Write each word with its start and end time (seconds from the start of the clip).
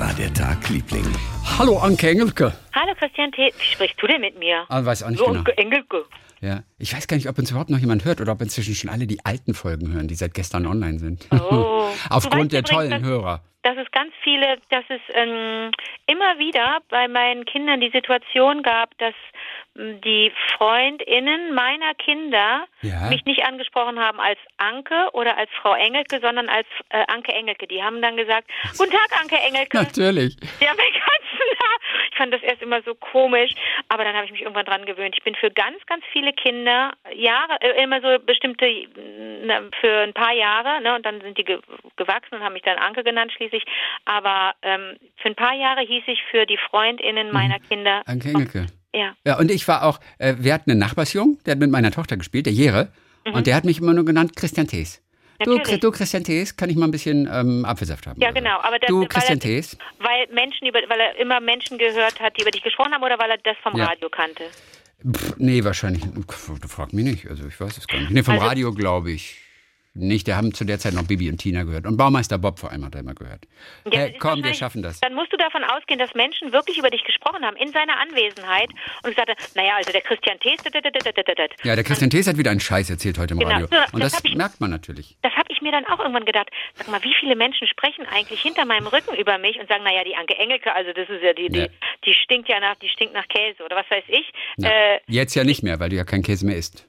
war 0.00 0.14
der 0.14 0.32
Tag, 0.32 0.66
Liebling? 0.70 1.04
Hallo 1.58 1.76
Anke 1.78 2.08
Engelke. 2.08 2.54
Hallo 2.74 2.94
Christian 2.98 3.30
T. 3.32 3.52
Wie 3.58 3.64
sprichst 3.64 4.00
du 4.00 4.06
denn 4.06 4.22
mit 4.22 4.38
mir? 4.38 4.64
Ah, 4.70 4.82
weiß 4.82 5.02
auch 5.02 5.10
nicht 5.10 5.18
so, 5.18 5.26
genau. 5.26 5.40
Anke 5.40 5.58
Engelke. 5.58 6.06
Ja. 6.40 6.62
Ich 6.78 6.94
weiß 6.94 7.06
gar 7.06 7.18
nicht, 7.18 7.28
ob 7.28 7.38
uns 7.38 7.50
überhaupt 7.50 7.68
noch 7.68 7.78
jemand 7.78 8.06
hört 8.06 8.22
oder 8.22 8.32
ob 8.32 8.40
inzwischen 8.40 8.74
schon 8.74 8.88
alle 8.88 9.06
die 9.06 9.22
alten 9.26 9.52
Folgen 9.52 9.92
hören, 9.92 10.08
die 10.08 10.14
seit 10.14 10.32
gestern 10.32 10.66
online 10.66 10.98
sind. 10.98 11.28
Oh. 11.30 11.90
Aufgrund 12.08 12.52
der 12.52 12.62
weißt 12.62 12.72
tollen 12.72 12.92
übrigens, 12.92 13.08
Hörer. 13.08 13.42
Dass 13.62 13.76
es 13.76 13.90
ganz 13.90 14.14
viele, 14.24 14.56
dass 14.70 14.84
es 14.88 15.02
ähm, 15.12 15.70
immer 16.06 16.38
wieder 16.38 16.78
bei 16.88 17.06
meinen 17.06 17.44
Kindern 17.44 17.82
die 17.82 17.90
Situation 17.90 18.62
gab, 18.62 18.96
dass 18.96 19.14
die 19.76 20.32
FreundInnen 20.56 21.54
meiner 21.54 21.94
Kinder 21.94 22.66
Ja. 22.82 23.08
mich 23.08 23.24
nicht 23.24 23.44
angesprochen 23.44 23.98
haben 23.98 24.20
als 24.20 24.38
Anke 24.58 25.08
oder 25.12 25.36
als 25.38 25.50
Frau 25.62 25.74
Engelke, 25.74 26.20
sondern 26.20 26.48
als 26.48 26.66
äh, 26.90 27.04
Anke 27.08 27.32
Engelke. 27.32 27.66
Die 27.66 27.82
haben 27.82 28.02
dann 28.02 28.16
gesagt, 28.16 28.50
Guten 28.78 28.90
Tag, 28.90 29.20
Anke 29.20 29.36
Engelke. 29.36 29.76
Natürlich. 29.76 30.36
Ja, 30.60 30.72
mein 30.76 30.92
ganzen 30.92 31.46
Namen. 31.60 32.08
Ich 32.10 32.16
fand 32.16 32.34
das 32.34 32.42
erst 32.42 32.62
immer 32.62 32.82
so 32.82 32.94
komisch, 32.94 33.52
aber 33.88 34.04
dann 34.04 34.14
habe 34.14 34.26
ich 34.26 34.32
mich 34.32 34.42
irgendwann 34.42 34.66
dran 34.66 34.84
gewöhnt. 34.84 35.14
Ich 35.16 35.24
bin 35.24 35.34
für 35.34 35.50
ganz, 35.50 35.78
ganz 35.86 36.04
viele 36.12 36.32
Kinder 36.32 36.92
Jahre, 37.14 37.56
äh, 37.60 37.82
immer 37.82 38.00
so 38.00 38.18
bestimmte, 38.24 38.66
für 39.80 40.00
ein 40.00 40.12
paar 40.12 40.32
Jahre, 40.34 40.80
ne, 40.82 40.94
und 40.96 41.06
dann 41.06 41.20
sind 41.20 41.38
die 41.38 41.44
ge 41.44 41.58
gewachsen 41.96 42.34
und 42.36 42.42
haben 42.42 42.52
mich 42.54 42.62
dann 42.62 42.78
Anke 42.78 43.04
genannt 43.04 43.32
schließlich. 43.32 43.64
Aber 44.04 44.54
ähm, 44.62 44.96
für 45.16 45.28
ein 45.28 45.34
paar 45.34 45.54
Jahre 45.54 45.82
hieß 45.82 46.02
ich 46.06 46.22
für 46.30 46.44
die 46.46 46.56
FreundInnen 46.58 47.30
meiner 47.32 47.58
Kinder. 47.60 48.02
Anke 48.06 48.28
Engelke. 48.30 48.66
Ja. 48.94 49.14
Ja, 49.24 49.38
und 49.38 49.50
ich 49.50 49.66
war 49.68 49.84
auch, 49.84 50.00
äh, 50.18 50.34
wir 50.38 50.52
hatten 50.54 50.70
einen 50.70 50.80
Nachbarsjungen, 50.80 51.38
der 51.46 51.52
hat 51.52 51.58
mit 51.60 51.70
meiner 51.70 51.90
Tochter 51.90 52.16
gespielt, 52.16 52.46
der 52.46 52.52
Jere. 52.52 52.92
Und 53.32 53.46
der 53.46 53.54
hat 53.54 53.64
mich 53.64 53.78
immer 53.78 53.92
nur 53.92 54.04
genannt 54.04 54.34
Christian 54.34 54.66
Thees. 54.66 55.02
Du, 55.44 55.56
Mhm. 55.58 55.80
Du, 55.80 55.90
Christian 55.90 56.24
Thees, 56.24 56.56
kann 56.56 56.68
ich 56.68 56.76
mal 56.76 56.86
ein 56.86 56.90
bisschen 56.90 57.28
ähm, 57.32 57.64
Apfelsaft 57.64 58.06
haben? 58.06 58.20
Ja, 58.20 58.30
genau. 58.30 58.58
Aber 58.60 58.78
das, 58.78 58.88
du, 58.88 59.06
Christian 59.06 59.38
er, 59.38 59.42
Thees. 59.42 59.76
Weil 59.98 60.26
Menschen 60.34 60.66
über, 60.66 60.80
weil 60.88 61.00
er 61.00 61.16
immer 61.18 61.40
Menschen 61.40 61.78
gehört 61.78 62.18
hat, 62.20 62.36
die 62.36 62.42
über 62.42 62.50
dich 62.50 62.62
gesprochen 62.62 62.92
haben, 62.92 63.02
oder 63.02 63.18
weil 63.18 63.30
er 63.30 63.38
das 63.38 63.56
vom 63.62 63.76
Ja. 63.78 63.86
Radio 63.86 64.08
kannte? 64.10 64.44
Pff, 65.10 65.34
nee, 65.38 65.62
wahrscheinlich. 65.64 66.02
Du 66.04 66.68
frag 66.68 66.92
mich 66.92 67.04
nicht. 67.04 67.26
Also 67.28 67.46
ich 67.46 67.58
weiß 67.58 67.78
es 67.78 67.86
gar 67.86 67.98
nicht. 68.00 68.10
Nee, 68.10 68.22
vom 68.22 68.34
Also- 68.34 68.46
Radio 68.46 68.74
glaube 68.74 69.12
ich 69.12 69.36
nicht. 69.94 70.26
Der 70.26 70.36
haben 70.36 70.54
zu 70.54 70.64
der 70.64 70.78
Zeit 70.78 70.94
noch 70.94 71.06
Bibi 71.06 71.28
und 71.30 71.38
Tina 71.38 71.64
gehört. 71.64 71.86
Und 71.86 71.96
Baumeister 71.96 72.38
Bob 72.38 72.58
vor 72.58 72.70
allem 72.70 72.84
hat 72.84 72.94
er 72.94 73.00
immer 73.00 73.14
gehört. 73.14 73.44
Ja, 73.92 74.00
hey, 74.00 74.16
komm, 74.18 74.42
wir 74.44 74.54
schaffen 74.54 74.82
das. 74.82 75.00
Dann 75.00 75.14
musst 75.14 75.32
du 75.32 75.36
davon 75.36 75.64
ausgehen, 75.64 75.98
dass 75.98 76.14
Menschen 76.14 76.52
wirklich 76.52 76.78
über 76.78 76.90
dich 76.90 77.02
gesprochen 77.04 77.44
haben, 77.44 77.56
in 77.56 77.72
seiner 77.72 77.98
Anwesenheit. 78.00 78.70
Und 79.02 79.10
gesagt 79.10 79.28
haben, 79.28 79.38
naja, 79.54 79.74
also 79.76 79.90
der 79.92 80.00
Christian 80.02 80.38
Thees. 80.40 80.60
Ja, 81.64 81.74
der 81.74 81.84
Christian 81.84 82.10
Thees 82.10 82.26
hat 82.26 82.36
wieder 82.38 82.50
einen 82.50 82.60
Scheiß 82.60 82.90
erzählt 82.90 83.18
heute 83.18 83.34
im 83.34 83.40
Genau. 83.40 83.50
Radio. 83.52 83.68
Und 83.92 84.02
das 84.02 84.12
das 84.12 84.24
ich- 84.24 84.34
merkt 84.36 84.60
man 84.60 84.70
natürlich. 84.70 85.16
das 85.22 85.32
habe 85.32 85.46
ich 85.50 85.60
mir 85.62 85.72
dann 85.72 85.84
auch 85.86 85.98
irgendwann 85.98 86.24
gedacht. 86.24 86.48
Sag 86.74 86.88
mal, 86.88 87.02
wie 87.02 87.14
viele 87.18 87.36
Menschen 87.36 87.66
sprechen 87.68 88.06
eigentlich 88.06 88.40
hinter 88.40 88.64
meinem 88.64 88.86
Rücken 88.86 89.14
über 89.16 89.38
mich 89.38 89.58
und 89.58 89.68
sagen, 89.68 89.84
naja, 89.84 90.04
die 90.04 90.14
Anke 90.16 90.36
Engelke, 90.36 90.72
also 90.74 90.92
das 90.92 91.08
ist 91.08 91.22
ja 91.22 91.32
die, 91.32 91.42
Ja. 91.52 91.66
die, 91.66 91.70
die 92.06 92.14
stinkt 92.14 92.48
ja 92.48 92.60
nach, 92.60 92.76
die 92.76 92.88
stinkt 92.88 93.14
nach 93.14 93.26
Käse 93.28 93.62
oder 93.64 93.76
was 93.76 93.90
weiß 93.90 94.04
ich. 94.08 94.30
Na, 94.56 94.68
Äh, 94.70 95.00
jetzt 95.06 95.34
ja 95.34 95.44
nicht 95.44 95.62
mehr, 95.62 95.80
weil 95.80 95.88
du 95.90 95.96
ja 95.96 96.04
kein 96.04 96.22
Käse 96.22 96.46
mehr 96.46 96.56
isst. 96.56 96.86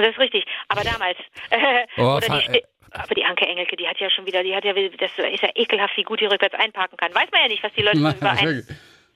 Das 0.00 0.12
ist 0.12 0.18
richtig. 0.18 0.44
Aber 0.68 0.82
damals. 0.82 1.18
Äh, 1.50 1.86
Oh, 1.96 2.18
die, 2.20 2.62
aber 2.90 3.14
die 3.14 3.24
Anke 3.24 3.46
Engelke, 3.46 3.76
die 3.76 3.88
hat 3.88 3.98
ja 3.98 4.10
schon 4.10 4.26
wieder, 4.26 4.42
die 4.42 4.54
hat 4.54 4.64
ja, 4.64 4.72
das 4.72 5.10
ist 5.16 5.42
ja 5.42 5.48
ekelhaft, 5.54 5.96
wie 5.96 6.02
gut 6.02 6.20
die 6.20 6.26
rückwärts 6.26 6.54
einparken 6.54 6.96
kann. 6.96 7.14
Weiß 7.14 7.30
man 7.30 7.42
ja 7.42 7.48
nicht, 7.48 7.62
was 7.62 7.72
die 7.72 7.82
Leute 7.82 7.98
so 7.98 8.10
über 8.10 8.30
einen 8.30 8.66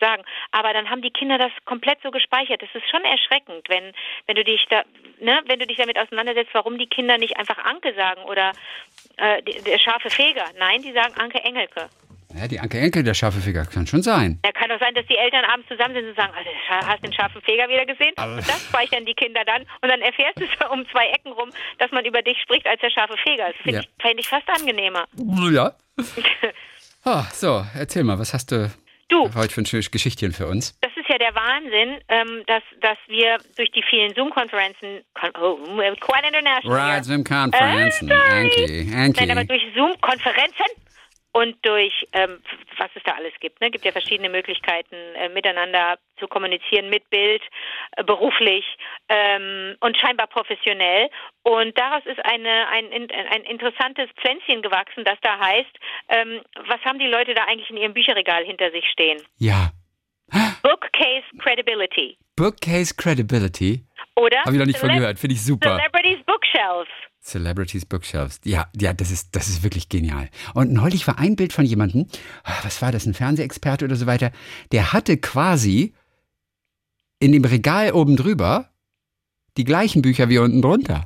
sagen. 0.01 0.23
Aber 0.53 0.73
dann 0.73 0.91
haben 0.91 1.03
die 1.03 1.11
Kinder 1.11 1.39
das 1.39 1.53
komplett 1.65 1.99
so 2.03 2.11
gespeichert. 2.11 2.63
Das 2.63 2.69
ist 2.75 2.89
schon 2.91 3.05
erschreckend, 3.05 3.69
wenn, 3.69 3.93
wenn 4.27 4.37
du 4.37 4.45
dich 4.45 4.67
da, 4.71 4.83
ne, 5.21 5.41
wenn 5.47 5.59
du 5.59 5.67
dich 5.67 5.77
damit 5.77 5.99
auseinandersetzt, 5.99 6.51
warum 6.53 6.79
die 6.79 6.87
Kinder 6.87 7.19
nicht 7.19 7.37
einfach 7.39 7.59
Anke 7.59 7.95
sagen 7.95 8.23
oder 8.25 8.53
äh, 9.17 9.43
der 9.43 9.79
scharfe 9.79 10.11
Feger. 10.11 10.45
Nein, 10.59 10.83
die 10.83 10.93
sagen 10.93 11.15
Anke 11.19 11.39
Engelke. 11.43 11.89
Ja, 12.39 12.47
die 12.49 12.61
Anke 12.61 12.79
Enkel, 12.79 13.03
der 13.03 13.15
scharfe 13.15 13.41
Finger, 13.41 13.65
kann 13.67 13.87
schon 13.87 14.03
sein. 14.03 14.39
Ja, 14.45 14.53
kann 14.53 14.69
doch 14.69 14.79
sein, 14.79 14.95
dass 14.95 15.07
die 15.07 15.17
Eltern 15.17 15.45
abends 15.47 15.67
zusammen 15.69 15.95
sind 15.95 16.09
und 16.09 16.17
sagen, 16.17 16.33
also, 16.37 16.51
hast 16.87 16.99
du 16.99 17.09
den 17.09 17.13
scharfen 17.15 17.41
Feger 17.43 17.69
wieder 17.69 17.87
gesehen? 17.87 18.13
Aber- 18.17 18.33
Und 18.37 18.49
das 18.49 18.63
speichern 18.65 19.07
die 19.07 19.15
Kinder 19.15 19.43
dann. 19.47 19.63
Und 19.81 19.89
dann 19.89 20.01
erfährst 20.03 20.39
du 20.39 20.45
so 20.61 20.71
um 20.71 20.87
zwei 20.91 21.07
Ecken 21.09 21.33
rum, 21.33 21.51
dass 21.79 21.91
man 21.93 22.05
über 22.05 22.21
dich 22.23 22.39
spricht 22.43 22.67
als 22.67 22.81
der 22.81 22.91
scharfe 22.91 23.17
Feger. 23.23 23.47
Das 23.49 23.57
finde 23.63 23.73
Ja. 23.73 23.81
ich, 23.81 23.89
fänd 24.03 24.21
ich 24.21 24.29
fast 24.29 24.49
angenehmer. 24.49 25.05
Ja. 25.53 25.73
Ah, 27.09 27.25
so, 27.33 27.65
erzähl 27.79 28.03
mal, 28.03 28.19
was 28.19 28.35
hast 28.35 28.51
du 28.51 28.69
Du, 29.09 29.33
heute 29.37 29.55
für 29.55 29.61
ein 29.61 29.67
schönes 29.67 29.93
Geschichtchen 29.93 30.33
für 30.33 30.49
uns? 30.49 30.77
das 30.81 30.91
ist 30.97 31.09
ja 31.09 31.17
der 31.19 31.33
Wahnsinn, 31.37 32.01
ähm, 32.09 32.43
dass, 32.49 32.65
dass 32.81 32.99
wir 33.07 33.39
durch 33.57 33.71
die 33.71 33.85
vielen 33.89 34.13
Zoom-Konferenzen, 34.17 35.05
kon 35.15 35.31
oh, 35.41 35.55
quite 36.01 36.27
international. 36.27 36.77
Right, 36.77 36.95
here. 36.95 37.05
Zoom 37.05 37.23
Conferenzen. 37.23 38.11
Äh, 38.11 38.15
sorry. 38.17 38.93
Anki, 38.93 39.21
Nein, 39.21 39.31
aber 39.31 39.41
Anki. 39.43 39.47
durch 39.47 39.63
Zoom-Konferenzen 39.77 40.65
und 41.37 41.55
durch, 41.67 41.93
ähm, 42.15 42.41
was 42.79 42.89
es 42.95 43.03
da 43.05 43.13
alles 43.13 43.35
gibt. 43.41 43.61
Ne? 43.61 43.71
gibt 43.71 43.85
ja 43.85 43.93
verschiedene 43.93 44.31
Möglichkeiten, 44.31 44.97
äh, 45.17 45.29
miteinander 45.29 45.99
zu 46.19 46.29
kommunizieren, 46.29 46.89
mit 46.89 47.11
Bild, 47.11 47.43
äh, 47.97 48.05
beruflich 48.05 48.65
ähm, 49.11 49.77
und 49.81 49.99
scheinbar 49.99 50.29
professionell. 50.29 51.11
Und 51.43 51.77
daraus 51.77 52.07
ist 52.07 52.25
eine, 52.25 52.69
ein, 52.69 52.91
ein, 52.91 53.43
interessantes 53.45 54.09
Pflänzchen 54.19 54.63
gewachsen, 54.63 55.05
das 55.05 55.19
da 55.21 55.39
heißt, 55.39 55.77
ähm, 56.09 56.41
was 56.69 56.81
haben 56.87 56.99
die 56.99 57.07
Leute 57.07 57.35
da 57.35 57.45
eigentlich 57.45 57.69
in 57.69 57.77
ihrem 57.77 57.93
Bücherregal 57.93 58.43
hinter 58.43 58.71
sich 58.71 58.87
stehen? 58.91 59.21
Ja. 59.37 59.73
Bookcase 60.63 61.27
Credibility. 61.39 62.17
Bookcase 62.35 62.95
Credibility. 62.97 63.85
Oder? 64.17 64.39
Habe 64.39 64.53
ich 64.53 64.59
noch 64.59 64.67
nicht 64.67 64.79
von 64.79 64.89
gehört. 64.89 65.19
Finde 65.19 65.35
ich 65.35 65.45
super. 65.45 65.77
Celebrities 65.77 66.25
Bookshelves. 66.25 66.89
Celebrities 67.27 67.85
Bookshelves. 67.85 68.41
Ja, 68.45 68.69
ja, 68.77 68.93
das 68.93 69.11
ist, 69.11 69.35
das 69.35 69.49
ist 69.49 69.63
wirklich 69.63 69.89
genial. 69.89 70.29
Und 70.55 70.73
neulich 70.73 71.07
war 71.07 71.19
ein 71.19 71.35
Bild 71.35 71.53
von 71.53 71.65
jemandem, 71.65 72.07
ah, 72.45 72.55
was 72.63 72.81
war 72.81 72.93
das, 72.93 73.05
ein 73.05 73.15
Fernsehexperte 73.15 73.85
oder 73.85 73.97
so 73.97 74.07
weiter, 74.07 74.31
der 74.71 74.93
hatte 74.93 75.17
quasi 75.17 75.93
in 77.19 77.33
dem 77.33 77.45
Regal 77.45 77.93
oben 77.93 78.17
drüber 78.17 78.71
die 79.57 79.65
gleichen 79.65 80.03
Bücher 80.03 80.29
wie 80.29 80.39
unten 80.39 80.63
drunter. 80.63 81.03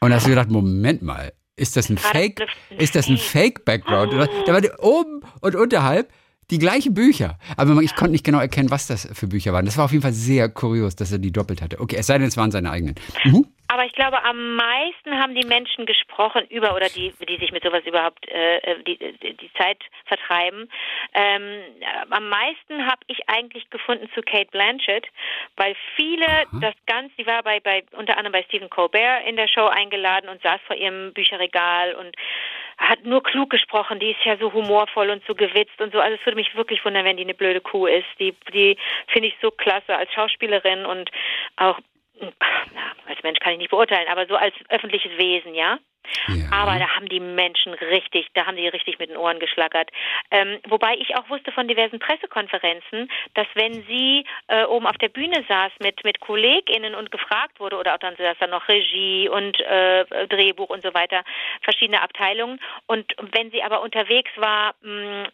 Und 0.00 0.10
da 0.10 0.16
hast 0.16 0.26
du 0.26 0.30
gedacht, 0.30 0.50
Moment 0.50 1.02
mal, 1.02 1.32
ist 1.56 1.76
das 1.76 1.90
ein 1.90 1.96
War 2.02 2.12
Fake, 2.12 2.46
ist 2.78 2.94
das 2.94 3.08
ein 3.08 3.18
Fake-Background? 3.18 4.12
Da 4.46 4.52
waren 4.52 4.66
oben 4.78 5.22
und 5.40 5.54
unterhalb 5.56 6.12
die 6.50 6.58
gleichen 6.58 6.94
Bücher. 6.94 7.38
Aber 7.56 7.80
ich 7.82 7.94
konnte 7.94 8.12
nicht 8.12 8.24
genau 8.24 8.38
erkennen, 8.38 8.70
was 8.70 8.86
das 8.86 9.08
für 9.12 9.26
Bücher 9.26 9.52
waren. 9.52 9.64
Das 9.64 9.76
war 9.76 9.86
auf 9.86 9.92
jeden 9.92 10.02
Fall 10.02 10.12
sehr 10.12 10.48
kurios, 10.48 10.96
dass 10.96 11.10
er 11.10 11.18
die 11.18 11.32
doppelt 11.32 11.62
hatte. 11.62 11.80
Okay, 11.80 11.96
es 11.98 12.06
sei 12.06 12.18
denn, 12.18 12.28
es 12.28 12.36
waren 12.36 12.50
seine 12.50 12.70
eigenen. 12.70 12.94
Mhm. 13.24 13.46
Aber 13.72 13.86
ich 13.86 13.92
glaube, 13.92 14.22
am 14.22 14.54
meisten 14.56 15.18
haben 15.18 15.34
die 15.34 15.46
Menschen 15.46 15.86
gesprochen 15.86 16.46
über, 16.50 16.74
oder 16.76 16.90
die, 16.90 17.10
die 17.26 17.38
sich 17.38 17.52
mit 17.52 17.64
sowas 17.64 17.82
überhaupt 17.86 18.28
äh, 18.28 18.76
die, 18.86 18.98
die 18.98 19.32
die 19.32 19.50
Zeit 19.54 19.78
vertreiben. 20.04 20.68
Ähm, 21.14 21.62
äh, 21.80 21.84
am 22.10 22.28
meisten 22.28 22.86
habe 22.86 23.00
ich 23.06 23.26
eigentlich 23.30 23.70
gefunden 23.70 24.10
zu 24.14 24.20
Kate 24.20 24.50
Blanchett, 24.50 25.06
weil 25.56 25.74
viele 25.96 26.26
das 26.60 26.74
Ganze, 26.84 27.14
sie 27.16 27.26
war 27.26 27.42
bei, 27.42 27.60
bei 27.60 27.82
unter 27.92 28.18
anderem 28.18 28.32
bei 28.32 28.42
Stephen 28.42 28.68
Colbert 28.68 29.26
in 29.26 29.36
der 29.36 29.48
Show 29.48 29.64
eingeladen 29.64 30.28
und 30.28 30.42
saß 30.42 30.60
vor 30.66 30.76
ihrem 30.76 31.14
Bücherregal 31.14 31.94
und 31.94 32.14
hat 32.76 33.04
nur 33.04 33.22
klug 33.22 33.48
gesprochen. 33.48 34.00
Die 34.00 34.10
ist 34.10 34.24
ja 34.24 34.36
so 34.36 34.52
humorvoll 34.52 35.08
und 35.08 35.24
so 35.26 35.34
gewitzt 35.34 35.80
und 35.80 35.94
so. 35.94 36.00
Also 36.00 36.18
es 36.20 36.26
würde 36.26 36.36
mich 36.36 36.54
wirklich 36.54 36.84
wundern, 36.84 37.06
wenn 37.06 37.16
die 37.16 37.22
eine 37.22 37.32
blöde 37.32 37.62
Kuh 37.62 37.86
ist. 37.86 38.08
Die, 38.18 38.34
die 38.52 38.76
finde 39.06 39.28
ich 39.28 39.34
so 39.40 39.50
klasse 39.50 39.96
als 39.96 40.12
Schauspielerin 40.12 40.84
und 40.84 41.10
auch 41.56 41.78
na, 42.22 42.92
als 43.08 43.22
Mensch 43.22 43.38
kann 43.40 43.52
ich 43.52 43.58
nicht 43.58 43.70
beurteilen, 43.70 44.08
aber 44.08 44.26
so 44.26 44.36
als 44.36 44.54
öffentliches 44.68 45.12
Wesen, 45.18 45.54
ja. 45.54 45.78
Ja. 46.26 46.50
Aber 46.50 46.78
da 46.78 46.88
haben 46.96 47.08
die 47.08 47.20
Menschen 47.20 47.74
richtig, 47.74 48.26
da 48.34 48.46
haben 48.46 48.56
die 48.56 48.66
richtig 48.66 48.98
mit 48.98 49.10
den 49.10 49.16
Ohren 49.16 49.38
geschlackert. 49.38 49.90
Ähm, 50.30 50.58
wobei 50.68 50.96
ich 50.96 51.16
auch 51.16 51.28
wusste 51.30 51.52
von 51.52 51.68
diversen 51.68 52.00
Pressekonferenzen, 52.00 53.08
dass 53.34 53.46
wenn 53.54 53.84
sie 53.84 54.24
äh, 54.48 54.64
oben 54.64 54.86
auf 54.86 54.98
der 54.98 55.08
Bühne 55.08 55.44
saß 55.48 55.72
mit, 55.80 56.04
mit 56.04 56.20
KollegInnen 56.20 56.94
und 56.94 57.10
gefragt 57.10 57.60
wurde, 57.60 57.76
oder 57.76 57.94
auch 57.94 57.98
dann 57.98 58.16
saß 58.16 58.36
da 58.40 58.46
noch 58.46 58.68
Regie 58.68 59.28
und 59.28 59.60
äh, 59.60 60.26
Drehbuch 60.26 60.70
und 60.70 60.82
so 60.82 60.92
weiter, 60.92 61.22
verschiedene 61.62 62.02
Abteilungen. 62.02 62.60
Und 62.86 63.14
wenn 63.32 63.50
sie 63.50 63.62
aber 63.62 63.80
unterwegs 63.80 64.30
war 64.36 64.74
mh, 64.82 65.28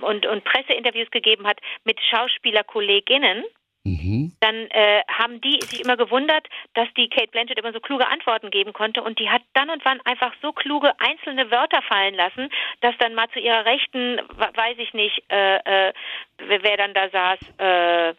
und, 0.00 0.26
und 0.26 0.44
Presseinterviews 0.44 1.10
gegeben 1.10 1.46
hat 1.46 1.60
mit 1.84 2.00
SchauspielerkollegInnen, 2.00 3.44
Mhm. 3.84 4.32
dann 4.40 4.54
äh, 4.70 5.02
haben 5.08 5.42
die 5.42 5.58
sich 5.60 5.84
immer 5.84 5.98
gewundert, 5.98 6.48
dass 6.72 6.88
die 6.96 7.08
Kate 7.08 7.28
Blanchett 7.28 7.58
immer 7.58 7.72
so 7.72 7.80
kluge 7.80 8.08
Antworten 8.08 8.50
geben 8.50 8.72
konnte 8.72 9.02
und 9.02 9.18
die 9.18 9.28
hat 9.28 9.42
dann 9.52 9.68
und 9.68 9.84
wann 9.84 10.00
einfach 10.06 10.32
so 10.40 10.52
kluge 10.52 10.92
einzelne 10.98 11.50
Wörter 11.50 11.82
fallen 11.82 12.14
lassen, 12.14 12.48
dass 12.80 12.96
dann 12.98 13.14
mal 13.14 13.28
zu 13.30 13.40
ihrer 13.40 13.66
Rechten, 13.66 14.20
weiß 14.36 14.78
ich 14.78 14.94
nicht, 14.94 15.22
äh, 15.30 15.88
äh, 15.88 15.92
wer, 16.38 16.76
dann 16.78 16.94
da 16.94 17.10
saß, 17.10 17.38
äh, 17.58 18.14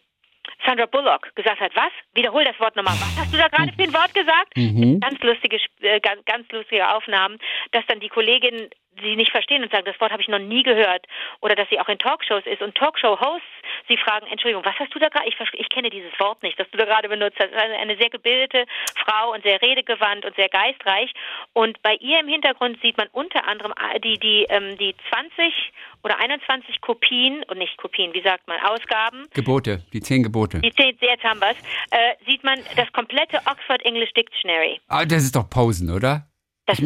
Sandra 0.64 0.86
Bullock 0.86 1.34
gesagt 1.34 1.60
hat, 1.60 1.74
was? 1.74 1.90
Wiederhol 2.14 2.44
das 2.44 2.58
Wort 2.60 2.76
nochmal. 2.76 2.94
Was 2.94 3.18
hast 3.18 3.34
du 3.34 3.36
da 3.36 3.48
gerade 3.48 3.72
für 3.72 3.82
ein 3.82 3.92
Wort 3.92 4.14
gesagt? 4.14 4.56
Mhm. 4.56 5.00
Ganz 5.00 5.20
lustige, 5.20 5.58
äh, 5.80 6.00
ganz, 6.00 6.24
ganz 6.24 6.50
lustige 6.52 6.88
Aufnahmen, 6.94 7.38
dass 7.72 7.84
dann 7.86 8.00
die 8.00 8.08
Kolleginnen 8.08 8.70
sie 9.02 9.16
nicht 9.16 9.30
verstehen 9.30 9.62
und 9.62 9.70
sagen, 9.70 9.84
das 9.84 10.00
Wort 10.00 10.12
habe 10.12 10.22
ich 10.22 10.28
noch 10.28 10.38
nie 10.38 10.62
gehört. 10.62 11.06
Oder 11.40 11.54
dass 11.54 11.68
sie 11.68 11.80
auch 11.80 11.88
in 11.88 11.98
Talkshows 11.98 12.46
ist 12.46 12.62
und 12.62 12.74
Talkshow-Hosts 12.76 13.46
sie 13.88 13.96
fragen, 13.96 14.26
Entschuldigung, 14.26 14.64
was 14.64 14.78
hast 14.78 14.94
du 14.94 14.98
da 14.98 15.08
gerade? 15.08 15.28
Ich, 15.28 15.36
ich 15.52 15.68
kenne 15.68 15.90
dieses 15.90 16.12
Wort 16.18 16.42
nicht, 16.42 16.58
das 16.58 16.70
du 16.70 16.78
da 16.78 16.84
gerade 16.84 17.08
benutzt 17.08 17.38
hast. 17.38 17.52
Also 17.52 17.76
eine 17.76 17.96
sehr 17.96 18.10
gebildete 18.10 18.64
Frau 19.04 19.32
und 19.32 19.42
sehr 19.42 19.60
redegewandt 19.60 20.24
und 20.24 20.34
sehr 20.36 20.48
geistreich. 20.48 21.12
Und 21.52 21.80
bei 21.82 21.94
ihr 21.94 22.20
im 22.20 22.28
Hintergrund 22.28 22.78
sieht 22.82 22.96
man 22.96 23.08
unter 23.12 23.46
anderem 23.46 23.72
äh, 23.72 24.00
die, 24.00 24.18
die, 24.18 24.46
ähm, 24.48 24.76
die 24.78 24.94
20 25.10 25.72
oder 26.02 26.18
21 26.20 26.80
Kopien, 26.80 27.42
und 27.48 27.58
nicht 27.58 27.76
Kopien, 27.78 28.12
wie 28.14 28.22
sagt 28.22 28.46
man, 28.46 28.60
Ausgaben. 28.60 29.26
Gebote, 29.34 29.82
die 29.92 30.00
zehn 30.00 30.22
Gebote. 30.22 30.60
Die 30.60 30.70
zehn, 30.72 30.96
jetzt 31.00 31.24
haben 31.24 31.40
wir 31.40 31.50
äh, 31.50 32.14
sieht 32.26 32.44
man 32.44 32.58
das 32.76 32.92
komplette 32.92 33.38
Oxford 33.46 33.84
English 33.84 34.12
Dictionary. 34.12 34.80
Ah, 34.88 35.04
das 35.04 35.22
ist 35.24 35.36
doch 35.36 35.48
Posen, 35.48 35.90
oder? 35.90 36.26
Ich, 36.68 36.82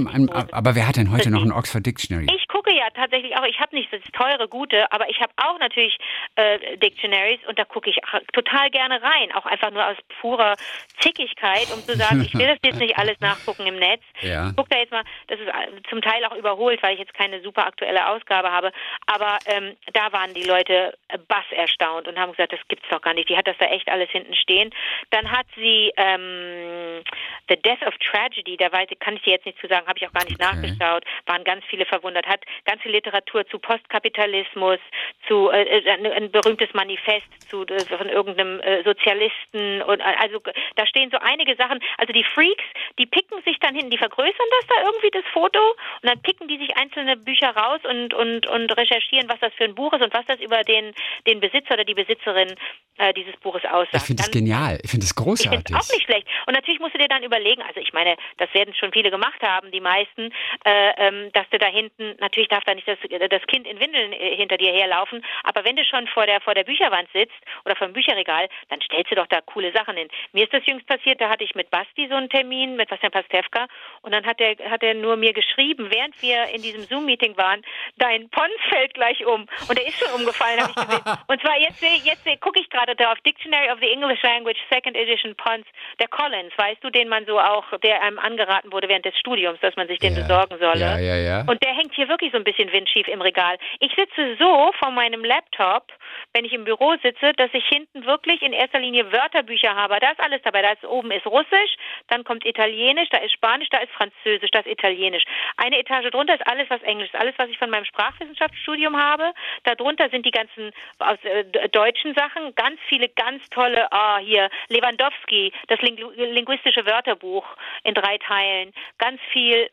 aber 0.53 0.75
wer 0.75 0.87
hat 0.87 0.97
denn 0.97 1.11
heute 1.11 1.31
noch 1.31 1.43
ein 1.43 1.53
Oxford 1.53 1.85
Dictionary? 1.87 2.27
Ich 2.37 2.49
gucke 2.49 2.75
ja 2.75 2.91
tatsächlich 2.91 3.37
auch, 3.37 3.45
ich 3.45 3.59
habe 3.61 3.75
nicht 3.75 3.91
das 3.93 4.01
teure, 4.13 4.47
gute, 4.49 4.91
aber 4.93 5.09
ich 5.09 5.21
habe 5.21 5.33
auch 5.37 5.59
natürlich 5.59 5.97
äh, 6.37 6.77
Dictionaries 6.77 7.41
und 7.49 7.59
da 7.59 7.65
gucke 7.65 7.89
ich 7.89 7.97
total 8.33 8.71
gerne 8.71 9.03
rein, 9.03 9.33
auch 9.35 9.47
einfach 9.47 9.71
nur 9.71 9.87
aus 9.87 9.97
purer 10.21 10.57
Zickigkeit, 10.99 11.67
um 11.73 11.83
zu 11.83 11.97
sagen, 11.97 12.21
ich 12.21 12.35
will 12.35 12.47
das 12.47 12.59
jetzt 12.63 12.79
nicht 12.79 12.99
alles 12.99 13.19
nachgucken 13.21 13.67
im 13.67 13.77
Netz. 13.77 14.03
Ja. 14.21 14.51
Ich 14.51 14.57
gucke 14.57 14.69
da 14.69 14.79
jetzt 14.79 14.93
mal, 14.93 15.03
das 15.29 15.41
ist 15.41 15.49
äh, 15.49 15.83
zum 15.89 16.03
Teil 16.03 16.23
auch 16.27 16.37
überholt, 16.37 16.83
weil 16.83 16.93
ich 16.93 17.01
jetzt 17.01 17.15
keine 17.15 17.41
super 17.41 17.67
aktuelle 17.67 18.07
Ausgabe 18.07 18.53
habe, 18.53 18.71
aber 19.07 19.39
ähm, 19.47 19.77
da 19.95 20.13
waren 20.13 20.35
die 20.35 20.43
Leute 20.43 20.93
äh, 21.09 21.19
bass 21.27 21.45
erstaunt 21.53 22.07
und 22.07 22.19
haben 22.19 22.33
gesagt, 22.33 22.53
das 22.53 22.61
gibt's 22.69 22.87
doch 22.91 23.01
gar 23.01 23.15
nicht. 23.15 23.31
Die 23.31 23.37
hat 23.37 23.47
das 23.47 23.57
da 23.59 23.67
echt 23.67 23.89
alles 23.89 24.11
hinten 24.11 24.35
stehen. 24.35 24.71
Dann 25.11 25.31
hat 25.31 25.47
sie 25.57 25.91
ähm, 25.97 27.03
The 27.49 27.57
Death 27.57 27.83
of 27.87 27.95
Tragedy, 27.99 28.59
da 28.59 28.71
weiß, 28.71 28.89
kann 29.01 29.17
ich 29.17 29.23
dir 29.23 29.33
jetzt 29.33 29.47
nicht 29.47 29.59
zu 29.59 29.69
sagen, 29.71 29.87
habe 29.87 29.99
ich 29.99 30.07
auch 30.07 30.13
gar 30.13 30.25
nicht 30.25 30.41
okay. 30.41 30.53
nachgeschaut, 30.53 31.05
waren 31.27 31.45
ganz 31.45 31.65
viele 31.67 31.87
verwundert, 31.87 32.27
hat 32.27 32.45
ganz 32.67 32.83
viel 32.83 32.93
Literatur 32.93 33.47
zu 33.47 33.59
Postkapitalismus, 33.59 34.79
zu 35.27 35.51
äh, 35.51 35.63
äh 35.63 35.91
ein, 35.91 36.07
ein, 36.07 36.31
berühmtes 36.31 36.73
Manifest 36.75 37.27
zu 37.49 37.63
äh, 37.67 37.81
von 37.87 38.09
irgendeinem 38.09 38.61
äh, 38.61 38.83
Sozialisten 38.83 39.83
und 39.83 40.01
äh, 40.01 40.15
also 40.19 40.41
da 40.77 40.87
stehen 40.87 41.11
so 41.11 41.19
einige 41.19 41.57
Sachen, 41.57 41.81
also 41.99 42.13
die 42.13 42.25
Freaks, 42.25 42.65
die 42.99 43.07
picken 43.07 43.43
sich 43.45 43.59
dann 43.61 43.75
hin, 43.75 43.91
die 43.91 43.99
vergrößern 43.99 44.51
das 44.51 44.67
da 44.69 44.87
irgendwie 44.87 45.11
das 45.11 45.25
Foto 45.33 45.61
und 46.03 46.09
dann 46.09 46.21
picken 46.23 46.49
die 46.49 46.59
sich 46.59 46.77
einzelne 46.77 47.17
Bücher 47.17 47.51
raus 47.51 47.81
und 47.89 48.15
und 48.15 48.47
und 48.47 48.77
recherchieren, 48.77 49.29
was 49.29 49.41
das 49.41 49.53
für 49.55 49.65
ein 49.65 49.75
Buch 49.75 49.93
ist 49.93 50.03
und 50.03 50.13
was 50.13 50.27
das 50.27 50.41
über 50.41 50.63
den 50.63 50.93
den 51.27 51.41
Besitzer 51.41 51.75
oder 51.75 51.85
die 51.85 51.95
Besitzerin 51.95 52.55
äh, 52.99 53.13
dieses 53.15 53.37
Buches 53.37 53.65
aussagt. 53.65 53.95
Ich 53.95 54.03
finde 54.03 54.23
das 54.23 54.31
genial, 54.31 54.79
ich 54.83 54.91
finde 54.91 55.05
das 55.07 55.15
großartig. 55.15 55.61
Ich 55.61 55.67
finde 55.67 55.81
auch 55.81 55.93
nicht 55.93 56.05
schlecht 56.05 56.27
und 56.47 56.55
natürlich 56.55 56.81
musst 56.81 56.95
du 56.95 56.99
dir 56.99 57.09
dann 57.09 57.23
überlegen, 57.23 57.63
also 57.63 57.81
ich 57.81 57.93
meine, 57.93 58.17
das 58.39 58.53
werden 58.55 58.75
schon 58.75 58.93
viele 58.93 59.11
gemacht 59.11 59.41
haben, 59.43 59.60
die 59.71 59.81
meisten, 59.81 60.33
äh, 60.65 60.93
ähm, 60.97 61.31
dass 61.33 61.49
du 61.51 61.59
da 61.59 61.67
hinten, 61.67 62.17
natürlich 62.19 62.49
darf 62.49 62.65
da 62.65 62.75
nicht 62.75 62.89
das, 62.89 62.99
das 63.01 63.47
Kind 63.47 63.67
in 63.67 63.81
Windeln 63.81 64.13
äh, 64.13 64.37
hinter 64.37 64.57
dir 64.57 64.73
herlaufen, 64.73 65.25
aber 65.45 65.65
wenn 65.65 65.77
du 65.77 65.85
schon 65.85 66.07
vor 66.09 66.27
der, 66.27 66.41
vor 66.41 66.55
der 66.55 66.65
Bücherwand 66.65 67.09
sitzt 67.13 67.37
oder 67.65 67.77
vor 67.77 67.89
dem 67.89 67.93
Bücherregal, 67.93 68.49
dann 68.69 68.81
stellst 68.81 69.11
du 69.11 69.17
doch 69.17 69.27
da 69.27 69.41
coole 69.41 69.73
Sachen 69.73 69.97
hin. 69.97 70.09
Mir 70.33 70.45
ist 70.45 70.55
das 70.55 70.65
jüngst 70.67 70.87
passiert, 70.87 71.21
da 71.21 71.29
hatte 71.29 71.45
ich 71.45 71.55
mit 71.55 71.71
Basti 71.71 72.09
so 72.09 72.15
einen 72.15 72.31
Termin, 72.31 72.77
mit 72.77 72.89
Bastian 72.89 73.13
Pastewka, 73.13 73.67
und 74.03 74.13
dann 74.13 74.25
hat 74.25 74.41
er 74.41 74.57
hat 74.71 74.83
er 74.83 74.95
nur 74.95 75.17
mir 75.17 75.33
geschrieben, 75.33 75.91
während 75.91 76.21
wir 76.23 76.45
in 76.55 76.63
diesem 76.63 76.83
Zoom-Meeting 76.83 77.37
waren, 77.37 77.63
dein 77.97 78.29
Pons 78.31 78.55
fällt 78.69 78.95
gleich 78.95 79.25
um. 79.25 79.47
Und 79.69 79.79
er 79.79 79.87
ist 79.87 79.99
schon 79.99 80.21
umgefallen, 80.21 80.61
habe 80.61 80.73
ich 80.77 80.87
gesehen. 80.87 81.19
Und 81.27 81.41
zwar 81.41 81.59
jetzt, 81.59 81.83
jetzt 81.83 82.41
gucke 82.41 82.61
ich 82.61 82.69
gerade 82.71 82.95
drauf, 82.95 83.19
Dictionary 83.27 83.71
of 83.71 83.79
the 83.81 83.91
English 83.91 84.23
Language, 84.23 84.59
Second 84.71 84.97
Edition 84.97 85.35
Pons, 85.37 85.67
der 85.99 86.09
Collins, 86.09 86.53
weißt 86.57 86.83
du, 86.83 86.91
den 86.91 87.09
man 87.09 87.27
so 87.27 87.39
auch, 87.41 87.65
der 87.83 88.03
einem 88.03 88.19
angeraten 88.19 88.73
wurde 88.73 88.89
während 88.89 89.05
des 89.05 89.19
Studiums, 89.19 89.50
dass 89.61 89.77
man 89.77 89.89
sich 89.89 89.99
den 89.99 90.15
ja. 90.15 90.23
besorgen 90.23 90.57
solle. 90.59 90.81
Ja, 90.81 90.99
ja, 90.99 91.17
ja. 91.17 91.41
Und 91.47 91.63
der 91.63 91.73
hängt 91.75 91.95
hier 91.95 92.09
wirklich 92.09 92.33
so 92.33 92.39
ein 92.39 92.45
bisschen 92.45 92.73
windschief 92.73 93.09
im 93.09 93.21
Regal. 93.21 93.59
Ich 93.81 93.93
sitze 93.97 94.37
so 94.39 94.73
vor 94.79 94.91
meinem 94.91 95.25
Laptop, 95.25 95.93
wenn 96.33 96.45
ich 96.45 96.53
im 96.53 96.65
Büro 96.65 96.95
sitze, 97.03 97.33
dass 97.37 97.51
ich 97.53 97.65
hinten 97.67 98.07
wirklich 98.07 98.43
in 98.43 98.53
erster 98.53 98.79
Linie 98.79 99.11
Wörterbücher 99.13 99.75
habe. 99.75 99.99
Da 100.01 100.11
ist 100.11 100.21
alles 100.21 100.41
dabei. 100.43 100.63
Da 100.63 100.73
ist 100.73 100.85
oben 100.85 101.11
ist 101.11 101.27
Russisch, 101.27 101.77
dann 102.09 102.25
kommt 102.25 102.45
Italienisch, 102.47 103.09
da 103.11 103.19
ist 103.19 103.33
Spanisch, 103.33 103.69
da 103.71 103.79
ist 103.79 103.93
Französisch, 103.93 104.51
da 104.51 104.61
ist 104.61 104.69
Italienisch. 104.69 105.25
Eine 105.57 105.79
Etage 105.79 106.11
drunter 106.11 106.35
ist 106.35 106.47
alles, 106.47 106.69
was 106.71 106.83
Englisch 106.83 107.09
ist. 107.09 107.21
Alles, 107.21 107.35
was 107.39 107.49
ich 107.49 107.59
von 107.59 107.71
meinem 107.71 107.85
Sprachwissenschaftsstudium 107.85 108.97
habe. 108.97 109.33
Darunter 109.65 110.09
sind 110.11 110.27
die 110.27 110.31
ganzen 110.31 110.73
aus, 110.99 111.19
äh, 111.25 111.45
deutschen 111.69 112.15
Sachen. 112.15 112.55
Ganz 112.55 112.79
viele 112.89 113.09
ganz 113.09 113.49
tolle, 113.51 113.91
ah, 113.93 114.19
hier, 114.19 114.49
Lewandowski, 114.69 115.53
das 115.69 115.81
Lingu 115.81 116.11
linguistische 116.17 116.87
Wörterbuch 116.87 117.47
in 117.85 117.95
drei 117.95 118.19
Teilen. 118.19 118.73
Ganz 118.99 119.21
viel, 119.41 119.71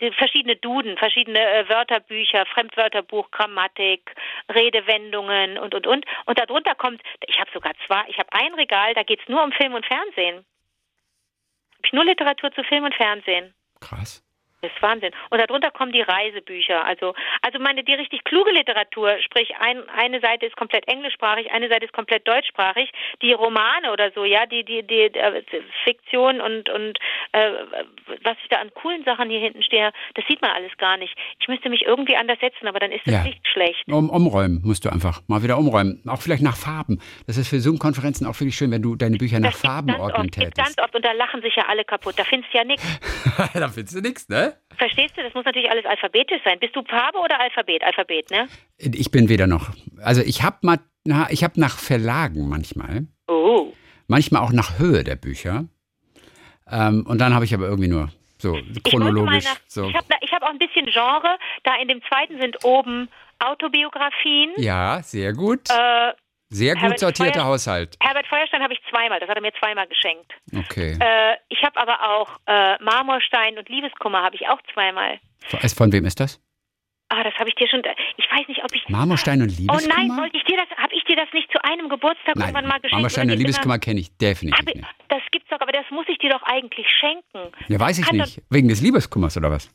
äh, 0.00 0.12
verschiedene 0.12 0.56
Duden, 0.56 0.98
verschiedene 0.98 1.40
äh, 1.40 1.68
Wörterbücher, 1.68 2.44
Fremdwörterbuch, 2.46 3.30
Grammatik, 3.30 4.14
Redewendungen 4.54 5.58
und, 5.58 5.74
und, 5.74 5.86
und. 5.86 6.04
Und 6.26 6.38
darunter 6.38 6.74
kommt, 6.74 7.00
ich 7.26 7.38
habe 7.40 7.50
sogar 7.52 7.72
zwei, 7.86 8.04
ich 8.08 8.18
habe 8.18 8.32
ein 8.32 8.54
Regal, 8.54 8.94
da 8.94 9.02
geht 9.02 9.20
es 9.20 9.28
nur 9.28 9.42
um 9.42 9.52
Film 9.52 9.74
und 9.74 9.86
Fernsehen. 9.86 10.36
Habe 10.36 11.86
ich 11.86 11.92
nur 11.92 12.04
Literatur 12.04 12.52
zu 12.52 12.62
Film 12.64 12.84
und 12.84 12.94
Fernsehen. 12.94 13.54
Krass. 13.80 14.25
Das 14.62 14.72
ist 14.72 14.82
Wahnsinn. 14.82 15.10
Und 15.30 15.38
darunter 15.38 15.70
kommen 15.70 15.92
die 15.92 16.00
Reisebücher. 16.00 16.84
Also, 16.84 17.14
also 17.42 17.58
meine, 17.58 17.84
die 17.84 17.92
richtig 17.92 18.24
kluge 18.24 18.50
Literatur, 18.52 19.16
sprich 19.22 19.54
ein, 19.60 19.86
eine 19.90 20.20
Seite 20.20 20.46
ist 20.46 20.56
komplett 20.56 20.88
englischsprachig, 20.88 21.50
eine 21.52 21.68
Seite 21.68 21.84
ist 21.84 21.92
komplett 21.92 22.26
deutschsprachig. 22.26 22.90
Die 23.20 23.32
Romane 23.32 23.92
oder 23.92 24.10
so, 24.12 24.24
ja, 24.24 24.46
die, 24.46 24.64
die, 24.64 24.82
die, 24.82 25.14
äh, 25.14 25.42
Fiktion 25.84 26.40
und, 26.40 26.70
und 26.70 26.98
äh, 27.32 27.50
was 28.22 28.36
ich 28.42 28.48
da 28.48 28.56
an 28.56 28.72
coolen 28.74 29.04
Sachen 29.04 29.28
hier 29.28 29.40
hinten 29.40 29.62
stehe, 29.62 29.92
das 30.14 30.24
sieht 30.26 30.40
man 30.40 30.50
alles 30.52 30.74
gar 30.78 30.96
nicht. 30.96 31.14
Ich 31.38 31.48
müsste 31.48 31.68
mich 31.68 31.82
irgendwie 31.82 32.16
anders 32.16 32.40
setzen, 32.40 32.66
aber 32.66 32.78
dann 32.78 32.92
ist 32.92 33.06
das 33.06 33.14
ja. 33.14 33.22
Licht 33.24 33.46
schlecht. 33.46 33.86
Um, 33.88 34.08
umräumen 34.08 34.62
musst 34.64 34.86
du 34.86 34.88
einfach. 34.88 35.20
Mal 35.28 35.42
wieder 35.42 35.58
umräumen. 35.58 36.02
Auch 36.08 36.22
vielleicht 36.22 36.42
nach 36.42 36.56
Farben. 36.56 37.00
Das 37.26 37.36
ist 37.36 37.48
für 37.48 37.60
Zoom-Konferenzen 37.60 38.26
auch 38.26 38.38
wirklich 38.40 38.56
schön, 38.56 38.70
wenn 38.70 38.82
du 38.82 38.96
deine 38.96 39.18
Bücher 39.18 39.38
nach 39.38 39.52
das 39.52 39.60
Farben 39.60 39.94
ordnen 39.94 40.30
tätest. 40.30 40.56
Ganz 40.56 40.78
oft 40.78 40.94
und 40.94 41.04
da 41.04 41.12
lachen 41.12 41.42
sich 41.42 41.54
ja 41.56 41.66
alle 41.68 41.84
kaputt. 41.84 42.14
Da 42.16 42.24
findest 42.24 42.54
du 42.54 42.58
ja 42.58 42.64
nichts. 42.64 43.00
da 43.54 43.68
findest 43.68 43.96
du 43.96 44.00
nichts, 44.00 44.28
ne? 44.28 44.45
Verstehst 44.76 45.16
du? 45.16 45.22
Das 45.22 45.34
muss 45.34 45.44
natürlich 45.44 45.70
alles 45.70 45.84
alphabetisch 45.86 46.42
sein. 46.44 46.58
Bist 46.58 46.76
du 46.76 46.82
Farbe 46.82 47.18
oder 47.18 47.40
Alphabet? 47.40 47.82
Alphabet, 47.82 48.30
ne? 48.30 48.48
Ich 48.78 49.10
bin 49.10 49.28
weder 49.28 49.46
noch. 49.46 49.70
Also 50.02 50.22
ich 50.22 50.42
habe 50.42 50.58
mal, 50.62 50.78
na, 51.04 51.28
ich 51.30 51.44
habe 51.44 51.58
nach 51.60 51.78
Verlagen 51.78 52.48
manchmal. 52.48 53.06
Oh. 53.28 53.72
Manchmal 54.06 54.42
auch 54.42 54.52
nach 54.52 54.78
Höhe 54.78 55.02
der 55.02 55.16
Bücher. 55.16 55.64
Ähm, 56.70 57.06
und 57.06 57.20
dann 57.20 57.34
habe 57.34 57.44
ich 57.44 57.54
aber 57.54 57.66
irgendwie 57.66 57.88
nur 57.88 58.10
so 58.38 58.58
chronologisch. 58.84 59.38
Ich, 59.38 59.44
nach, 59.44 59.60
so. 59.66 59.88
ich 59.88 59.94
habe 59.94 60.06
hab 60.30 60.42
auch 60.42 60.50
ein 60.50 60.58
bisschen 60.58 60.86
Genre. 60.86 61.38
Da 61.64 61.76
in 61.80 61.88
dem 61.88 62.02
zweiten 62.02 62.40
sind 62.40 62.64
oben 62.64 63.08
Autobiografien. 63.38 64.52
Ja, 64.56 65.02
sehr 65.02 65.32
gut. 65.32 65.70
Äh, 65.70 66.12
sehr 66.48 66.74
gut 66.74 66.82
Herbert 66.82 66.98
sortierter 67.00 67.40
Feuer, 67.40 67.44
Haushalt. 67.44 67.96
Herbert 68.00 68.26
Feuerstein 68.26 68.62
habe 68.62 68.72
ich 68.72 68.80
zweimal, 68.90 69.20
das 69.20 69.28
hat 69.28 69.36
er 69.36 69.42
mir 69.42 69.52
zweimal 69.58 69.86
geschenkt. 69.86 70.32
Okay. 70.56 70.96
Äh, 71.00 71.36
ich 71.48 71.62
habe 71.62 71.78
aber 71.80 72.00
auch 72.02 72.38
äh, 72.46 72.82
Marmorstein 72.82 73.58
und 73.58 73.68
Liebeskummer 73.68 74.22
habe 74.22 74.36
ich 74.36 74.48
auch 74.48 74.60
zweimal. 74.72 75.18
Von 75.76 75.92
wem 75.92 76.04
ist 76.04 76.20
das? 76.20 76.40
Ah, 77.08 77.22
das 77.22 77.34
habe 77.34 77.48
ich 77.48 77.54
dir 77.54 77.68
schon. 77.68 77.82
Ich 78.16 78.26
weiß 78.30 78.48
nicht, 78.48 78.64
ob 78.64 78.74
ich. 78.74 78.88
Marmorstein 78.88 79.40
und 79.40 79.48
Liebeskummer. 79.56 79.94
Oh 79.94 79.96
nein, 79.96 80.16
wollte 80.18 80.36
ich 80.36 80.44
dir 80.44 80.56
das? 80.56 80.76
Habe 80.76 80.92
ich 80.92 81.04
dir 81.04 81.14
das 81.14 81.28
nicht 81.32 81.50
zu 81.52 81.62
einem 81.62 81.88
Geburtstag 81.88 82.34
nein, 82.34 82.48
irgendwann 82.48 82.66
mal 82.66 82.80
geschenkt? 82.80 82.92
Marmorstein 82.92 83.30
und 83.30 83.38
Liebeskummer 83.38 83.78
kenne 83.78 84.00
ich 84.00 84.16
definitiv 84.16 84.66
ich, 84.66 84.74
nicht. 84.74 84.88
Das 85.08 85.22
gibt's 85.30 85.48
doch, 85.48 85.60
aber 85.60 85.70
das 85.70 85.84
muss 85.90 86.06
ich 86.08 86.18
dir 86.18 86.30
doch 86.30 86.42
eigentlich 86.42 86.86
schenken. 86.98 87.52
Ja, 87.68 87.78
weiß 87.78 88.00
ich 88.00 88.10
nicht. 88.10 88.42
Wegen 88.50 88.68
des 88.68 88.80
Liebeskummers 88.80 89.36
oder 89.36 89.52
was? 89.52 89.70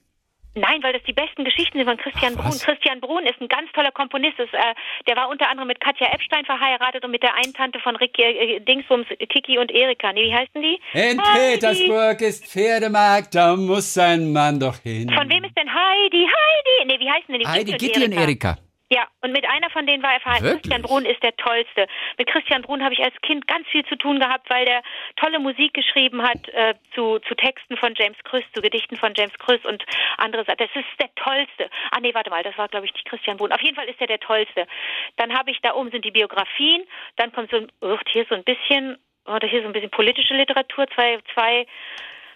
Nein, 0.54 0.84
weil 0.84 0.92
das 0.92 1.04
die 1.04 1.14
besten 1.14 1.46
Geschichten 1.46 1.78
sind 1.78 1.88
von 1.88 1.98
Christian 1.98 2.34
Ach, 2.38 2.44
Brun. 2.44 2.60
Christian 2.60 3.00
Brun 3.00 3.26
ist 3.26 3.40
ein 3.40 3.48
ganz 3.48 3.72
toller 3.72 3.92
Komponist. 3.92 4.38
Das, 4.38 4.50
äh, 4.52 4.74
der 5.08 5.16
war 5.16 5.30
unter 5.30 5.50
anderem 5.50 5.68
mit 5.68 5.80
Katja 5.80 6.08
Epstein 6.12 6.44
verheiratet 6.46 7.06
und 7.06 7.12
mit 7.12 7.24
der 7.24 7.36
einen 7.36 7.54
Tante 7.54 7.80
von 7.80 7.96
Ricky, 7.96 8.22
äh, 8.22 8.60
Dingsbums, 8.60 9.08
Kiki 9.30 9.58
und 9.58 9.72
Erika. 9.72 10.12
Nee, 10.12 10.26
wie 10.26 10.34
heißen 10.34 10.62
die? 10.62 10.80
In 10.94 11.22
Heidi. 11.22 11.54
Petersburg 11.54 12.22
ist 12.22 12.48
Pferdemarkt, 12.48 13.34
da 13.34 13.56
muss 13.56 13.98
ein 13.98 14.34
Mann 14.34 14.60
doch 14.60 14.78
hin. 14.80 15.10
Von 15.10 15.30
wem 15.30 15.44
ist 15.46 15.56
denn 15.56 15.70
Heidi? 15.70 16.28
Heidi! 16.28 16.86
Nee, 16.86 17.00
wie 17.00 17.10
heißen 17.10 17.28
denn 17.30 17.40
die? 17.40 17.48
Heidi, 17.48 17.72
Gitti 17.78 18.04
und 18.04 18.12
Erika. 18.12 18.58
Ja, 18.94 19.08
und 19.22 19.32
mit 19.32 19.48
einer 19.48 19.70
von 19.70 19.88
denen 19.88 20.04
war 20.04 20.12
er 20.12 20.20
verheiratet. 20.20 20.64
Christian 20.64 20.82
Brun 20.82 21.06
ist 21.06 21.24
der 21.24 21.34
tollste. 21.38 21.88
Mit 22.18 22.28
Christian 22.28 22.62
Brun 22.62 22.84
habe 22.84 22.94
ich 22.94 23.02
als 23.02 23.16
Kind 23.22 23.48
ganz 23.48 23.66
viel 23.70 23.86
zu 23.86 23.96
tun 23.96 24.20
gehabt, 24.20 24.50
weil 24.50 24.66
der 24.66 24.82
tolle 25.16 25.40
Musik 25.40 25.74
geschrieben 25.74 26.22
hat 26.22 26.50
äh, 26.50 26.74
zu, 26.94 27.20
zu 27.20 27.34
Texten 27.36 27.78
von 27.78 27.94
James 27.96 28.18
Krüss, 28.26 28.44
zu 28.54 28.62
Gedichten 28.62 28.98
von 28.98 29.14
James 29.16 29.32
Krüss 29.40 29.64
und 29.64 29.82
andere 30.18 30.44
Sachen. 30.44 30.58
Das 30.58 30.70
ist 30.76 31.00
der 31.00 31.08
tollste. 31.16 31.70
Ah 31.92 32.02
nee, 32.02 32.14
warte 32.14 32.30
mal, 32.30 32.44
das 32.44 32.58
war 32.58 32.68
glaube 32.68 32.86
ich 32.86 32.94
nicht 32.94 33.06
Christian 33.06 33.38
Brun. 33.38 33.54
Auf 33.54 33.62
jeden 33.62 33.78
Fall 33.78 33.88
ist 33.88 34.02
er 34.02 34.08
der 34.08 34.20
tollste. 34.20 34.68
Dann 35.16 35.32
habe 35.38 35.52
ich 35.52 35.62
da 35.62 35.74
oben 35.74 35.90
sind 35.92 36.04
die 36.04 36.12
Biografien, 36.12 36.84
dann 37.16 37.32
kommt 37.32 37.50
so 37.50 37.58
ein, 37.58 37.72
oh, 37.80 37.98
hier 38.10 38.26
so 38.28 38.36
ein 38.36 38.44
bisschen, 38.44 38.98
oder 39.26 39.48
hier 39.48 39.62
so 39.62 39.68
ein 39.68 39.74
bisschen 39.74 39.92
politische 39.92 40.34
Literatur, 40.34 40.86
zwei, 40.94 41.18
zwei 41.34 41.66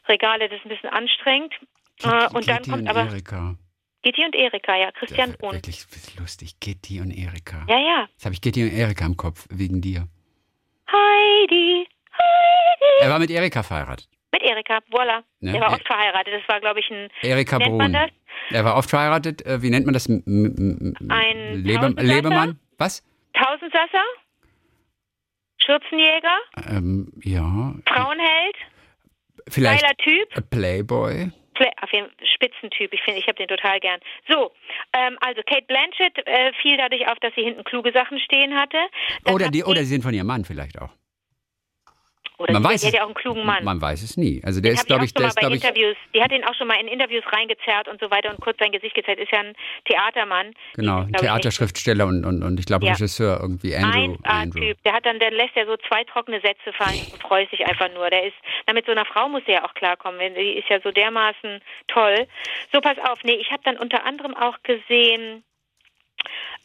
Regale, 0.07 0.47
das 0.47 0.59
ist 0.59 0.65
ein 0.65 0.69
bisschen 0.69 0.89
anstrengend. 0.89 1.53
Äh, 2.01 2.29
und 2.33 2.47
dann 2.47 2.63
kommt 2.63 2.89
aber 2.89 3.01
Erika. 3.01 3.55
Gitti 4.05 4.23
und 4.23 4.35
Erika, 4.35 4.75
ja, 4.75 4.91
Christian 4.91 5.33
Brunn. 5.33 5.55
Wirklich 5.55 5.83
lustig, 6.19 6.59
Gitti 6.59 7.01
und 7.01 7.09
Erika. 7.09 7.65
Ja, 7.67 7.79
ja. 7.79 8.07
Jetzt 8.11 8.23
habe 8.23 8.35
ich 8.35 8.41
Gitti 8.41 8.63
und 8.63 8.71
Erika 8.71 9.03
im 9.03 9.17
Kopf, 9.17 9.47
wegen 9.49 9.81
dir. 9.81 10.07
Heidi, 10.91 11.87
Heidi. 12.13 13.01
Er 13.01 13.09
war 13.09 13.17
mit 13.17 13.31
Erika 13.31 13.63
verheiratet. 13.63 14.07
Mit 14.31 14.43
Erika, 14.43 14.77
voilà. 14.91 15.23
Ne? 15.39 15.55
Er 15.55 15.61
war 15.61 15.73
oft 15.73 15.87
verheiratet. 15.87 16.35
Das 16.35 16.47
war, 16.47 16.59
glaube 16.59 16.81
ich, 16.81 16.91
ein. 16.91 17.09
Erika 17.23 17.57
Brun. 17.57 17.97
Er 18.51 18.63
war 18.63 18.77
oft 18.77 18.91
verheiratet. 18.91 19.43
Äh, 19.43 19.63
wie 19.63 19.71
nennt 19.71 19.87
man 19.87 19.93
das? 19.93 20.05
M 20.07 20.93
ein 21.09 21.63
Lebe 21.63 21.87
Lebemann? 21.99 22.59
Was? 22.77 23.01
Tausend 23.33 23.73
Tausendsasser? 23.73 24.05
Schürzenjäger? 25.57 26.37
Ähm, 26.69 27.11
ja. 27.23 27.73
Frauenheld? 27.87 28.55
Vielleicht 29.47 29.81
Geiler 29.81 29.95
Typ? 29.97 30.49
Playboy. 30.51 31.31
Auf 31.81 31.91
jeden 31.91 32.07
Fall 32.07 32.27
Spitzentyp, 32.35 32.93
ich 32.93 33.01
finde, 33.01 33.19
ich 33.19 33.27
habe 33.27 33.37
den 33.37 33.47
total 33.47 33.79
gern. 33.79 33.99
So, 34.29 34.51
ähm, 34.93 35.17
also 35.21 35.41
Kate 35.45 35.65
Blanchett 35.67 36.17
äh, 36.25 36.53
fiel 36.61 36.77
dadurch 36.77 37.07
auf, 37.07 37.19
dass 37.19 37.33
sie 37.35 37.43
hinten 37.43 37.63
kluge 37.63 37.91
Sachen 37.91 38.19
stehen 38.19 38.55
hatte. 38.55 38.77
Dann 39.23 39.35
Oder, 39.35 39.49
die, 39.49 39.63
oder 39.63 39.81
sie 39.81 39.87
sind 39.87 40.03
von 40.03 40.13
ihrem 40.13 40.27
Mann 40.27 40.45
vielleicht 40.45 40.79
auch. 40.81 40.89
Oder 42.37 42.53
man 42.53 42.63
weiß 42.63 42.81
die 42.81 42.87
hat 42.87 42.93
es- 42.93 42.97
ja 42.97 43.03
auch 43.03 43.07
einen 43.07 43.15
klugen 43.15 43.45
Mann. 43.45 43.63
Man 43.63 43.81
weiß 43.81 44.01
es 44.03 44.17
nie. 44.17 44.41
Also 44.43 44.61
der 44.61 44.71
Den 44.71 44.75
ist, 44.77 44.85
glaube 44.87 45.05
ich 45.05 45.13
der 45.13 45.27
ist, 45.27 45.37
glaube 45.37 45.55
ich, 45.55 45.61
die 46.13 46.21
hat 46.21 46.31
ihn 46.31 46.43
auch 46.43 46.53
schon 46.55 46.67
mal 46.67 46.79
in 46.79 46.87
Interviews 46.87 47.23
reingezerrt 47.31 47.87
und 47.87 47.99
so 48.01 48.11
weiter 48.11 48.29
und 48.31 48.39
kurz 48.41 48.57
sein 48.59 48.71
Gesicht 48.71 48.93
gezeigt. 48.95 49.19
Ist 49.19 49.31
ja 49.31 49.39
ein 49.39 49.53
Theatermann. 49.85 50.53
genau, 50.75 51.01
ein 51.01 51.13
Theaterschriftsteller 51.13 52.05
und, 52.05 52.25
und, 52.25 52.43
und 52.43 52.59
ich 52.59 52.65
glaube 52.65 52.85
Ja. 52.85 52.91
Regisseur 52.93 53.39
irgendwie, 53.41 53.75
Andrew. 53.75 54.15
ein. 54.23 54.49
A-Typ. 54.51 54.81
Der 54.83 54.93
hat 54.93 55.05
dann, 55.05 55.19
der 55.19 55.31
lässt 55.31 55.55
ja 55.55 55.65
so 55.65 55.75
zwei 55.87 56.03
trockene 56.03 56.41
Sätze 56.41 56.73
fallen 56.73 56.99
und 57.13 57.21
freut 57.21 57.49
sich 57.49 57.65
einfach 57.65 57.89
nur. 57.93 58.09
Der 58.09 58.25
ist, 58.27 58.35
na, 58.67 58.73
mit 58.73 58.85
so 58.85 58.91
einer 58.91 59.05
Frau 59.05 59.29
muss 59.29 59.43
er 59.47 59.53
ja 59.55 59.65
auch 59.65 59.73
klarkommen. 59.73 60.35
Die 60.35 60.53
ist 60.59 60.69
ja 60.69 60.79
so 60.81 60.91
dermaßen 60.91 61.61
toll. 61.87 62.27
So, 62.73 62.81
pass 62.81 62.97
auf. 63.09 63.23
Nee, 63.23 63.35
ich 63.35 63.51
habe 63.51 63.61
dann 63.63 63.77
unter 63.77 64.05
anderem 64.05 64.35
auch 64.35 64.57
gesehen, 64.63 65.43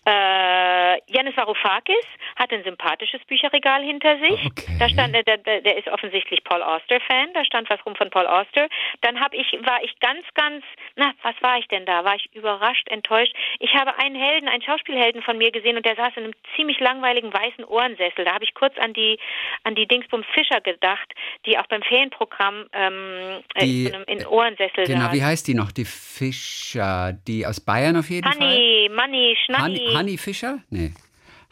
äh, 0.06 0.98
Janis 1.12 1.36
Varoufakis 1.36 2.04
hat 2.36 2.52
ein 2.52 2.64
sympathisches 2.64 3.20
Bücherregal 3.26 3.82
hinter 3.82 4.18
sich. 4.18 4.44
Okay. 4.46 4.76
Da 4.78 4.88
stand, 4.88 5.14
der, 5.14 5.22
der, 5.24 5.60
der 5.60 5.76
ist 5.76 5.88
offensichtlich 5.88 6.42
Paul 6.44 6.62
Auster-Fan. 6.62 7.32
Da 7.34 7.44
stand 7.44 7.68
was 7.68 7.84
rum 7.84 7.94
von 7.96 8.08
Paul 8.10 8.26
Auster. 8.26 8.68
Dann 9.02 9.20
habe 9.20 9.36
ich, 9.36 9.52
war 9.64 9.82
ich 9.84 9.98
ganz, 10.00 10.24
ganz, 10.34 10.64
na, 10.96 11.12
was 11.22 11.34
war 11.42 11.58
ich 11.58 11.66
denn 11.68 11.84
da? 11.84 12.04
War 12.04 12.14
ich 12.16 12.28
überrascht, 12.34 12.88
enttäuscht? 12.88 13.34
Ich 13.58 13.74
habe 13.74 13.96
einen 13.98 14.14
Helden, 14.16 14.48
einen 14.48 14.62
Schauspielhelden 14.62 15.22
von 15.22 15.36
mir 15.36 15.50
gesehen 15.50 15.76
und 15.76 15.84
der 15.84 15.96
saß 15.96 16.12
in 16.16 16.24
einem 16.24 16.34
ziemlich 16.56 16.80
langweiligen 16.80 17.32
weißen 17.32 17.64
Ohrensessel. 17.64 18.24
Da 18.24 18.32
habe 18.34 18.44
ich 18.44 18.54
kurz 18.54 18.76
an 18.78 18.92
die, 18.94 19.18
an 19.64 19.74
die 19.74 19.86
Dingsbums 19.86 20.26
Fischer 20.32 20.60
gedacht, 20.60 21.12
die 21.46 21.58
auch 21.58 21.66
beim 21.66 21.82
Ferienprogramm 21.82 22.66
ähm, 22.72 23.40
äh, 23.54 23.64
Die, 23.64 23.86
in, 23.86 23.94
einem, 23.94 24.04
in 24.06 24.26
Ohrensessel 24.26 24.84
Genau, 24.86 25.06
saß. 25.06 25.12
wie 25.12 25.22
heißt 25.24 25.46
die 25.48 25.54
noch? 25.54 25.72
Die 25.72 25.84
Fischer, 25.84 27.12
die 27.26 27.46
aus 27.46 27.60
Bayern 27.60 27.96
auf 27.96 28.08
jeden 28.08 28.26
Fall? 28.30 28.40
Honey, 28.40 28.90
Money, 28.94 29.36
Schnanni. 29.44 29.89
Honey, 29.90 29.96
Honey 29.98 30.18
Fischer? 30.18 30.58
Nee. 30.70 30.92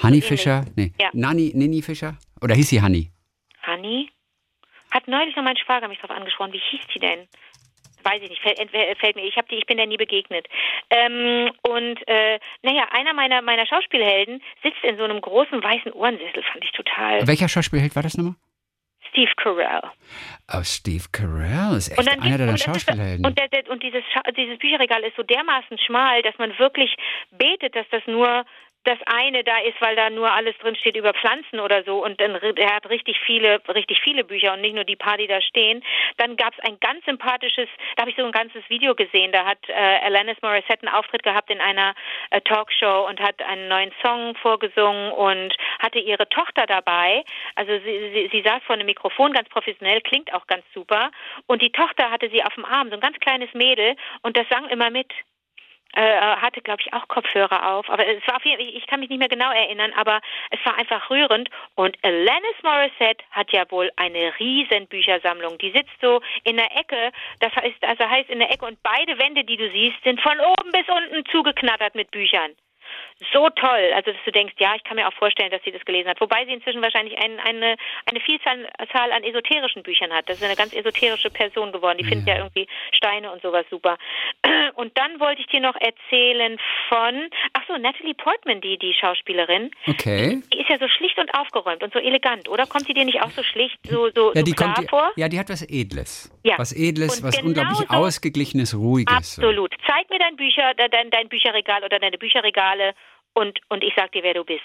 Honey 0.03 0.17
ähnlich. 0.17 0.25
Fischer? 0.25 0.65
Nee. 0.77 0.93
Ja. 1.01 1.11
Nanni, 1.13 1.53
Nini 1.55 1.83
Fischer? 1.83 2.17
Oder 2.43 2.55
hieß 2.55 2.69
sie 2.69 2.81
Honey? 2.83 3.11
Honey? 3.67 4.11
Hat 4.91 5.07
neulich 5.09 5.37
noch 5.37 5.43
mein 5.45 5.57
Schwager 5.57 5.89
mich 5.89 5.99
drauf 5.99 6.11
angesprochen. 6.11 6.53
Wie 6.53 6.61
hieß 6.71 6.81
die 6.95 6.99
denn? 7.01 7.27
Weiß 8.05 8.23
ich 8.23 8.31
nicht, 8.31 8.41
fällt, 8.41 8.59
entweder- 8.59 8.95
fällt 8.97 9.17
mir. 9.17 9.25
Ich 9.25 9.37
habe 9.37 9.49
die, 9.51 9.57
ich 9.57 9.67
bin 9.67 9.77
der 9.77 9.87
nie 9.87 9.97
begegnet. 9.97 10.47
Ähm, 10.89 11.51
und 11.63 11.97
äh, 12.09 12.39
naja, 12.63 12.87
einer 12.93 13.13
meiner 13.13 13.43
meiner 13.43 13.67
Schauspielhelden 13.67 14.41
sitzt 14.63 14.83
in 14.85 14.97
so 14.97 15.05
einem 15.05 15.21
großen 15.21 15.63
weißen 15.63 15.93
Ohrensessel, 15.93 16.43
fand 16.51 16.65
ich 16.65 16.71
total. 16.73 17.27
Welcher 17.27 17.49
Schauspielheld 17.49 17.95
war 17.97 18.03
das 18.05 18.17
nochmal? 18.17 18.37
Steve 19.11 19.31
Carell. 19.37 19.83
Oh, 20.53 20.63
Steve 20.63 21.05
Carell 21.13 21.77
ist 21.77 21.89
echt 21.91 21.99
einer 21.99 22.39
deiner 22.39 22.53
das 22.53 22.61
ist- 22.61 22.65
Schauspielhelden. 22.65 23.25
Und, 23.27 23.39
der, 23.39 23.49
der, 23.49 23.69
und 23.71 23.83
dieses, 23.83 24.03
Scha- 24.15 24.33
dieses 24.33 24.59
Bücherregal 24.59 25.03
ist 25.03 25.17
so 25.17 25.23
dermaßen 25.23 25.79
schmal, 25.79 26.23
dass 26.23 26.37
man 26.39 26.57
wirklich 26.59 26.95
betet, 27.33 27.75
dass 27.75 27.87
das 27.91 28.03
nur 28.07 28.45
das 28.89 28.99
eine 29.05 29.45
da 29.45 29.59
ist, 29.59 29.79
weil 29.81 29.97
da 29.97 30.09
nur 30.09 30.33
alles 30.33 30.57
drin 30.59 30.75
steht 30.75 30.97
über 30.97 31.13
Pflanzen 31.13 31.61
oder 31.61 31.85
so 31.85 32.03
und 32.03 32.19
dann 32.21 32.37
er 32.37 32.75
hat 32.75 32.89
richtig 32.89 33.21
viele, 33.21 33.61
richtig 33.69 34.01
viele 34.01 34.25
Bücher 34.25 34.55
und 34.55 34.63
nicht 34.63 34.75
nur 34.75 34.85
die 34.85 34.97
paar, 34.97 35.19
die 35.19 35.27
da 35.27 35.43
stehen. 35.43 35.85
Dann 36.17 36.37
gab 36.37 36.55
es 36.55 36.65
ein 36.65 36.81
ganz 36.81 37.05
sympathisches, 37.05 37.69
da 37.97 38.03
habe 38.03 38.11
ich 38.11 38.17
so 38.17 38.25
ein 38.25 38.33
ganzes 38.33 38.63
Video 38.71 38.95
gesehen, 38.95 39.31
da 39.33 39.45
hat 39.45 39.59
äh, 39.69 39.73
Alanis 39.73 40.41
Morissette 40.41 40.87
einen 40.87 40.95
Auftritt 40.95 41.23
gehabt 41.23 41.51
in 41.51 41.61
einer 41.61 41.95
äh, 42.31 42.41
Talkshow 42.41 43.07
und 43.07 43.21
hat 43.21 43.43
einen 43.43 43.69
neuen 43.69 43.93
Song 44.03 44.35
vorgesungen 44.37 45.13
und 45.13 45.55
hatte 45.81 45.99
ihre 45.99 46.27
Tochter 46.31 46.65
dabei. 46.67 47.25
Also 47.57 47.73
sie, 47.85 48.11
sie, 48.15 48.29
sie 48.33 48.43
saß 48.43 48.63
vor 48.65 48.75
einem 48.75 48.87
Mikrofon 48.87 49.35
ganz 49.35 49.51
professionell, 49.51 50.01
klingt 50.01 50.33
auch 50.33 50.47
ganz 50.47 50.65
super. 50.73 51.11
Und 51.47 51.61
die 51.61 51.73
Tochter 51.73 52.11
hatte 52.11 52.31
sie 52.31 52.43
auf 52.43 52.55
dem 52.55 52.65
Arm, 52.65 52.89
so 52.89 52.95
ein 52.95 53.01
ganz 53.01 53.19
kleines 53.19 53.53
Mädel 53.53 53.97
und 54.23 54.39
das 54.39 54.49
sang 54.49 54.67
immer 54.71 54.89
mit 54.89 55.13
äh, 55.99 56.37
hatte, 56.37 56.61
glaube 56.61 56.81
ich, 56.81 56.93
auch 56.93 57.09
Kopfhörer 57.09 57.73
auf. 57.73 57.91
Aber 57.91 58.07
es 58.07 58.25
war 58.29 58.37
auf 58.37 58.45
jeden 58.45 58.63
Fall, 58.63 58.73
ich 58.73 58.87
kann 58.87 59.01
mich 59.01 59.09
nicht 59.09 59.19
mehr 59.19 59.29
genau 59.29 59.51
erinnern, 59.51 59.93
aber 59.97 60.21
es 60.51 60.65
war 60.65 60.79
einfach 60.79 61.11
rührend. 61.11 61.51
Und 61.75 61.97
Alanis 62.03 62.63
Morissette 62.63 63.25
hat 63.33 63.53
ja 63.53 63.69
wohl 63.71 63.91
eine 63.97 64.33
riesen 64.39 64.87
Büchersammlung. 64.87 65.59
Die 65.59 65.73
sitzt 65.73 66.01
so 66.01 66.21
in 66.45 66.57
der 66.57 66.71
Ecke, 66.77 67.11
das 67.41 67.55
heißt, 67.57 67.83
also 67.83 68.09
heißt 68.09 68.31
in 68.31 68.39
der 68.39 68.53
Ecke 68.53 68.65
und 68.65 68.79
beide 68.83 69.19
Wände, 69.19 69.43
die 69.43 69.57
du 69.57 69.69
siehst, 69.71 70.01
sind 70.05 70.21
von 70.21 70.39
oben 70.39 70.71
bis 70.71 70.89
unten 70.89 71.25
zugeknattert 71.33 71.97
mit 71.97 72.11
Büchern. 72.13 72.55
So 73.33 73.49
toll, 73.51 73.91
also 73.95 74.13
dass 74.13 74.21
du 74.25 74.31
denkst, 74.31 74.55
ja, 74.59 74.75
ich 74.77 74.85
kann 74.85 74.95
mir 74.97 75.09
auch 75.09 75.13
vorstellen, 75.13 75.51
dass 75.51 75.63
sie 75.65 75.73
das 75.73 75.85
gelesen 75.85 76.09
hat. 76.09 76.21
Wobei 76.21 76.45
sie 76.47 76.53
inzwischen 76.53 76.81
wahrscheinlich 76.83 77.19
ein, 77.19 77.41
eine, 77.41 77.77
eine 78.07 78.21
Vielzahl 78.21 78.69
Zahl 78.93 79.11
an 79.13 79.25
esoterischen 79.25 79.83
Büchern 79.83 80.13
hat. 80.13 80.29
Das 80.29 80.37
ist 80.39 80.45
eine 80.45 80.55
ganz 80.55 80.73
esoterische 80.73 81.29
Person 81.31 81.73
geworden. 81.73 81.99
Die 81.99 82.05
findet 82.05 82.29
ja 82.29 82.37
irgendwie 82.37 82.69
Steine 82.93 83.33
und 83.33 83.43
sowas 83.43 83.67
super. 83.71 83.99
Und 84.75 84.97
dann 84.97 85.19
wollte 85.19 85.41
ich 85.41 85.49
dir 85.49 85.61
noch 85.61 85.75
erzählen 85.81 86.59
von, 86.89 87.29
ach 87.55 87.63
so, 87.67 87.77
Natalie 87.77 88.15
Portman, 88.15 88.61
die, 88.61 88.79
die 88.79 88.95
Schauspielerin. 88.95 89.71
okay. 89.89 90.41
Die 90.53 90.61
ist 90.61 90.69
ja 90.71 90.79
so 90.79 90.87
schlicht 90.89 91.19
und 91.19 91.31
aufgeräumt 91.35 91.83
und 91.83 91.93
so 91.93 91.99
elegant, 91.99 92.49
oder? 92.49 92.67
Kommt 92.67 92.89
die 92.89 92.95
dir 92.95 93.05
nicht 93.05 93.21
auch 93.23 93.31
so 93.31 93.43
schlicht, 93.43 93.77
so, 93.85 94.09
so, 94.15 94.29
Ja, 94.35 94.41
so 94.41 94.45
die 94.45 94.53
klar 94.53 94.75
kommt, 94.75 94.91
vor? 94.91 95.11
ja, 95.17 95.29
die 95.29 95.39
hat 95.39 95.49
was 95.49 95.63
Edles. 95.69 96.31
Ja. 96.45 96.57
Was 96.59 96.73
Edles, 96.73 97.19
Und 97.19 97.25
was 97.25 97.37
genau 97.37 97.49
unglaublich 97.49 97.89
so- 97.89 97.95
ausgeglichenes, 97.97 98.75
ruhiges. 98.77 99.35
so. 99.35 99.43
Absolut. 99.43 99.75
Zeig 99.87 100.09
mir 100.11 100.19
dein 100.21 100.37
Bücher, 100.37 100.73
dein, 100.75 101.11
dein 101.11 101.29
Bücherregal 101.29 101.83
oder 101.83 101.99
deine 101.99 102.17
Bücherregale 102.19 102.88
und, 103.35 103.61
und 103.69 103.85
ich 103.85 103.95
sag 103.95 104.13
dir, 104.13 104.23
wer 104.23 104.35
du 104.35 104.45
bist. 104.45 104.65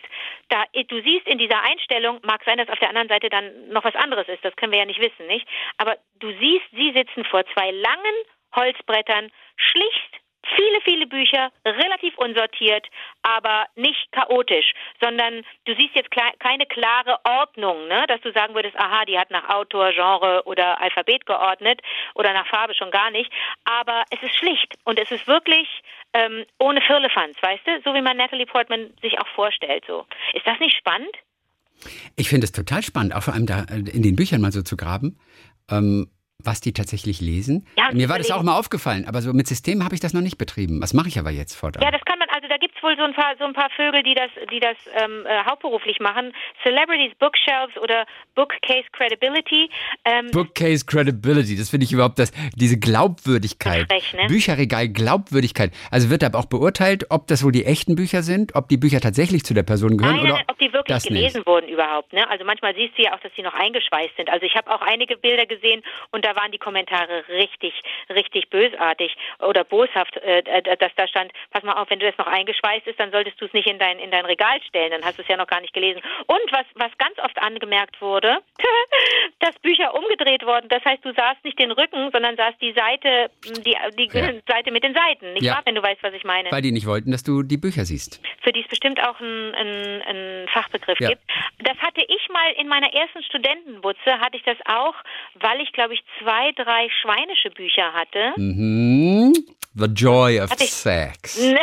Da, 0.50 0.65
du 0.74 1.01
siehst 1.01 1.27
in 1.27 1.38
dieser 1.38 1.62
Einstellung, 1.62 2.20
mag 2.24 2.44
sein, 2.44 2.58
dass 2.58 2.70
auf 2.70 2.80
der 2.80 2.89
anderen 2.89 3.08
Seite 3.08 3.30
dann 3.30 3.70
noch 3.70 3.84
was 3.84 3.96
anderes 3.96 4.27
ist, 4.27 4.44
das 4.44 4.56
können 4.56 4.72
wir 4.72 4.80
ja 4.80 4.86
nicht 4.86 5.00
wissen, 5.00 5.27
nicht? 5.27 5.48
Aber 5.77 5.98
du 6.15 6.32
siehst, 6.39 6.65
sie 6.72 6.92
sitzen 6.92 7.24
vor 7.25 7.46
zwei 7.53 7.72
langen 7.72 8.15
Holzbrettern, 8.56 9.32
schlicht, 9.56 10.23
viele, 10.56 10.82
viele 10.84 11.08
Bücher, 11.08 11.52
relativ 11.66 12.18
unsortiert, 12.18 12.88
aber 13.22 13.66
nicht 13.76 14.12
chaotisch, 14.12 14.74
sondern 15.02 15.44
du 15.66 15.76
siehst 15.76 15.96
jetzt 15.96 16.12
keine 16.12 16.66
klare 16.66 17.20
Ordnung, 17.24 17.88
ne? 17.88 18.06
dass 18.08 18.22
du 18.22 18.32
sagen 18.34 18.54
würdest, 18.54 18.78
aha, 18.78 19.06
die 19.06 19.18
hat 19.18 19.32
nach 19.32 19.50
Autor, 19.50 19.92
Genre 19.92 20.44
oder 20.46 20.82
Alphabet 20.82 21.26
geordnet 21.26 21.82
oder 22.16 22.34
nach 22.34 22.48
Farbe 22.48 22.76
schon 22.76 22.92
gar 22.92 23.12
nicht, 23.12 23.32
aber 23.64 24.04
es 24.10 24.22
ist 24.22 24.36
schlicht 24.36 24.76
und 24.84 25.00
es 25.00 25.12
ist 25.12 25.28
wirklich 25.28 25.68
ähm, 26.14 26.46
ohne 26.60 26.82
Firlefanz, 26.82 27.36
weißt 27.42 27.66
du, 27.66 27.82
so 27.84 27.94
wie 27.94 28.02
man 28.02 28.18
Natalie 28.18 28.46
Portman 28.46 28.94
sich 29.02 29.20
auch 29.20 29.28
vorstellt. 29.30 29.84
So. 29.88 30.06
Ist 30.34 30.46
das 30.46 30.60
nicht 30.60 30.78
spannend? 30.78 31.16
Ich 32.16 32.30
finde 32.30 32.46
es 32.46 32.52
total 32.52 32.84
spannend, 32.84 33.16
auch 33.16 33.24
vor 33.24 33.34
allem 33.34 33.46
da 33.46 33.64
äh, 33.64 33.80
in 33.92 34.04
den 34.04 34.16
Büchern 34.16 34.42
mal 34.42 34.52
so 34.52 34.62
zu 34.62 34.78
graben, 34.78 35.20
ähm, 35.70 36.10
was 36.44 36.62
die 36.62 36.74
tatsächlich 36.74 37.22
lesen. 37.22 37.66
Ja, 37.78 37.90
Mir 37.94 38.10
war 38.10 38.18
das 38.18 38.32
auch 38.32 38.44
mal 38.44 38.58
aufgefallen, 38.58 39.06
aber 39.06 39.22
so 39.22 39.34
mit 39.34 39.48
System 39.48 39.84
habe 39.84 39.96
ich 39.96 40.02
das 40.02 40.14
noch 40.14 40.22
nicht 40.22 40.38
betrieben. 40.38 40.82
Was 40.82 40.94
mache 40.94 41.08
ich 41.08 41.20
aber 41.20 41.32
jetzt 41.32 41.56
fortan? 41.56 41.82
Ja, 41.84 41.92
das 41.92 42.02
kann 42.06 42.20
man, 42.20 42.28
also 42.44 42.52
da 42.54 42.58
gibt's 42.58 42.84
wohl 42.84 42.96
so 42.98 43.04
ein 43.04 43.14
paar 43.14 43.36
so 43.40 43.46
ein 43.46 43.54
paar 43.54 43.70
Vögel, 43.70 44.04
die 44.04 44.16
das, 44.16 44.30
die 44.52 44.60
das 44.60 44.76
ähm, 45.02 45.26
äh, 45.26 45.46
hauptberuflich 45.46 46.02
machen. 46.02 46.34
Celebrities 46.62 47.16
Bookshelves 47.18 47.78
oder 47.78 48.06
Bookcase 48.36 48.84
Credibility. 48.92 49.70
Ähm, 50.04 50.30
Bookcase 50.32 50.86
Credibility, 50.86 51.56
das 51.56 51.70
finde 51.70 51.86
ich 51.86 51.94
überhaupt 51.94 52.20
das, 52.20 52.34
diese 52.54 52.78
Glaubwürdigkeit. 52.78 53.88
Frech, 53.88 54.14
ne? 54.14 54.28
Bücherregal 54.28 54.90
Glaubwürdigkeit. 54.90 55.72
Also 55.90 56.10
wird 56.10 56.22
aber 56.24 56.38
auch 56.38 56.48
beurteilt, 56.48 57.06
ob 57.10 57.28
das 57.28 57.46
wohl 57.46 57.54
die 57.54 57.64
echten 57.64 57.96
Bücher 57.96 58.24
sind, 58.24 58.56
ob 58.56 58.68
die 58.68 58.78
Bücher 58.78 59.00
tatsächlich 59.00 59.46
zu 59.46 59.54
der 59.54 59.64
Person 59.64 59.98
gehören 59.98 60.18
Nein, 60.18 60.32
oder 60.34 60.42
ob 60.50 60.60
die 60.60 60.74
wirklich 60.74 61.04
gelesen 61.04 61.38
nicht. 61.38 61.48
wurden 61.48 61.70
überhaupt. 61.70 62.12
Ne? 62.12 62.30
Also 62.30 62.44
manchmal 62.44 62.76
siehst 62.76 62.98
du 62.98 63.04
ja 63.04 63.14
auch, 63.14 63.22
dass 63.22 63.32
die 63.38 63.42
noch 63.42 63.54
eingeschweißt 63.54 64.18
sind. 64.18 64.30
Also 64.30 64.46
ich 64.46 64.56
habe 64.56 64.70
auch 64.70 64.82
einige 64.82 65.16
Bilder 65.16 65.46
gesehen 65.46 65.82
und 66.12 66.26
da 66.26 66.36
waren 66.36 66.52
die 66.52 66.58
Kommentare 66.58 67.24
richtig, 67.30 67.74
richtig 68.10 68.50
bösartig 68.50 69.16
oder 69.40 69.64
boshaft, 69.64 70.18
äh, 70.18 70.40
äh, 70.40 70.78
dass 70.78 70.92
da 70.98 71.08
stand, 71.08 71.32
pass 71.52 71.64
mal 71.64 71.74
auf, 71.74 71.90
wenn 71.90 72.00
du 72.00 72.06
das 72.06 72.18
noch 72.18 72.33
eingeschweißt 72.34 72.88
ist, 72.88 73.00
dann 73.00 73.12
solltest 73.12 73.40
du 73.40 73.46
es 73.46 73.54
nicht 73.54 73.68
in 73.68 73.80
dein, 73.80 74.00
in 74.00 74.12
dein 74.12 74.25
Regal 74.25 74.60
stellen, 74.68 74.92
dann 74.92 75.04
hast 75.06 75.18
du 75.18 75.22
es 75.22 75.28
ja 75.28 75.38
noch 75.38 75.48
gar 75.48 75.62
nicht 75.62 75.74
gelesen. 75.74 76.02
Und 76.28 76.52
was, 76.52 76.66
was 76.75 76.92
ganz 76.98 77.18
oft 77.20 77.38
angemerkt 77.42 78.02
wurde, 78.02 78.40
dass 79.40 79.54
Bücher 79.60 79.94
umgedreht 79.96 80.46
wurden. 80.46 80.68
Das 80.70 80.84
heißt, 80.86 81.04
du 81.06 81.13
sahst 81.13 81.44
nicht 81.44 81.60
den 81.60 81.72
Rücken, 81.72 82.10
sondern 82.12 82.36
sahst 82.36 82.62
die 82.62 82.74
Seite, 82.74 83.30
die, 83.66 83.75
die 83.98 84.10
Ja. 84.18 84.32
Seite 84.48 84.72
mit 84.72 84.84
den 84.84 84.94
Seiten. 84.94 85.34
Nicht 85.34 85.44
Ja. 85.44 85.54
wahr, 85.54 85.62
wenn 85.66 85.75
du 85.75 85.84
weißt, 85.84 86.02
was 86.04 86.13
ich 86.13 86.24
meine? 86.24 86.52
Weil 86.52 86.62
die 86.62 86.72
nicht 86.72 86.88
wollten, 86.88 87.12
dass 87.12 87.24
du 87.24 87.44
die 87.44 87.58
Bücher 87.58 87.86
siehst. 87.86 88.22
für 88.44 88.52
die 88.52 88.62
es 88.62 88.68
bestimmt 88.68 89.00
auch 89.02 89.20
einen 89.22 89.54
ein 90.02 90.48
Fachbegriff 90.50 91.00
Ja. 91.00 91.10
gibt. 91.10 91.22
Das 91.60 91.78
hatte 91.78 92.02
ich 92.02 92.30
mal 92.30 92.52
in 92.58 92.68
meiner 92.68 92.94
ersten 92.94 93.24
Studentenbutze, 93.24 94.20
hatte 94.20 94.38
ich 94.38 94.44
das 94.44 94.58
auch, 94.66 94.96
weil 95.36 95.62
ich, 95.62 95.72
glaube 95.74 95.94
ich, 95.94 96.04
zwei, 96.22 96.52
drei 96.54 96.90
schweinische 97.02 97.50
Bücher 97.52 97.94
hatte. 97.94 98.34
Mhm. 98.38 99.34
The 99.75 99.86
Joy 99.88 100.39
of 100.42 100.51
ich- 100.60 100.72
Sex. 100.72 101.39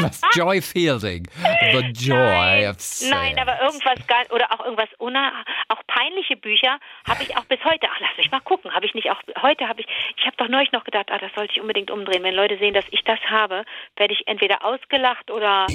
Was 0.00 0.20
Joy 0.32 0.60
Fielding. 0.62 1.26
The 1.72 1.80
Joy 1.92 2.14
Nein, 2.16 2.68
of 2.68 2.80
Sex. 2.80 3.10
nein, 3.10 3.36
aber 3.36 3.60
irgendwas 3.60 3.98
oder 4.30 4.52
auch 4.52 4.64
irgendwas 4.64 4.88
una, 4.98 5.32
auch 5.68 5.80
peinliche 5.88 6.36
Bücher 6.36 6.78
habe 7.08 7.24
ich 7.24 7.36
auch 7.36 7.44
bis 7.46 7.58
heute. 7.64 7.88
Ach, 7.92 7.98
lass 7.98 8.16
mich 8.16 8.30
mal 8.30 8.38
gucken. 8.40 8.72
Habe 8.72 8.86
ich 8.86 8.94
nicht 8.94 9.10
auch 9.10 9.20
heute 9.42 9.66
habe 9.66 9.80
ich. 9.80 9.88
Ich 10.16 10.24
habe 10.24 10.36
doch 10.36 10.46
neulich 10.48 10.70
noch 10.70 10.84
gedacht, 10.84 11.06
ah, 11.10 11.18
das 11.18 11.32
sollte 11.34 11.52
ich 11.54 11.60
unbedingt 11.60 11.90
umdrehen. 11.90 12.22
Wenn 12.22 12.34
Leute 12.34 12.58
sehen, 12.58 12.74
dass 12.74 12.84
ich 12.92 13.02
das 13.04 13.18
habe, 13.28 13.64
werde 13.96 14.14
ich 14.14 14.22
entweder 14.28 14.64
ausgelacht 14.64 15.32
oder 15.32 15.66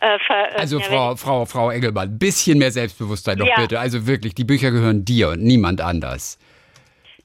Äh, 0.00 0.18
ver, 0.26 0.58
Also 0.58 0.78
ja, 0.80 0.84
Frau, 0.86 1.14
Frau, 1.16 1.44
Frau 1.46 1.70
Engelmann, 1.70 2.08
ein 2.08 2.18
bisschen 2.18 2.58
mehr 2.58 2.72
Selbstbewusstsein 2.72 3.38
doch 3.38 3.46
Ja. 3.46 3.54
bitte. 3.56 3.78
Also 3.78 4.04
wirklich, 4.06 4.34
die 4.34 4.44
Bücher 4.44 4.70
gehören 4.72 5.04
dir 5.04 5.28
und 5.28 5.42
niemand 5.44 5.80
anders. 5.80 6.38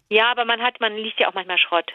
Ja, 0.10 0.30
aber 0.30 0.46
man 0.46 0.62
hat, 0.62 0.80
man 0.80 0.96
liest 0.96 1.18
ja 1.20 1.30
auch 1.30 1.34
manchmal 1.34 1.58
Schrott. 1.58 1.90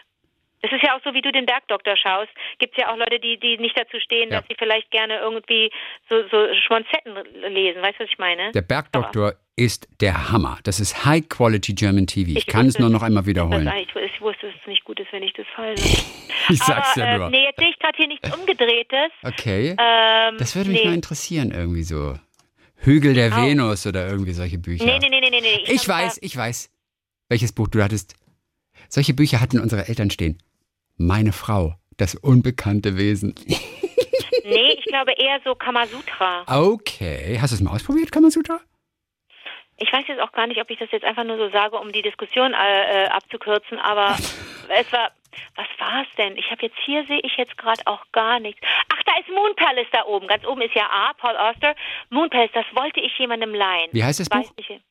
Das 0.62 0.70
ist 0.72 0.82
ja 0.82 0.94
auch 0.96 1.00
so, 1.04 1.14
wie 1.14 1.22
du 1.22 1.32
den 1.32 1.46
Bergdoktor 1.46 1.96
schaust. 1.96 2.30
Gibt 2.58 2.74
es 2.76 2.82
ja 2.82 2.92
auch 2.92 2.96
Leute, 2.96 3.18
die, 3.18 3.38
die 3.40 3.56
nicht 3.58 3.78
dazu 3.78 3.98
stehen, 4.00 4.30
Ja. 4.30 4.40
dass 4.40 4.48
sie 4.48 4.56
vielleicht 4.58 4.90
gerne 4.90 5.18
irgendwie 5.18 5.70
so, 6.08 6.16
so 6.30 6.46
Schmonzetten 6.66 7.14
lesen. 7.52 7.80
Weißt 7.82 7.98
du, 7.98 8.04
was 8.04 8.10
ich 8.10 8.18
meine? 8.18 8.52
Der 8.52 8.62
Bergdoktor 8.62 9.34
ist 9.56 9.88
der 10.00 10.30
Hammer. 10.30 10.58
Das 10.64 10.80
ist 10.80 11.04
High 11.04 11.28
Quality 11.28 11.74
German 11.74 12.06
TV. 12.06 12.30
Ich, 12.30 12.36
Ich 12.38 12.46
kann 12.46 12.66
es 12.66 12.78
nur 12.78 12.88
es. 12.88 12.92
noch 12.92 13.02
einmal 13.02 13.26
wiederholen. 13.26 13.70
ich, 13.78 13.94
ich 13.96 14.20
wusste, 14.20 14.46
dass 14.48 14.56
es 14.60 14.66
nicht 14.66 14.84
gut 14.84 15.00
ist, 15.00 15.12
wenn 15.12 15.22
ich 15.22 15.32
das 15.32 15.46
falle. 15.54 15.74
Ich 16.48 16.58
sag's 16.58 16.96
aber, 16.96 17.06
ja 17.06 17.14
äh, 17.14 17.18
nur. 17.18 17.30
nee, 17.30 17.44
jetzt 17.44 17.58
sehe 17.60 17.68
ich 17.68 17.78
gerade 17.78 17.96
hier 17.96 18.08
nichts 18.08 18.34
Umgedrehtes. 18.34 19.10
Okay. 19.22 19.76
Ähm, 19.78 20.36
Das 20.38 20.56
würde 20.56 20.70
mich 20.70 20.80
nee. 20.82 20.88
mal 20.88 20.94
interessieren, 20.94 21.50
irgendwie 21.52 21.82
so. 21.82 22.14
Hügel 22.78 23.12
der 23.14 23.30
Au. 23.36 23.42
Venus 23.46 23.86
oder 23.86 24.08
irgendwie 24.08 24.32
solche 24.32 24.56
Bücher. 24.58 24.84
Nee, 24.86 24.98
nee, 24.98 25.08
nee, 25.10 25.20
nee, 25.20 25.40
nee. 25.40 25.64
Ich 25.66 25.82
hab 25.86 25.88
weiß, 25.88 26.18
ich 26.22 26.34
weiß, 26.36 26.70
welches 27.28 27.52
Buch 27.52 27.68
du 27.68 27.82
hattest. 27.82 28.16
Solche 28.88 29.12
Bücher 29.14 29.40
hatten 29.40 29.60
unsere 29.60 29.86
Eltern 29.86 30.10
stehen. 30.10 30.38
Meine 31.02 31.32
Frau, 31.32 31.76
das 31.96 32.14
unbekannte 32.14 32.98
Wesen. 32.98 33.34
Nee, 34.44 34.72
ich 34.78 34.84
glaube 34.84 35.12
eher 35.12 35.40
so 35.44 35.54
Kamasutra. 35.54 36.44
Okay. 36.46 37.38
Hast 37.40 37.52
du 37.52 37.54
es 37.54 37.62
mal 37.62 37.70
ausprobiert, 37.72 38.12
Kamasutra? 38.12 38.60
Ich 39.78 39.90
weiß 39.90 40.04
jetzt 40.08 40.20
auch 40.20 40.32
gar 40.32 40.46
nicht, 40.46 40.60
ob 40.60 40.68
ich 40.68 40.78
das 40.78 40.90
jetzt 40.92 41.04
einfach 41.04 41.24
nur 41.24 41.38
so 41.38 41.48
sage, 41.48 41.78
um 41.78 41.90
die 41.90 42.02
Diskussion 42.02 42.52
äh, 42.52 43.04
äh, 43.04 43.06
abzukürzen, 43.08 43.78
aber 43.78 44.14
es 44.68 44.92
war. 44.92 45.10
Was 45.54 45.66
war 45.78 46.02
es 46.02 46.08
denn? 46.18 46.36
Ich 46.36 46.50
habe 46.50 46.66
jetzt 46.66 46.76
hier 46.84 47.06
sehe 47.06 47.20
ich 47.22 47.36
jetzt 47.38 47.56
gerade 47.56 47.80
auch 47.86 48.04
gar 48.12 48.38
nichts. 48.40 48.60
Ach, 48.92 49.02
da 49.06 49.12
ist 49.20 49.28
Moon 49.28 49.54
Palace 49.56 49.86
da 49.92 50.04
oben. 50.04 50.26
Ganz 50.26 50.44
oben 50.44 50.60
ist 50.60 50.74
ja 50.74 50.82
A, 50.90 51.12
Paul 51.14 51.36
Auster. 51.36 51.74
Moon 52.10 52.28
Palace, 52.28 52.50
das 52.52 52.66
wollte 52.74 53.00
ich 53.00 53.16
jemandem 53.16 53.54
leihen. 53.54 53.88
Wie 53.92 54.02
heißt 54.04 54.20
das 54.20 54.28
Weiß 54.30 54.48
Buch? 54.48 54.56
nicht. 54.56 54.82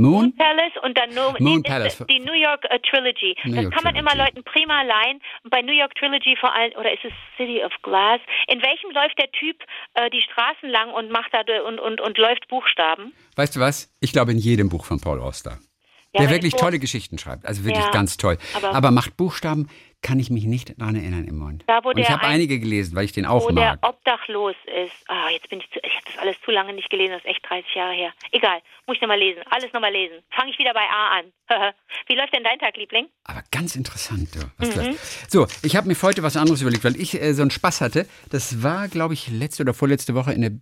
Moon? 0.00 0.12
Moon 0.12 0.36
Palace 0.36 0.72
und 0.82 0.96
dann 0.98 1.10
nur 1.14 1.34
Moon 1.38 1.62
Palace. 1.62 2.04
die 2.10 2.20
New 2.20 2.32
York 2.32 2.64
äh, 2.70 2.78
Trilogy. 2.80 3.36
New 3.44 3.54
das 3.54 3.62
York 3.64 3.74
kann 3.74 3.84
man 3.84 3.96
immer 3.96 4.10
Trilogy. 4.10 4.30
Leuten 4.34 4.44
prima 4.44 4.82
leihen. 4.82 5.20
Und 5.44 5.50
bei 5.50 5.62
New 5.62 5.72
York 5.72 5.94
Trilogy 5.94 6.36
vor 6.40 6.54
allem, 6.54 6.72
oder 6.78 6.92
ist 6.92 7.04
es 7.04 7.12
City 7.36 7.62
of 7.64 7.72
Glass? 7.82 8.20
In 8.48 8.60
welchem 8.62 8.90
läuft 8.92 9.18
der 9.18 9.30
Typ 9.32 9.56
äh, 9.94 10.10
die 10.10 10.22
Straßen 10.22 10.68
lang 10.68 10.90
und 10.92 11.10
macht 11.10 11.32
da 11.32 11.40
und, 11.66 11.78
und, 11.78 12.00
und 12.00 12.18
läuft 12.18 12.48
Buchstaben? 12.48 13.12
Weißt 13.36 13.56
du 13.56 13.60
was? 13.60 13.92
Ich 14.00 14.12
glaube 14.12 14.32
in 14.32 14.38
jedem 14.38 14.68
Buch 14.68 14.84
von 14.84 15.00
Paul 15.00 15.20
Auster. 15.20 15.58
Ja, 16.12 16.22
der 16.22 16.30
wirklich 16.30 16.54
tolle 16.54 16.80
Geschichten 16.80 17.18
schreibt. 17.18 17.46
Also 17.46 17.64
wirklich 17.64 17.84
Ja, 17.84 17.90
ganz 17.92 18.16
toll. 18.16 18.36
aber- 18.54 18.74
Aber, 18.74 18.90
macht 18.90 19.16
Buchstaben, 19.16 19.68
kann 20.02 20.18
ich 20.18 20.30
mich 20.30 20.44
nicht 20.44 20.80
dran 20.80 20.94
erinnern 20.96 21.24
im 21.24 21.36
Mund. 21.38 21.62
Da, 21.66 21.84
wo 21.84 21.90
Und 21.90 21.98
ich 21.98 22.06
der 22.06 22.14
habe 22.16 22.24
ein- 22.26 22.34
einige 22.36 22.58
gelesen, 22.58 22.94
weil 22.96 23.04
ich 23.04 23.12
den 23.12 23.26
auch 23.26 23.44
wo 23.44 23.50
der 23.50 23.76
mag. 23.80 23.86
obdachlos 23.88 24.54
ist. 24.84 24.92
Ah, 25.08 25.28
jetzt 25.30 25.48
bin 25.50 25.60
ich 25.60 25.70
zu, 25.70 25.78
ich 25.84 25.92
habe 25.94 26.04
das 26.06 26.18
alles 26.18 26.36
zu 26.44 26.50
lange 26.50 26.72
nicht 26.72 26.88
gelesen, 26.90 27.12
das 27.12 27.22
ist 27.22 27.28
echt 27.30 27.44
30 27.48 27.74
Jahre 27.74 27.92
her. 27.94 28.12
Egal, 28.32 28.60
muss 28.86 28.96
ich 28.96 29.02
nochmal 29.02 29.18
lesen. 29.18 29.42
Alles 29.50 29.72
nochmal 29.72 29.92
lesen. 29.92 30.16
Fange 30.30 30.50
ich 30.50 30.58
wieder 30.58 30.72
bei 30.72 30.80
A 30.80 31.18
an. 31.18 31.24
Wie 32.06 32.14
läuft 32.14 32.32
denn 32.34 32.44
dein 32.44 32.58
Tag, 32.58 32.76
Liebling? 32.76 33.06
Aber 33.24 33.42
ganz 33.50 33.76
interessant, 33.76 34.28
du. 34.34 34.40
Mhm. 34.64 34.96
So, 35.28 35.46
ich 35.62 35.76
habe 35.76 35.86
mir 35.88 35.96
heute 36.00 36.22
was 36.22 36.36
anderes 36.36 36.62
überlegt, 36.62 36.84
weil 36.84 36.96
ich 37.00 37.20
äh, 37.20 37.34
so 37.34 37.42
einen 37.42 37.50
Spaß 37.50 37.80
hatte. 37.82 38.06
Das 38.30 38.62
war, 38.62 38.88
glaube 38.88 39.14
ich, 39.14 39.28
letzte 39.28 39.62
oder 39.64 39.74
vorletzte 39.74 40.14
Woche 40.14 40.32
in 40.32 40.40
der 40.42 40.52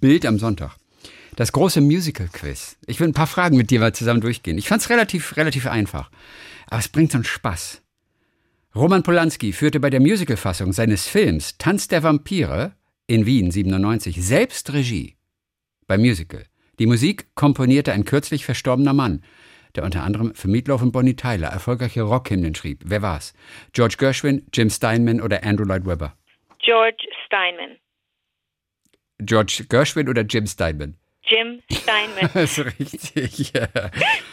Bild 0.00 0.26
am 0.26 0.38
Sonntag. 0.38 0.76
Das 1.36 1.52
große 1.52 1.80
Musical-Quiz. 1.80 2.78
Ich 2.86 3.00
will 3.00 3.08
ein 3.08 3.14
paar 3.14 3.26
Fragen 3.26 3.56
mit 3.56 3.70
dir 3.70 3.80
mal 3.80 3.94
zusammen 3.94 4.20
durchgehen. 4.20 4.58
Ich 4.58 4.68
fand 4.68 4.82
es 4.82 4.90
relativ, 4.90 5.36
relativ 5.36 5.66
einfach. 5.66 6.10
Aber 6.68 6.78
es 6.80 6.88
bringt 6.88 7.12
so 7.12 7.16
einen 7.18 7.24
Spaß. 7.24 7.82
Roman 8.74 9.02
Polanski 9.02 9.52
führte 9.52 9.80
bei 9.80 9.90
der 9.90 10.00
Musicalfassung 10.00 10.72
seines 10.72 11.06
Films 11.06 11.58
Tanz 11.58 11.88
der 11.88 12.02
Vampire 12.02 12.74
in 13.06 13.26
Wien 13.26 13.50
97 13.50 14.24
selbst 14.24 14.72
Regie. 14.72 15.18
Beim 15.86 16.00
Musical. 16.00 16.44
Die 16.78 16.86
Musik 16.86 17.34
komponierte 17.34 17.92
ein 17.92 18.06
kürzlich 18.06 18.46
verstorbener 18.46 18.94
Mann, 18.94 19.22
der 19.74 19.84
unter 19.84 20.02
anderem 20.02 20.34
für 20.34 20.48
Meatloaf 20.48 20.80
und 20.80 20.92
Bonnie 20.92 21.16
Tyler 21.16 21.48
erfolgreiche 21.48 22.00
Rockhymnen 22.00 22.54
schrieb. 22.54 22.80
Wer 22.86 23.02
war's? 23.02 23.34
George 23.74 23.96
Gershwin, 23.98 24.46
Jim 24.54 24.70
Steinman 24.70 25.20
oder 25.20 25.44
Andrew 25.44 25.64
Lloyd 25.64 25.84
Webber? 25.84 26.16
George 26.58 27.04
Steinman. 27.26 27.76
George 29.18 29.66
Gershwin 29.68 30.08
oder 30.08 30.22
Jim 30.22 30.46
Steinman? 30.46 30.96
Jim 31.24 31.62
Steinman. 31.70 32.30
Das 32.34 32.58
ist 32.58 32.78
richtig. 32.78 33.52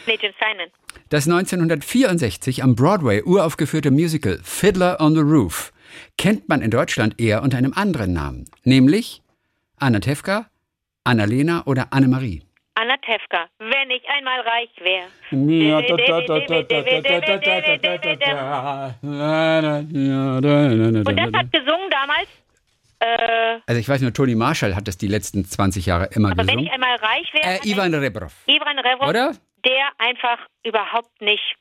nee, 0.06 0.18
Jim 0.20 0.32
Steinman. 0.36 0.68
Das 1.08 1.26
1964 1.26 2.62
am 2.62 2.74
Broadway 2.74 3.22
uraufgeführte 3.22 3.90
Musical 3.90 4.38
Fiddler 4.42 5.00
on 5.00 5.14
the 5.14 5.20
Roof 5.20 5.72
kennt 6.18 6.48
man 6.48 6.62
in 6.62 6.70
Deutschland 6.70 7.20
eher 7.20 7.42
unter 7.42 7.58
einem 7.58 7.72
anderen 7.74 8.12
Namen, 8.12 8.44
nämlich 8.64 9.22
Anna 9.78 10.00
Tefka, 10.00 10.46
Annalena 11.04 11.62
oder 11.66 11.92
Annemarie. 11.92 12.42
Anna 12.74 12.96
Tefka. 12.98 13.46
Wenn 13.58 13.90
ich 13.90 14.02
einmal 14.08 14.40
reich 14.40 14.70
wäre. 14.80 15.08
Und 21.04 21.16
das 21.16 21.32
hat 21.32 21.52
gesungen 21.52 21.90
damals. 21.90 22.28
Äh, 23.00 23.58
Also 23.66 23.80
ich 23.80 23.88
weiß 23.88 24.00
nur, 24.02 24.12
Toni 24.12 24.34
Marshall 24.34 24.76
hat 24.76 24.86
das 24.86 24.96
die 24.98 25.08
letzten 25.08 25.44
20 25.44 25.86
Jahre 25.86 26.08
immer 26.12 26.30
aber 26.32 26.38
wenn 26.46 26.48
ich 26.60 26.66
gesungen. 26.66 26.70
einmal 26.72 26.96
reich 26.96 27.32
wäre, 27.32 27.58
Äh, 27.64 27.68
Ivan 27.68 27.94
Rebrov, 27.94 28.34
Ivan 28.46 28.78
Revrov, 28.78 29.08
oder? 29.08 29.32
der 29.64 29.88
einfach 29.98 30.38
überhaupt 30.64 31.20
nicht 31.20 31.56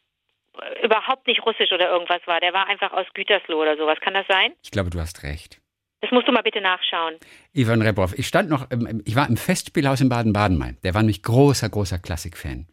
überhaupt 0.83 1.25
nicht 1.27 1.45
russisch 1.45 1.71
oder 1.71 1.89
irgendwas 1.89 2.19
war. 2.25 2.39
Der 2.41 2.51
war 2.51 2.67
einfach 2.67 2.91
aus 2.91 3.05
Gütersloh 3.13 3.61
oder 3.61 3.77
sowas. 3.77 3.97
Kann 4.01 4.13
das 4.13 4.25
sein? 4.27 4.51
Ich 4.61 4.71
glaube, 4.71 4.89
du 4.89 4.99
hast 4.99 5.23
recht. 5.23 5.61
Das 6.01 6.11
musst 6.11 6.27
du 6.27 6.33
mal 6.33 6.41
bitte 6.41 6.59
nachschauen. 6.59 7.15
Ivan 7.53 7.81
Rebrov. 7.81 8.17
Ich 8.17 8.27
stand 8.27 8.49
noch, 8.49 8.67
ich 9.05 9.15
war 9.15 9.29
im 9.29 9.37
Festspielhaus 9.37 10.01
in 10.01 10.09
Baden-Baden 10.09 10.57
mal. 10.57 10.75
Der 10.83 10.93
war 10.93 11.01
nämlich 11.01 11.23
großer, 11.23 11.69
großer 11.69 11.99
Klassikfan. 11.99 12.67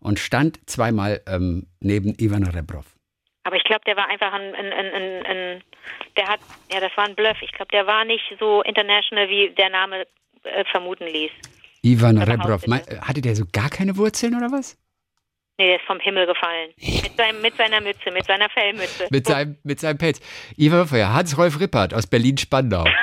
Und 0.00 0.18
stand 0.18 0.58
zweimal 0.68 1.20
ähm, 1.28 1.66
neben 1.78 2.14
Ivan 2.18 2.42
Rebrov. 2.44 2.86
Aber 3.44 3.56
ich 3.56 3.64
glaube, 3.64 3.82
der 3.86 3.96
war 3.96 4.08
einfach 4.08 4.32
ein, 4.32 4.54
ein, 4.54 4.72
ein, 4.72 4.92
ein, 4.92 5.26
ein, 5.26 5.62
der 6.16 6.28
hat, 6.28 6.40
ja, 6.72 6.80
das 6.80 6.94
war 6.96 7.04
ein 7.04 7.14
Bluff. 7.14 7.38
Ich 7.40 7.52
glaube, 7.52 7.70
der 7.72 7.86
war 7.86 8.04
nicht 8.04 8.24
so 8.38 8.62
international, 8.62 9.28
wie 9.28 9.50
der 9.50 9.70
Name 9.70 10.06
äh, 10.42 10.64
vermuten 10.70 11.06
ließ. 11.06 11.30
Ivan 11.82 12.18
Rebrov. 12.18 12.66
Mein, 12.66 12.82
hatte 13.00 13.22
der 13.22 13.34
so 13.34 13.44
gar 13.50 13.70
keine 13.70 13.96
Wurzeln 13.96 14.34
oder 14.36 14.52
was? 14.52 14.76
Nee, 15.58 15.66
der 15.66 15.76
ist 15.76 15.86
vom 15.86 16.00
Himmel 16.00 16.26
gefallen. 16.26 16.70
Mit, 16.76 17.16
seinem, 17.16 17.42
mit 17.42 17.56
seiner 17.56 17.80
Mütze, 17.80 18.10
mit 18.10 18.24
seiner 18.24 18.48
Fellmütze. 18.48 19.08
Mit 19.10 19.26
seinem, 19.26 19.58
mit 19.62 19.80
seinem 19.80 19.98
Pelz. 19.98 20.20
Ivan 20.56 20.86
ja, 20.92 21.12
Hans-Rolf 21.12 21.60
Rippert 21.60 21.94
aus 21.94 22.06
Berlin-Spandau. 22.06 22.84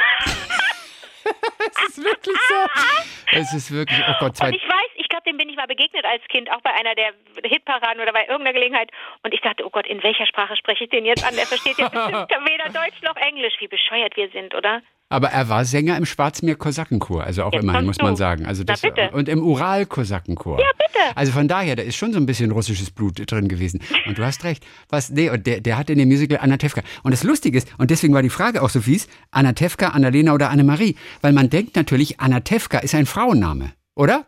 es 1.60 1.90
ist 1.90 2.04
wirklich 2.04 2.38
so. 2.50 3.38
Es 3.38 3.54
ist 3.54 3.72
wirklich, 3.72 4.00
oh 4.08 4.14
Gott, 4.20 4.30
Und 4.30 4.38
zwei, 4.38 4.50
ich 4.50 4.64
weiß, 4.64 4.90
ich 4.96 4.97
glaube, 4.97 4.97
dem 5.28 5.38
bin 5.38 5.50
ich 5.50 5.56
mal 5.56 5.68
begegnet 5.68 6.06
als 6.06 6.24
Kind, 6.30 6.50
auch 6.52 6.62
bei 6.62 6.72
einer 6.72 6.96
der 6.96 7.14
Hitparaden 7.44 8.02
oder 8.02 8.14
bei 8.14 8.22
irgendeiner 8.22 8.54
Gelegenheit. 8.54 8.90
Und 9.24 9.34
ich 9.34 9.42
dachte, 9.42 9.66
oh 9.66 9.70
Gott, 9.70 9.86
in 9.86 10.02
welcher 10.02 10.26
Sprache 10.26 10.56
spreche 10.56 10.86
ich 10.86 10.90
den 10.90 11.06
jetzt 11.06 11.28
an? 11.28 11.36
Der 11.36 11.46
versteht 11.46 11.78
jetzt 11.78 11.94
weder 11.94 12.70
Deutsch 12.72 13.02
noch 13.04 13.16
Englisch. 13.18 13.54
Wie 13.60 13.68
bescheuert 13.68 14.16
wir 14.16 14.30
sind, 14.30 14.56
oder? 14.56 14.82
Aber 15.10 15.30
er 15.30 15.48
war 15.48 15.64
Sänger 15.64 15.96
im 15.96 16.06
Schwarzmeer-Kosakenchor, 16.06 17.24
also 17.24 17.44
auch 17.44 17.54
Jetzt 17.54 17.64
immerhin, 17.64 17.86
muss 17.86 17.98
man 17.98 18.12
du. 18.12 18.18
sagen. 18.18 18.46
Also 18.46 18.66
das, 18.66 18.82
bitte. 18.82 19.10
Und 19.14 19.30
im 19.30 19.42
Ural-Kosakenchor. 19.42 20.60
Ja, 20.60 20.70
bitte. 20.78 21.16
Also 21.16 21.32
von 21.32 21.48
daher, 21.48 21.78
da 21.78 21.84
ist 21.84 21.96
schon 21.96 22.12
so 22.12 22.20
ein 22.20 22.26
bisschen 22.26 22.52
russisches 22.52 22.92
Blut 22.92 23.14
drin 23.32 23.48
gewesen. 23.48 23.82
Und 24.06 24.18
du 24.18 24.26
hast 24.26 24.44
recht. 24.44 24.66
Was, 24.90 25.10
nee, 25.10 25.30
und 25.30 25.48
der, 25.48 25.62
der 25.62 25.78
hat 25.78 25.90
in 25.90 25.98
dem 25.98 26.10
Musical 26.10 26.40
Anna 26.42 26.58
Tefka. 26.58 26.82
Und 27.04 27.12
das 27.12 27.24
Lustige 27.24 27.58
ist, 27.58 27.74
und 27.78 27.90
deswegen 27.90 28.14
war 28.14 28.22
die 28.22 28.30
Frage 28.30 28.62
auch 28.62 28.70
so 28.70 28.82
fies, 28.82 29.08
Anna 29.32 29.54
Tefka, 29.54 29.90
Annalena 29.90 30.34
oder 30.34 30.50
Annemarie. 30.50 30.98
Weil 31.22 31.32
man 31.32 31.50
denkt 31.50 31.78
natürlich, 31.78 32.20
Anna 32.20 32.42
Tefka 32.42 32.80
ist 32.80 32.94
ein 32.94 33.06
Frauenname, 33.06 33.72
oder? 33.96 34.28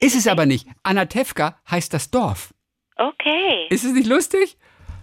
Ist 0.00 0.16
es 0.16 0.26
aber 0.26 0.46
nicht. 0.46 0.66
Anna 0.82 1.06
Tefka 1.06 1.58
heißt 1.70 1.92
das 1.94 2.10
Dorf. 2.10 2.52
Okay. 2.96 3.66
Ist 3.70 3.84
es 3.84 3.92
nicht 3.92 4.06
lustig? 4.08 4.56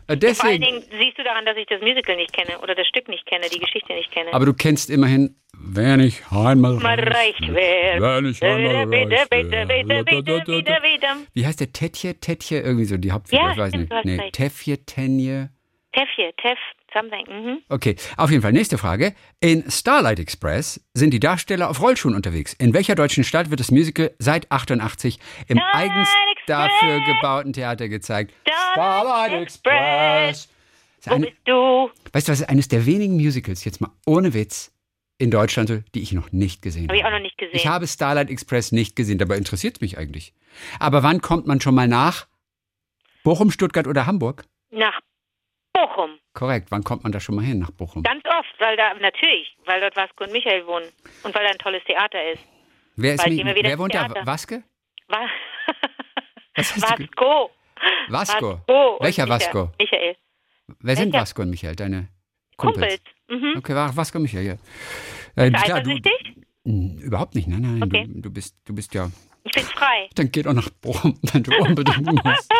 Und 0.07 0.21
Vor 0.23 0.45
allen 0.45 0.59
deswegen. 0.59 0.63
Dingen 0.63 0.83
siehst 0.99 1.17
du 1.17 1.23
daran, 1.23 1.45
dass 1.45 1.55
ich 1.57 1.65
das 1.67 1.81
Musical 1.81 2.15
nicht 2.17 2.33
kenne 2.33 2.59
oder 2.59 2.75
das 2.75 2.87
Stück 2.87 3.07
nicht 3.07 3.25
kenne, 3.25 3.45
die 3.53 3.59
Geschichte 3.59 3.93
nicht 3.93 4.11
kenne. 4.11 4.33
Aber 4.33 4.45
du 4.45 4.53
kennst 4.53 4.89
immerhin, 4.89 5.35
wenn 5.57 6.01
ich 6.01 6.21
einmal 6.29 6.73
mal 6.73 6.99
reich 6.99 7.39
wäre. 7.41 8.01
Wenn 8.01 8.25
ich 8.25 8.43
einmal 8.43 8.85
Bitte, 8.87 9.15
reich 9.15 9.29
bitte, 9.29 9.65
bitte, 9.65 9.65
bitte, 9.85 10.03
bitte, 10.03 10.43
bitte, 10.45 10.71
wäre. 10.71 10.81
bitte. 10.81 11.07
Wie 11.33 11.45
heißt 11.45 11.59
der 11.61 11.71
Tetje? 11.71 12.19
Tetje, 12.19 12.59
irgendwie 12.59 12.85
so 12.85 12.97
die 12.97 13.11
Hauptfigur, 13.13 13.45
Ja, 13.45 13.51
ich 13.53 13.57
weiß 13.57 13.73
nicht. 13.73 13.93
Nee. 14.03 14.29
Tefje, 14.31 14.85
Tenje. 14.85 15.49
Tefje, 15.93 16.33
Tef, 16.41 16.57
something. 16.93 17.25
Mhm. 17.29 17.57
Okay, 17.69 17.95
auf 18.17 18.29
jeden 18.29 18.41
Fall. 18.41 18.51
Nächste 18.53 18.77
Frage. 18.77 19.13
In 19.39 19.69
Starlight 19.69 20.19
Express 20.19 20.79
sind 20.93 21.11
die 21.11 21.19
Darsteller 21.19 21.69
auf 21.69 21.81
Rollschuhen 21.81 22.15
unterwegs. 22.15 22.53
In 22.53 22.73
welcher 22.73 22.95
deutschen 22.95 23.23
Stadt 23.23 23.49
wird 23.49 23.59
das 23.59 23.71
Musical 23.71 24.11
seit 24.19 24.51
88 24.51 25.19
im 25.47 25.57
Starlight 25.57 25.75
eigens 25.91 26.09
Express. 26.09 26.45
dafür 26.47 26.99
gebauten 27.01 27.53
Theater 27.53 27.89
gezeigt? 27.89 28.33
Starlight 28.73 29.33
Express. 29.43 30.49
Ist 30.99 31.09
Wo 31.09 31.19
bist 31.19 31.33
du? 31.45 31.89
weißt 32.13 32.27
du, 32.27 32.31
was 32.31 32.39
ist 32.41 32.49
eines 32.49 32.67
der 32.69 32.85
wenigen 32.85 33.15
Musicals, 33.15 33.65
jetzt 33.65 33.81
mal 33.81 33.91
ohne 34.05 34.33
Witz, 34.33 34.71
in 35.19 35.31
Deutschland, 35.31 35.83
die 35.93 36.01
ich 36.01 36.11
noch 36.13 36.31
nicht 36.31 36.61
gesehen 36.61 36.87
Habe 36.87 36.97
ich 36.97 37.03
auch 37.03 37.07
habe. 37.07 37.17
noch 37.17 37.21
nicht 37.23 37.37
gesehen. 37.37 37.55
Ich 37.55 37.67
habe 37.67 37.87
Starlight 37.87 38.29
Express 38.29 38.71
nicht 38.71 38.95
gesehen, 38.95 39.17
dabei 39.17 39.37
interessiert 39.37 39.75
es 39.77 39.81
mich 39.81 39.97
eigentlich. 39.97 40.33
Aber 40.79 41.03
wann 41.03 41.21
kommt 41.21 41.45
man 41.45 41.61
schon 41.61 41.75
mal 41.75 41.87
nach? 41.87 42.27
Bochum, 43.23 43.51
Stuttgart 43.51 43.87
oder 43.87 44.05
Hamburg? 44.05 44.43
Nach 44.71 44.99
Bochum. 45.73 46.11
Korrekt. 46.33 46.69
Wann 46.71 46.83
kommt 46.83 47.03
man 47.03 47.11
da 47.11 47.19
schon 47.19 47.35
mal 47.35 47.43
hin, 47.43 47.59
nach 47.59 47.71
Bochum? 47.71 48.03
Ganz 48.03 48.23
oft, 48.25 48.53
weil 48.59 48.77
da, 48.77 48.93
natürlich, 48.95 49.55
weil 49.65 49.81
dort 49.81 49.95
Vasco 49.95 50.23
und 50.23 50.31
Michael 50.31 50.65
wohnen. 50.67 50.85
Und 51.23 51.33
weil 51.35 51.43
da 51.43 51.49
ein 51.51 51.57
tolles 51.57 51.83
Theater 51.85 52.31
ist. 52.31 52.43
Wer, 52.95 53.15
ist 53.15 53.17
bald 53.23 53.29
Mi- 53.31 53.37
gehen 53.37 53.47
wir 53.47 53.55
wieder 53.55 53.69
wer 53.69 53.79
wohnt 53.79 53.93
da? 53.95 54.07
Waske? 54.25 54.63
Wa 55.07 55.17
Was 56.55 56.73
ge- 56.73 56.81
Vasco. 56.83 57.49
Vasco. 58.07 58.61
Vasco. 58.67 58.97
Welcher. 59.01 59.27
Vasco? 59.27 59.71
Michael. 59.79 60.15
Wer 60.79 60.95
sind 60.95 61.05
Welcher? 61.11 61.21
Vasco 61.21 61.41
und 61.41 61.49
Michael? 61.49 61.75
Deine 61.75 62.07
Kumpels? 62.57 62.99
Kumpels. 63.27 63.43
Mhm. 63.43 63.57
Okay, 63.57 63.73
war 63.75 63.95
Vasco 63.97 64.17
und 64.19 64.23
Michael, 64.23 64.45
ja. 64.45 64.53
Äh, 65.35 65.49
Bist 65.49 65.65
klar, 65.65 65.81
du, 65.81 65.89
eifersüchtig? 65.89 66.35
Überhaupt 66.65 67.33
nicht, 67.35 67.47
nein, 67.47 67.61
nein. 67.61 67.83
Okay. 67.83 68.05
Du, 68.07 68.21
du, 68.21 68.29
bist, 68.31 68.55
du 68.65 68.75
bist 68.75 68.93
ja. 68.93 69.09
Ich 69.43 69.51
bin 69.51 69.63
frei. 69.63 70.07
Dann 70.15 70.31
geh 70.31 70.43
doch 70.43 70.53
nach 70.53 70.69
Bochum, 70.69 71.19
wenn 71.33 71.43
du 71.43 71.51
unbedingt 71.57 72.23
musst. 72.23 72.53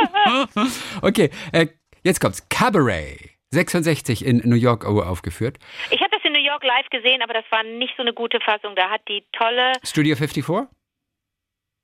okay, 1.02 1.30
äh, 1.54 1.68
jetzt 2.04 2.20
kommt's. 2.20 2.48
Cabaret. 2.50 3.30
66 3.52 4.26
in 4.26 4.42
New 4.46 4.56
York 4.56 4.84
aufgeführt. 4.84 5.60
Ich 5.92 6.02
habe 6.02 6.10
das 6.12 6.22
in 6.24 6.34
New 6.34 6.40
York 6.44 6.64
live 6.64 6.90
gesehen, 6.90 7.22
aber 7.22 7.34
das 7.34 7.44
war 7.52 7.62
nicht 7.64 7.94
so 7.96 8.02
eine 8.02 8.12
gute 8.14 8.40
Fassung. 8.40 8.76
Da 8.76 8.90
hat 8.90 9.02
die 9.08 9.24
tolle, 9.32 9.74
Studio 9.84 10.16
54? 10.16 10.44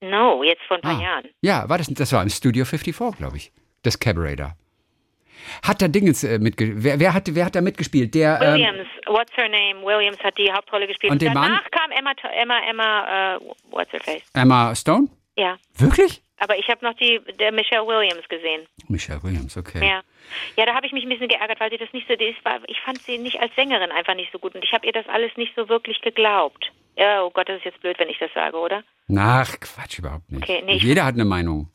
no, 0.01 0.43
jetzt 0.43 0.62
vor 0.67 0.77
ein 0.77 0.82
paar 0.82 0.97
Ah. 0.97 1.01
Jahren. 1.03 1.25
Ja, 1.41 1.69
war 1.69 1.77
das, 1.77 1.88
das 1.88 2.12
war 2.12 2.23
im 2.23 2.29
Studio 2.29 2.65
54, 2.65 3.17
glaube 3.17 3.38
ich. 3.38 3.51
Das 3.84 3.99
Cabaret 3.99 4.39
da. 4.39 4.55
Hat 5.63 5.82
da 5.82 5.88
Dingens 5.88 6.23
äh, 6.23 6.39
mitgespielt? 6.39 6.84
Wer, 6.84 6.99
wer, 6.99 7.13
hat, 7.13 7.34
wer 7.34 7.45
hat 7.45 7.55
da 7.55 7.62
mitgespielt? 7.62 8.13
Der, 8.15 8.39
ähm, 8.41 8.53
Williams, 8.55 8.88
what's 9.08 9.32
her 9.38 9.47
name? 9.47 9.86
Williams 9.86 10.19
hat 10.23 10.38
die 10.38 10.51
Hauptrolle 10.51 10.88
gespielt. 10.88 11.12
Und 11.13 11.21
den 11.21 11.34
Danach 11.34 11.49
Mann? 11.49 11.60
kam 11.71 11.91
Emma, 11.91 12.12
Emma, 12.41 12.60
Emma, 12.67 13.36
äh, 13.36 13.39
what's 13.69 13.91
her 13.93 13.99
face? 14.01 14.23
Emma 14.34 14.73
Stone? 14.75 15.08
Ja, 15.38 15.58
Wirklich? 15.77 16.23
Aber 16.39 16.58
ich 16.58 16.67
habe 16.69 16.84
noch 16.86 16.93
die 16.95 17.19
der 17.39 17.52
Michelle 17.52 17.86
Williams 17.86 18.28
gesehen. 18.30 18.65
Michelle 18.88 19.21
Williams, 19.23 19.56
okay. 19.58 19.86
Ja, 19.86 20.02
ja, 20.58 20.65
da 20.65 20.73
habe 20.75 20.86
ich 20.86 20.91
mich 20.91 21.04
ein 21.04 21.10
bisschen 21.10 21.28
geärgert, 21.28 21.60
weil 21.60 21.69
sie 21.71 21.78
das 21.78 21.91
nicht 21.93 22.08
so, 22.08 22.15
die 22.15 22.25
ist, 22.25 22.43
war, 22.45 22.60
ich 22.67 22.80
fand 22.82 22.99
sie 23.02 23.17
nicht 23.17 23.39
als 23.39 23.54
Sängerin 23.56 23.91
einfach 23.91 24.15
nicht 24.15 24.32
so 24.32 24.39
gut 24.39 24.56
und 24.56 24.63
ich 24.63 24.73
habe 24.73 24.86
ihr 24.86 24.93
das 24.93 25.08
alles 25.08 25.36
nicht 25.38 25.54
so 25.56 25.69
wirklich 25.69 26.02
geglaubt. 26.02 26.71
Ja, 26.97 27.23
oh 27.23 27.30
Gott, 27.30 27.47
das 27.47 27.58
ist 27.60 27.65
jetzt 27.65 27.82
blöd, 27.82 27.97
wenn 27.99 28.10
ich 28.10 28.17
das 28.19 28.30
sage, 28.34 28.58
oder? 28.58 28.84
Ach, 29.17 29.49
Quatsch, 29.60 29.99
überhaupt 29.99 30.30
nicht. 30.32 30.43
Okay, 30.43 30.62
nee, 30.65 30.75
Jeder 30.78 31.06
hat 31.06 31.13
eine 31.15 31.25
Meinung. 31.25 31.69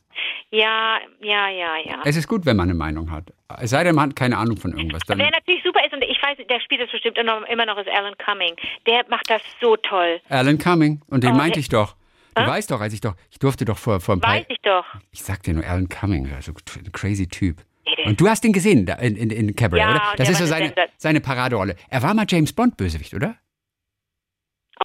Ja, 0.50 0.98
ja, 1.20 1.48
ja, 1.48 1.76
ja. 1.84 2.02
Es 2.04 2.16
ist 2.16 2.28
gut, 2.28 2.46
wenn 2.46 2.56
man 2.56 2.68
eine 2.68 2.78
Meinung 2.78 3.10
hat. 3.10 3.24
Es 3.60 3.70
sei 3.70 3.82
denn, 3.82 3.94
man 3.94 4.10
hat 4.10 4.16
keine 4.16 4.36
Ahnung 4.38 4.56
von 4.56 4.76
irgendwas. 4.76 5.02
Dann, 5.06 5.18
Wer 5.18 5.30
natürlich 5.30 5.62
super 5.64 5.84
ist, 5.84 5.92
und 5.92 6.02
ich 6.02 6.22
weiß, 6.22 6.38
der 6.48 6.60
spielt 6.60 6.80
das 6.82 6.90
bestimmt 6.90 7.18
immer 7.18 7.40
noch, 7.40 7.48
immer 7.48 7.66
noch, 7.66 7.78
ist 7.78 7.88
Alan 7.88 8.16
Cumming. 8.18 8.54
Der 8.86 9.04
macht 9.08 9.28
das 9.28 9.42
so 9.60 9.76
toll. 9.76 10.20
Alan 10.28 10.58
Cumming, 10.58 11.00
und 11.08 11.24
den 11.24 11.32
Oh, 11.32 11.36
meinte 11.36 11.58
ich 11.58 11.68
doch. 11.68 11.96
Du 12.34 12.42
weißt 12.46 12.70
doch, 12.70 12.80
als 12.80 12.92
ich 12.92 13.00
doch, 13.00 13.14
ich 13.30 13.38
durfte 13.38 13.64
doch 13.64 13.78
vor, 13.78 14.00
vor 14.00 14.16
ein 14.16 14.20
paar, 14.20 14.34
Weiß 14.36 14.46
ich 14.48 14.58
doch. 14.62 14.84
ich 15.10 15.22
sag 15.22 15.42
dir 15.42 15.54
nur 15.54 15.64
Alan 15.64 15.88
Cumming, 15.88 16.32
also 16.34 16.52
ein 16.52 16.92
crazy 16.92 17.26
Typ. 17.28 17.64
Und 18.06 18.20
du 18.20 18.28
hast 18.28 18.44
ihn 18.44 18.52
gesehen 18.52 18.86
in, 18.88 19.16
in, 19.16 19.30
in 19.30 19.54
Cabaret, 19.56 19.80
Ja, 19.82 19.90
oder? 19.90 20.02
Das 20.16 20.28
ist 20.28 20.38
so 20.38 20.46
seine, 20.46 20.64
eine 20.64 20.68
Sensation. 20.74 20.94
seine 20.98 21.20
Paraderolle. 21.20 21.76
Er 21.88 22.02
war 22.02 22.14
mal 22.14 22.26
James 22.28 22.52
Bond 22.52 22.76
Bösewicht, 22.76 23.14
oder? 23.14 23.36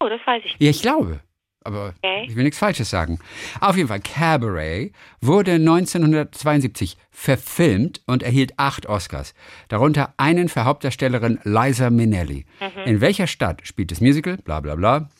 Oh, 0.00 0.08
das 0.08 0.20
weiß 0.26 0.42
ich. 0.44 0.56
Ja, 0.58 0.70
ich 0.70 0.82
glaube. 0.82 1.20
Aber 1.62 1.94
Okay. 2.02 2.24
ich 2.26 2.36
will 2.36 2.44
nichts 2.44 2.58
Falsches 2.58 2.88
sagen. 2.88 3.18
Auf 3.60 3.76
jeden 3.76 3.88
Fall, 3.88 4.00
Cabaret 4.00 4.92
wurde 5.20 5.52
1972 5.52 6.96
verfilmt 7.10 8.00
und 8.06 8.22
erhielt 8.22 8.58
acht 8.58 8.86
Oscars. 8.86 9.34
Darunter 9.68 10.14
einen 10.16 10.48
für 10.48 10.64
Hauptdarstellerin 10.64 11.38
Liza 11.44 11.90
Minnelli. 11.90 12.46
Mhm. 12.60 12.82
In 12.86 13.00
welcher 13.02 13.26
Stadt 13.26 13.66
spielt 13.66 13.90
das 13.90 14.00
Musical? 14.00 14.38
Bla 14.38 14.60
bla 14.60 14.74
bla. 14.74 15.10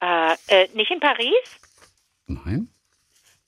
Äh, 0.00 0.34
äh, 0.48 0.68
nicht 0.74 0.90
in 0.90 1.00
Paris? 1.00 1.60
Nein. 2.26 2.68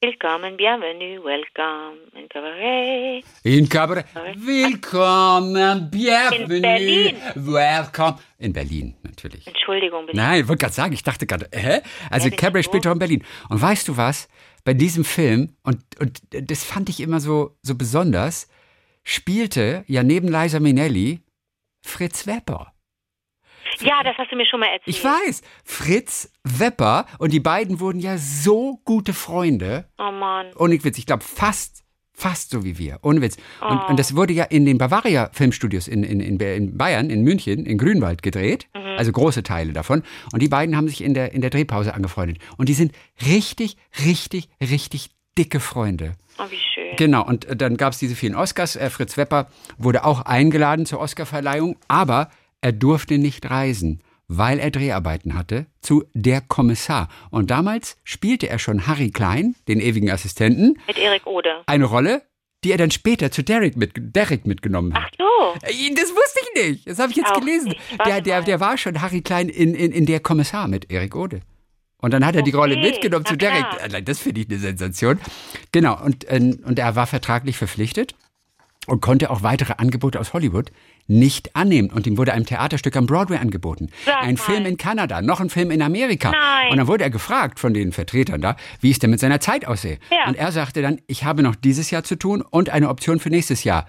Willkommen, 0.02 0.56
bienvenue, 0.56 1.22
welcome 1.22 1.96
in 2.14 2.28
Cabaret. 2.28 3.24
In 3.44 3.68
Cabaret. 3.68 4.04
Willkommen, 4.34 5.88
bienvenue. 5.90 6.56
In 6.56 6.62
Berlin. 6.62 7.16
Welcome. 7.36 8.18
In 8.38 8.52
Berlin, 8.52 8.96
natürlich. 9.02 9.46
Entschuldigung, 9.46 10.06
bitte. 10.06 10.18
Nein, 10.18 10.40
ich 10.42 10.48
wollte 10.48 10.62
gerade 10.62 10.74
sagen, 10.74 10.92
ich 10.92 11.04
dachte 11.04 11.24
gerade, 11.26 11.48
hä? 11.54 11.80
Also 12.10 12.28
Ja, 12.28 12.36
Cabaret 12.36 12.64
spielt 12.64 12.84
doch 12.84 12.92
in 12.92 12.98
Berlin. 12.98 13.24
Und 13.48 13.62
weißt 13.62 13.86
du 13.88 13.96
was? 13.96 14.28
Bei 14.64 14.74
diesem 14.74 15.04
Film, 15.04 15.56
und, 15.62 15.78
und 16.00 16.20
das 16.32 16.64
fand 16.64 16.88
ich 16.88 17.00
immer 17.00 17.20
so, 17.20 17.56
so 17.62 17.76
besonders, 17.76 18.48
spielte 19.04 19.84
ja 19.86 20.02
neben 20.02 20.28
Liza 20.28 20.58
Minnelli 20.60 21.20
Fritz 21.80 22.26
Wepper. 22.26 22.72
Ja, 23.80 24.02
das 24.04 24.16
hast 24.18 24.30
du 24.30 24.36
mir 24.36 24.46
schon 24.46 24.60
mal 24.60 24.66
erzählt. 24.66 24.82
Ich 24.86 25.02
weiß, 25.04 25.42
Fritz 25.64 26.30
Wepper 26.44 27.06
und 27.18 27.32
die 27.32 27.40
beiden 27.40 27.80
wurden 27.80 27.98
ja 28.00 28.18
so 28.18 28.80
gute 28.84 29.12
Freunde. 29.12 29.86
Oh 29.98 30.10
Mann. 30.12 30.46
Ohne 30.56 30.82
Witz, 30.84 30.98
ich 30.98 31.06
glaube 31.06 31.24
fast, 31.24 31.82
fast 32.12 32.50
so 32.50 32.64
wie 32.64 32.78
wir. 32.78 32.98
Ohne 33.02 33.22
Witz. 33.22 33.36
Und, 33.60 33.80
Oh. 33.86 33.90
und 33.90 33.98
das 33.98 34.14
wurde 34.14 34.32
ja 34.32 34.44
in 34.44 34.66
den 34.66 34.78
Bavaria 34.78 35.30
Filmstudios 35.32 35.88
in, 35.88 36.02
in, 36.04 36.20
in, 36.20 36.76
Bayern, 36.76 37.10
in 37.10 37.22
München, 37.22 37.64
in 37.66 37.78
Grünwald 37.78 38.22
gedreht. 38.22 38.66
Mhm. 38.74 38.96
Also 38.98 39.10
große 39.12 39.42
Teile 39.42 39.72
davon. 39.72 40.02
Und 40.32 40.42
die 40.42 40.48
beiden 40.48 40.76
haben 40.76 40.88
sich 40.88 41.02
in 41.02 41.14
der, 41.14 41.32
in 41.32 41.40
der 41.40 41.50
Drehpause 41.50 41.94
angefreundet. 41.94 42.38
Und 42.58 42.68
die 42.68 42.74
sind 42.74 42.92
richtig, 43.26 43.76
richtig, 44.04 44.48
richtig 44.60 45.10
dicke 45.38 45.60
Freunde. 45.60 46.12
Oh, 46.38 46.44
wie 46.50 46.56
schön. 46.56 46.96
Genau, 46.96 47.24
und 47.26 47.46
äh, 47.46 47.56
dann 47.56 47.76
gab 47.78 47.92
es 47.94 47.98
diese 47.98 48.14
vielen 48.14 48.34
Oscars. 48.34 48.76
Äh, 48.76 48.90
Fritz 48.90 49.16
Wepper 49.16 49.48
wurde 49.78 50.04
auch 50.04 50.20
eingeladen 50.22 50.84
zur 50.86 51.00
Oscarverleihung, 51.00 51.76
aber 51.88 52.30
er 52.62 52.72
durfte 52.72 53.18
nicht 53.18 53.50
reisen, 53.50 54.02
weil 54.28 54.58
er 54.58 54.70
Dreharbeiten 54.70 55.34
hatte 55.34 55.66
zu 55.82 56.04
Der 56.14 56.40
Kommissar. 56.40 57.08
Und 57.30 57.50
damals 57.50 57.98
spielte 58.04 58.48
er 58.48 58.58
schon 58.58 58.86
Harry 58.86 59.10
Klein, 59.10 59.54
den 59.68 59.80
ewigen 59.80 60.10
Assistenten, 60.10 60.78
Mit 60.86 60.96
Erik 60.98 61.26
Ode. 61.26 61.62
eine 61.66 61.84
Rolle, 61.84 62.22
die 62.64 62.70
er 62.70 62.78
dann 62.78 62.90
später 62.92 63.30
zu 63.32 63.42
Derek, 63.42 63.76
mit, 63.76 63.92
Derek 63.96 64.46
mitgenommen 64.46 64.92
Ach 64.96 65.04
hat. 65.04 65.14
so. 65.18 65.66
Äh, 65.66 65.94
Das 65.94 66.10
wusste 66.10 66.40
ich 66.54 66.62
nicht. 66.70 66.88
Das 66.88 66.98
habe 67.00 67.10
ich 67.10 67.16
jetzt 67.18 67.32
Auch 67.32 67.40
gelesen. 67.40 67.74
Der, 68.06 68.20
der, 68.20 68.40
der 68.42 68.60
war 68.60 68.78
schon 68.78 69.02
Harry 69.02 69.20
Klein 69.20 69.48
in, 69.48 69.74
in, 69.74 69.90
in 69.92 70.06
Der 70.06 70.20
Kommissar 70.20 70.68
mit 70.68 70.90
Erik 70.90 71.14
Ode. 71.16 71.40
Und 71.98 72.12
dann 72.12 72.24
hat 72.24 72.34
er 72.36 72.42
die 72.42 72.50
Rolle 72.52 72.76
Okay, 72.76 72.90
mitgenommen 72.90 73.24
na 73.26 73.30
zu 73.32 73.36
Derek. 73.36 73.58
klar. 73.68 73.80
Allein 73.82 74.04
Das 74.04 74.18
finde 74.20 74.40
ich 74.40 74.48
eine 74.48 74.58
Sensation. 74.58 75.20
Genau, 75.72 76.00
und, 76.02 76.24
ähm, 76.28 76.60
und 76.64 76.78
er 76.78 76.94
war 76.96 77.06
vertraglich 77.06 77.56
verpflichtet 77.56 78.14
und 78.86 79.00
konnte 79.00 79.30
auch 79.30 79.42
weitere 79.42 79.74
Angebote 79.76 80.18
aus 80.18 80.32
Hollywood 80.32 80.72
nicht 81.06 81.54
annehmen. 81.54 81.90
Und 81.90 82.06
ihm 82.06 82.16
wurde 82.18 82.32
ein 82.32 82.46
Theaterstück 82.46 82.96
am 82.96 83.06
Broadway 83.06 83.36
angeboten. 83.38 83.90
Sag 84.04 84.22
ein 84.22 84.34
mal. 84.34 84.40
Film 84.42 84.66
in 84.66 84.76
Kanada, 84.76 85.22
noch 85.22 85.40
ein 85.40 85.50
Film 85.50 85.70
in 85.70 85.82
Amerika. 85.82 86.30
Nein. 86.30 86.70
Und 86.72 86.76
dann 86.78 86.86
wurde 86.86 87.04
er 87.04 87.10
gefragt 87.10 87.60
von 87.60 87.74
den 87.74 87.92
Vertretern 87.92 88.40
da, 88.40 88.56
wie 88.80 88.90
es 88.90 88.98
denn 88.98 89.10
mit 89.10 89.20
seiner 89.20 89.40
Zeit 89.40 89.66
aussehe. 89.66 89.98
Ja. 90.10 90.28
Und 90.28 90.36
er 90.36 90.50
sagte 90.52 90.82
dann, 90.82 91.00
ich 91.06 91.24
habe 91.24 91.42
noch 91.42 91.54
dieses 91.54 91.90
Jahr 91.90 92.02
zu 92.04 92.16
tun 92.16 92.42
und 92.42 92.70
eine 92.70 92.88
Option 92.88 93.20
für 93.20 93.30
nächstes 93.30 93.64
Jahr. 93.64 93.86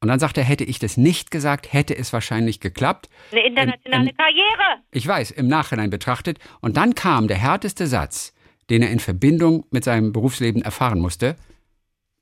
Und 0.00 0.06
dann 0.08 0.20
sagte 0.20 0.40
er, 0.42 0.46
hätte 0.46 0.62
ich 0.62 0.78
das 0.78 0.96
nicht 0.96 1.32
gesagt, 1.32 1.72
hätte 1.72 1.96
es 1.96 2.12
wahrscheinlich 2.12 2.60
geklappt. 2.60 3.08
Eine 3.32 3.44
internationale 3.46 4.10
Ähm, 4.10 4.16
Karriere. 4.16 4.82
Ich 4.92 5.06
weiß, 5.06 5.32
im 5.32 5.48
Nachhinein 5.48 5.90
betrachtet. 5.90 6.38
Und 6.60 6.76
dann 6.76 6.94
kam 6.94 7.26
der 7.26 7.38
härteste 7.38 7.88
Satz, 7.88 8.32
den 8.70 8.82
er 8.82 8.90
in 8.90 9.00
Verbindung 9.00 9.64
mit 9.70 9.82
seinem 9.82 10.12
Berufsleben 10.12 10.62
erfahren 10.62 11.00
musste. 11.00 11.34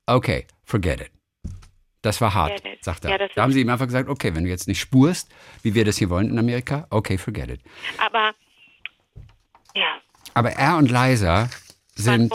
Okay, 0.07 0.47
forget 0.65 1.01
it. 1.03 1.11
Das 2.03 2.21
war 2.21 2.35
hart, 2.35 2.63
sagt 2.83 3.05
er. 3.05 3.11
Ja, 3.11 3.29
da 3.35 3.43
haben 3.43 3.53
sie 3.53 3.61
ihm 3.61 3.69
einfach 3.69 3.87
gesagt, 3.87 4.09
okay, 4.09 4.35
wenn 4.35 4.45
du 4.45 4.51
jetzt 4.51 4.69
nicht 4.69 4.81
spurst, 4.81 5.29
wie 5.63 5.75
wir 5.75 5.85
das 5.85 5.97
hier 5.97 6.09
wollen 6.11 6.31
in 6.31 6.39
Amerika, 6.39 6.87
okay, 6.91 7.19
forget 7.19 7.51
it. 7.51 7.61
Aber, 7.99 8.33
ja, 9.75 9.99
Aber 10.35 10.51
er 10.53 10.77
und 10.77 10.91
Liza 10.91 11.49
sind. 11.97 12.33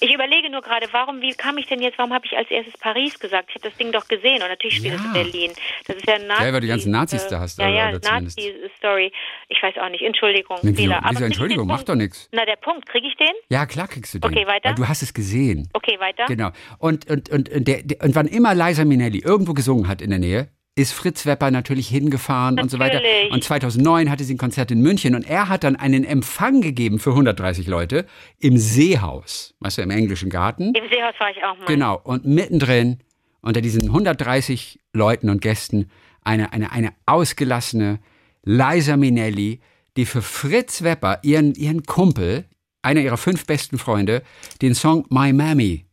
Ich 0.00 0.12
überlege 0.14 0.50
nur 0.50 0.60
gerade, 0.62 0.86
warum, 0.92 1.20
wie 1.20 1.32
kam 1.32 1.58
ich 1.58 1.66
denn 1.66 1.80
jetzt, 1.80 1.98
warum 1.98 2.12
habe 2.12 2.26
ich 2.26 2.36
als 2.36 2.50
erstes 2.50 2.74
Paris 2.78 3.18
gesagt? 3.18 3.46
Ich 3.48 3.54
habe 3.56 3.68
das 3.68 3.76
Ding 3.78 3.92
doch 3.92 4.06
gesehen 4.08 4.42
und 4.42 4.48
natürlich 4.48 4.76
spielt 4.76 4.94
es 4.94 5.00
Ja. 5.00 5.06
in 5.06 5.12
Berlin. 5.12 5.50
Das 5.86 5.96
ist 5.96 6.06
ja 6.06 6.14
ein 6.14 6.26
Nazi. 6.26 6.42
Ja, 6.42 6.46
weil 6.52 6.52
du 6.52 6.60
die 6.60 6.66
ganzen 6.68 6.92
Nazis 6.92 7.24
äh, 7.24 7.30
da 7.30 7.40
hast, 7.40 7.58
Ja, 7.58 7.68
oder- 7.68 8.00
ja. 8.02 8.20
Nazi-Story. 8.20 9.12
Ich 9.48 9.62
weiß 9.62 9.74
auch 9.78 9.88
nicht. 9.90 10.02
Entschuldigung, 10.02 10.58
Nee, 10.62 10.70
wieso, 10.72 10.82
Fehler. 10.82 11.02
wieso 11.10 11.24
Entschuldigung, 11.24 11.64
den 11.64 11.68
mach 11.68 11.76
Punkt? 11.78 11.88
doch 11.88 11.94
nichts. 11.94 12.28
Na, 12.32 12.44
der 12.44 12.56
Punkt, 12.56 12.86
kriege 12.88 13.06
ich 13.06 13.16
den? 13.16 13.32
Ja, 13.48 13.66
klar 13.66 13.88
kriegst 13.88 14.14
du 14.14 14.18
den. 14.18 14.30
Okay, 14.30 14.46
weiter. 14.46 14.70
Weil 14.70 14.74
du 14.76 14.88
hast 14.88 15.02
es 15.02 15.14
gesehen. 15.14 15.68
Okay, 15.72 15.98
weiter. 15.98 16.26
Genau. 16.26 16.50
Und, 16.78 17.08
und, 17.10 17.28
und, 17.30 17.48
und, 17.48 17.66
der, 17.68 17.82
der, 17.82 18.02
und 18.02 18.14
wann 18.14 18.26
immer 18.26 18.54
Liza 18.54 18.84
Minnelli 18.84 19.18
irgendwo 19.24 19.54
gesungen 19.54 19.88
hat 19.88 20.02
in 20.02 20.10
der 20.10 20.18
Nähe, 20.18 20.48
ist 20.80 20.92
Fritz 20.92 21.26
Wepper 21.26 21.50
natürlich 21.50 21.88
hingefahren 21.88 22.58
und 22.60 22.70
so 22.70 22.78
weiter. 22.78 22.96
Natürlich. 22.96 23.32
Und 23.32 23.44
2009 23.44 24.10
hatte 24.10 24.24
sie 24.24 24.34
ein 24.34 24.38
Konzert 24.38 24.70
in 24.70 24.80
München 24.80 25.14
und 25.14 25.28
er 25.28 25.48
hat 25.48 25.64
dann 25.64 25.76
einen 25.76 26.04
Empfang 26.04 26.60
gegeben 26.60 26.98
für 26.98 27.10
130 27.10 27.66
Leute 27.66 28.06
im 28.38 28.56
Seehaus, 28.56 29.54
weißt 29.60 29.78
du, 29.78 29.82
im 29.82 29.90
englischen 29.90 30.30
Garten. 30.30 30.72
Im 30.74 30.88
Seehaus 30.90 31.14
war 31.18 31.30
ich 31.30 31.44
auch 31.44 31.58
mal. 31.58 31.66
Genau. 31.66 32.00
Und 32.02 32.24
mittendrin, 32.24 32.98
unter 33.42 33.60
diesen 33.60 33.82
130 33.82 34.80
Leuten 34.92 35.30
und 35.30 35.40
Gästen, 35.40 35.90
eine, 36.22 36.52
eine, 36.52 36.72
eine 36.72 36.92
ausgelassene 37.06 37.98
Liza 38.44 38.96
Minnelli, 38.96 39.60
die 39.96 40.06
für 40.06 40.22
Fritz 40.22 40.82
Wepper, 40.82 41.18
ihren, 41.22 41.54
ihren 41.54 41.82
Kumpel, 41.84 42.44
einer 42.82 43.00
ihrer 43.00 43.16
fünf 43.16 43.46
besten 43.46 43.78
Freunde, 43.78 44.22
den 44.62 44.74
Song 44.74 45.06
My 45.10 45.32
Mammy 45.32 45.84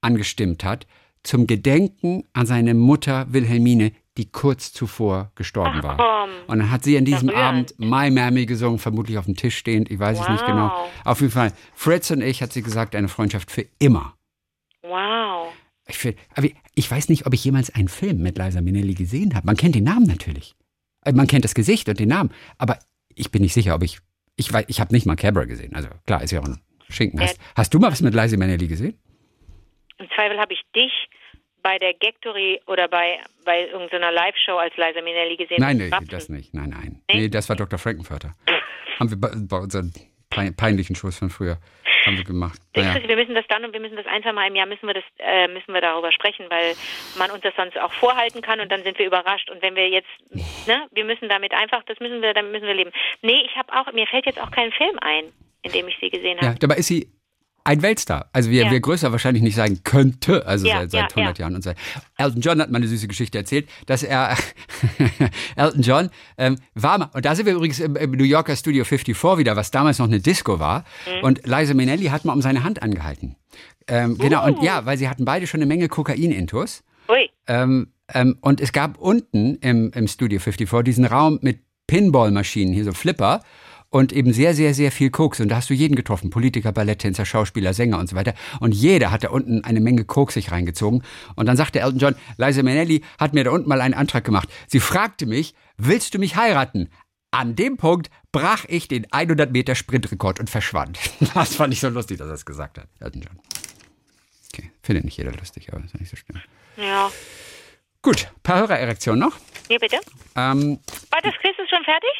angestimmt 0.00 0.64
hat, 0.64 0.86
zum 1.22 1.46
Gedenken 1.46 2.24
an 2.32 2.46
seine 2.46 2.74
Mutter 2.74 3.26
Wilhelmine, 3.30 3.92
die 4.18 4.30
kurz 4.30 4.72
zuvor 4.72 5.32
gestorben 5.36 5.80
Ach, 5.82 5.98
war. 5.98 6.24
Und 6.48 6.58
dann 6.58 6.70
hat 6.70 6.84
sie 6.84 6.98
an 6.98 7.04
diesem. 7.06 7.30
Abend 7.30 7.74
My 7.78 8.10
Mammy 8.10 8.44
gesungen, 8.46 8.78
vermutlich 8.78 9.16
auf 9.16 9.24
dem 9.24 9.36
Tisch 9.36 9.56
stehend, 9.56 9.90
ich 9.90 9.98
weiß 9.98 10.20
es 10.20 10.28
nicht 10.28 10.40
Wow. 10.42 10.46
genau. 10.46 10.88
Auf 11.04 11.20
jeden 11.20 11.32
Fall, 11.32 11.52
Fritz 11.74 12.10
und 12.10 12.20
ich, 12.22 12.42
hat 12.42 12.52
sie 12.52 12.62
gesagt, 12.62 12.94
eine 12.94 13.08
Freundschaft 13.08 13.50
für 13.50 13.64
immer. 13.78 14.14
Wow. 14.82 15.52
Ich, 15.86 15.96
find, 15.98 16.16
ich 16.74 16.90
weiß 16.90 17.08
nicht, 17.08 17.26
ob 17.26 17.32
ich 17.34 17.44
jemals 17.44 17.74
einen 17.74 17.88
Film 17.88 18.18
mit 18.22 18.36
Liza 18.38 18.60
Minnelli 18.60 18.94
gesehen 18.94 19.34
habe. 19.34 19.46
Man 19.46 19.56
kennt 19.56 19.74
den 19.74 19.84
Namen 19.84 20.06
natürlich. 20.06 20.54
Äh, 21.04 21.12
Man 21.12 21.26
kennt 21.26 21.44
das 21.44 21.54
Gesicht 21.54 21.88
und 21.88 21.98
den 21.98 22.08
Namen. 22.08 22.30
Aber 22.58 22.78
ich 23.14 23.30
bin 23.30 23.42
nicht 23.42 23.54
sicher, 23.54 23.74
ob 23.74 23.82
ich. 23.82 23.98
Ich, 24.36 24.48
weiß- 24.50 24.66
ich 24.68 24.80
habe 24.80 24.92
nicht 24.94 25.06
mal 25.06 25.16
Cabra 25.16 25.44
gesehen. 25.44 25.74
Also 25.74 25.88
klar, 26.06 26.22
ist 26.22 26.30
ja 26.30 26.40
auch 26.40 26.44
ein 26.44 26.60
Schinken. 26.88 27.20
Hast, 27.20 27.38
hast 27.56 27.72
du 27.74 27.78
mal 27.78 27.90
was 27.90 28.02
mit 28.02 28.14
Liza 28.14 28.36
Minnelli 28.36 28.68
gesehen? 28.68 28.98
Im 29.98 30.06
Zweifel 30.14 30.38
habe 30.38 30.52
ich 30.52 30.60
dich 30.76 30.92
bei 31.62 31.78
der 31.78 31.94
Gagtory 31.94 32.60
oder 32.66 32.88
bei, 32.88 33.18
bei 33.44 33.66
irgendeiner 33.66 34.12
Live-Show 34.12 34.56
als 34.56 34.76
Liza 34.76 35.02
Minnelli 35.02 35.36
gesehen. 35.36 35.58
Nein, 35.60 35.76
nee, 35.78 35.88
Rapsen. 35.88 36.08
das 36.10 36.28
nicht. 36.28 36.54
Nein, 36.54 36.70
nein. 36.70 37.02
Nee? 37.10 37.20
Nee, 37.22 37.28
das 37.28 37.48
war 37.48 37.56
Dr. 37.56 37.78
Frankenfurter. 37.78 38.32
Haben 38.98 39.10
wir 39.10 39.20
bei, 39.20 39.30
bei 39.34 39.56
unseren 39.58 39.92
pein- 40.30 40.54
peinlichen 40.56 40.94
Shows 40.96 41.18
von 41.18 41.30
früher 41.30 41.58
haben 42.06 42.16
wir 42.16 42.24
gemacht. 42.24 42.58
Naja. 42.74 42.94
Wir 43.06 43.16
müssen 43.16 43.34
das 43.34 43.44
dann 43.48 43.64
und 43.64 43.72
wir 43.72 43.80
müssen 43.80 43.96
das 43.96 44.06
ein, 44.06 44.22
zwei 44.22 44.32
Mal 44.32 44.46
im 44.48 44.54
Jahr 44.54 44.66
müssen 44.66 44.86
wir 44.86 44.94
das 44.94 45.04
äh, 45.18 45.48
müssen 45.48 45.74
wir 45.74 45.80
darüber 45.80 46.10
sprechen, 46.12 46.46
weil 46.48 46.74
man 47.18 47.30
uns 47.30 47.42
das 47.42 47.54
sonst 47.56 47.76
auch 47.78 47.92
vorhalten 47.92 48.40
kann 48.40 48.60
und 48.60 48.70
dann 48.72 48.82
sind 48.82 48.98
wir 48.98 49.06
überrascht 49.06 49.50
und 49.50 49.60
wenn 49.62 49.74
wir 49.74 49.88
jetzt 49.88 50.08
ne, 50.66 50.86
wir 50.92 51.04
müssen 51.04 51.28
damit 51.28 51.52
einfach, 51.52 51.82
das 51.84 51.98
müssen 52.00 52.22
wir, 52.22 52.32
damit 52.34 52.52
müssen 52.52 52.66
wir 52.66 52.74
leben. 52.74 52.92
Nee, 53.22 53.42
ich 53.44 53.54
habe 53.56 53.72
auch 53.72 53.92
mir 53.92 54.06
fällt 54.06 54.26
jetzt 54.26 54.40
auch 54.40 54.50
kein 54.52 54.70
Film 54.72 54.96
ein, 55.00 55.24
in 55.62 55.72
dem 55.72 55.88
ich 55.88 55.96
sie 56.00 56.08
gesehen 56.08 56.38
Ja, 56.40 56.48
habe. 56.48 56.58
dabei 56.60 56.76
ist 56.76 56.86
sie 56.86 57.08
ein 57.68 57.82
Weltstar. 57.82 58.30
Also 58.32 58.50
wie, 58.50 58.58
Ja. 58.58 58.70
wie 58.70 58.76
er 58.76 58.80
größer 58.80 59.12
wahrscheinlich 59.12 59.42
nicht 59.42 59.54
sein 59.56 59.80
könnte, 59.84 60.46
also 60.46 60.66
Ja, 60.66 60.80
seit, 60.80 60.90
seit 60.92 61.00
ja, 61.12 61.16
100 61.16 61.38
ja. 61.38 61.42
Jahren 61.44 61.54
und 61.54 61.62
so. 61.62 61.72
Elton 62.16 62.40
John 62.40 62.60
hat 62.60 62.70
mal 62.70 62.78
eine 62.78 62.88
süße 62.88 63.06
Geschichte 63.08 63.36
erzählt, 63.38 63.68
dass 63.86 64.02
er, 64.02 64.36
Elton 65.56 65.82
John 65.82 66.10
ähm, 66.36 66.56
war 66.74 66.98
mal, 66.98 67.10
und 67.12 67.24
da 67.24 67.34
sind 67.34 67.46
wir 67.46 67.54
übrigens 67.54 67.80
im, 67.80 67.96
im 67.96 68.12
New 68.12 68.24
Yorker 68.24 68.56
Studio 68.56 68.84
54 68.84 69.38
wieder, 69.38 69.56
was 69.56 69.70
damals 69.70 69.98
noch 69.98 70.06
eine 70.06 70.20
Disco 70.20 70.58
war, 70.58 70.84
Mhm. 71.06 71.24
und 71.24 71.46
Liza 71.46 71.74
Minnelli 71.74 72.06
hat 72.06 72.24
mal 72.24 72.32
um 72.32 72.42
seine 72.42 72.64
Hand 72.64 72.82
angehalten. 72.82 73.36
Ähm, 73.86 74.18
Genau, 74.18 74.42
Uh. 74.44 74.48
und 74.54 74.62
ja, 74.62 74.84
weil 74.86 74.98
sie 74.98 75.08
hatten 75.08 75.24
beide 75.24 75.46
schon 75.46 75.58
eine 75.58 75.66
Menge 75.66 75.88
Kokain-Intus. 75.88 76.82
Ui, 77.08 77.30
Ähm, 77.46 77.92
ähm, 78.14 78.38
und 78.40 78.60
es 78.60 78.72
gab 78.72 78.98
unten 78.98 79.56
im, 79.56 79.90
im 79.94 80.08
Studio 80.08 80.40
54 80.40 80.84
diesen 80.84 81.04
Raum 81.04 81.38
mit 81.42 81.60
Pinball-Maschinen, 81.86 82.72
hier 82.74 82.84
so 82.84 82.92
Flipper 82.92 83.40
und 83.90 84.12
eben 84.12 84.32
sehr, 84.32 84.54
sehr, 84.54 84.74
sehr 84.74 84.92
viel 84.92 85.10
Koks. 85.10 85.40
Und 85.40 85.48
da 85.48 85.56
hast 85.56 85.70
du 85.70 85.74
jeden 85.74 85.96
getroffen. 85.96 86.30
Politiker, 86.30 86.72
Balletttänzer, 86.72 87.24
Schauspieler, 87.24 87.72
Sänger 87.74 87.98
und 87.98 88.08
so 88.08 88.16
weiter. 88.16 88.34
Und 88.60 88.72
jeder 88.74 89.10
hat 89.10 89.24
da 89.24 89.30
unten 89.30 89.64
eine 89.64 89.80
Menge 89.80 90.04
Koks 90.04 90.34
sich 90.34 90.50
reingezogen. 90.50 91.02
Und 91.36 91.46
dann 91.46 91.56
sagte 91.56 91.80
Elton 91.80 91.98
John, 91.98 92.14
Liza 92.36 92.62
Minnelli 92.62 93.02
hat 93.18 93.34
mir 93.34 93.44
da 93.44 93.50
unten 93.50 93.68
mal 93.68 93.80
einen 93.80 93.94
Antrag 93.94 94.24
gemacht. 94.24 94.48
Sie 94.66 94.80
fragte 94.80 95.26
mich, 95.26 95.54
willst 95.76 96.14
du 96.14 96.18
mich 96.18 96.36
heiraten? 96.36 96.90
An 97.30 97.56
dem 97.56 97.76
Punkt 97.76 98.10
brach 98.32 98.64
ich 98.68 98.88
den 98.88 99.06
100 99.12 99.52
Meter 99.52 99.74
Sprintrekord 99.74 100.40
und 100.40 100.48
verschwand. 100.50 100.98
Das 101.34 101.54
fand 101.56 101.72
ich 101.74 101.80
so 101.80 101.88
lustig, 101.88 102.18
dass 102.18 102.28
er 102.28 102.34
es 102.34 102.46
gesagt 102.46 102.78
hat, 102.78 102.88
Elton 103.00 103.22
John. 103.22 103.38
Okay, 104.52 104.70
findet 104.82 105.04
nicht 105.04 105.18
jeder 105.18 105.32
lustig, 105.32 105.72
aber 105.72 105.84
ist 105.84 105.92
ja 105.94 106.00
nicht 106.00 106.10
so 106.10 106.16
schlimm. 106.16 106.40
ja. 106.76 107.10
Gut, 108.00 108.30
paar 108.44 108.60
Hörererektionen 108.60 109.18
noch. 109.20 109.36
Hier 109.66 109.78
bitte. 109.80 109.96
Ähm, 110.36 110.78
War 111.10 111.20
das 111.20 111.34
Quiz 111.40 111.56
ist 111.62 111.68
schon 111.68 111.82
fertig? 111.84 112.10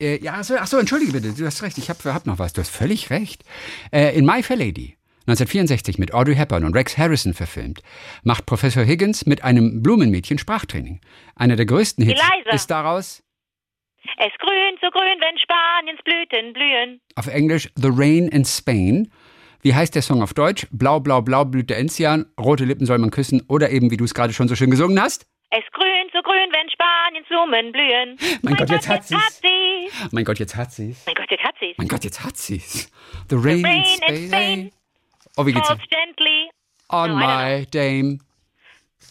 Äh, 0.00 0.22
ja, 0.22 0.34
achso, 0.34 0.54
achso, 0.56 0.78
entschuldige 0.78 1.12
bitte, 1.12 1.32
du 1.32 1.44
hast 1.46 1.62
recht, 1.62 1.78
ich 1.78 1.88
habe 1.90 2.14
hab 2.14 2.26
noch 2.26 2.38
was, 2.38 2.52
du 2.52 2.60
hast 2.60 2.70
völlig 2.70 3.10
recht. 3.10 3.44
Äh, 3.92 4.16
in 4.16 4.24
My 4.24 4.42
Fair 4.42 4.56
Lady, 4.56 4.96
1964 5.26 5.98
mit 5.98 6.14
Audrey 6.14 6.34
Hepburn 6.34 6.64
und 6.64 6.74
Rex 6.74 6.96
Harrison 6.98 7.34
verfilmt, 7.34 7.82
macht 8.22 8.46
Professor 8.46 8.84
Higgins 8.84 9.26
mit 9.26 9.44
einem 9.44 9.82
Blumenmädchen 9.82 10.38
Sprachtraining. 10.38 11.00
Einer 11.36 11.56
der 11.56 11.66
größten 11.66 12.04
Hits 12.04 12.20
Eliza. 12.20 12.50
ist 12.54 12.70
daraus 12.70 13.22
Es 14.18 14.32
grünt 14.38 14.78
so 14.80 14.88
grün, 14.90 15.18
wenn 15.20 15.38
Spaniens 15.38 16.00
Blüten 16.04 16.52
blühen. 16.52 17.00
auf 17.16 17.26
Englisch 17.26 17.70
The 17.76 17.90
Rain 17.92 18.28
in 18.28 18.44
Spain. 18.44 19.10
Wie 19.62 19.74
heißt 19.74 19.94
der 19.94 20.02
Song 20.02 20.22
auf 20.22 20.32
Deutsch? 20.32 20.66
Blau, 20.70 21.00
blau, 21.00 21.20
blau 21.20 21.44
blüht 21.44 21.68
der 21.68 21.76
Enzian, 21.78 22.24
rote 22.40 22.64
Lippen 22.64 22.86
soll 22.86 22.96
man 22.98 23.10
küssen 23.10 23.42
oder 23.46 23.70
eben, 23.70 23.90
wie 23.90 23.98
du 23.98 24.04
es 24.04 24.14
gerade 24.14 24.32
schon 24.32 24.48
so 24.48 24.54
schön 24.56 24.70
gesungen 24.70 25.00
hast. 25.00 25.26
Es 25.50 25.64
grünt 25.72 26.12
so 26.12 26.22
grün, 26.22 26.48
wenn 26.52 26.70
Spaniens 26.70 27.26
Blumen 27.28 27.72
blühen. 27.72 28.16
Mein 28.42 28.54
Gott, 28.54 28.70
jetzt 28.70 28.88
hat 28.88 29.04
sie's. 29.04 29.40
sie. 29.40 29.90
Mein 30.12 30.24
Gott, 30.24 30.38
jetzt 30.38 30.54
hat 30.56 30.70
sie's. 30.72 31.04
Mein 31.06 31.14
Gott, 31.16 31.30
jetzt 31.30 31.42
hat 31.44 31.54
sie's. 31.58 31.78
Mein 31.78 31.88
Gott, 31.88 32.04
jetzt 32.04 32.24
hat 32.24 32.36
sie's. 32.36 32.92
The 33.28 33.36
Rain, 33.36 33.64
rain 33.64 33.84
in 34.06 34.14
in 34.14 34.28
Spain. 34.28 34.28
Spain 34.28 34.72
Oh, 35.36 35.46
wie 35.46 35.52
geht's? 35.52 35.66
Falls 35.68 35.82
gently. 35.88 36.50
On 36.88 37.10
No, 37.10 37.16
my 37.16 37.66
dame. 37.72 38.18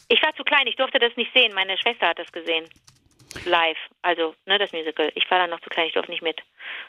Ich 0.07 0.21
war 0.21 0.33
zu 0.35 0.43
klein, 0.43 0.67
ich 0.67 0.75
durfte 0.75 0.99
das 0.99 1.15
nicht 1.17 1.31
sehen. 1.33 1.53
Meine 1.53 1.77
Schwester 1.77 2.07
hat 2.09 2.19
das 2.19 2.31
gesehen. 2.31 2.65
Live. 3.45 3.77
Also, 4.01 4.33
ne, 4.45 4.57
das 4.57 4.71
Musical. 4.71 5.11
Ich 5.15 5.29
war 5.29 5.39
dann 5.39 5.49
noch 5.49 5.59
zu 5.61 5.69
klein, 5.69 5.87
ich 5.87 5.93
durfte 5.93 6.11
nicht 6.11 6.23
mit 6.23 6.41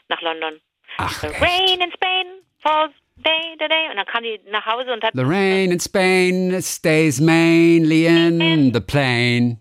nach 0.09 0.21
London. 0.21 0.59
Ach, 0.97 1.11
The 1.21 1.27
echt? 1.27 1.41
rain 1.41 1.81
in 1.81 1.91
Spain 1.91 2.25
falls 2.59 2.93
day 3.21 3.55
to 3.59 3.67
day. 3.67 3.87
Und 3.89 3.97
dann 3.97 4.05
kam 4.05 4.23
die 4.23 4.39
nach 4.51 4.65
Hause 4.65 4.91
und 4.93 5.03
hat. 5.03 5.11
The 5.15 5.23
rain 5.23 5.71
in 5.71 5.79
Spain 5.79 6.61
stays 6.61 7.19
mainly 7.19 8.05
in 8.05 8.73
the 8.73 8.79
plain. 8.81 9.59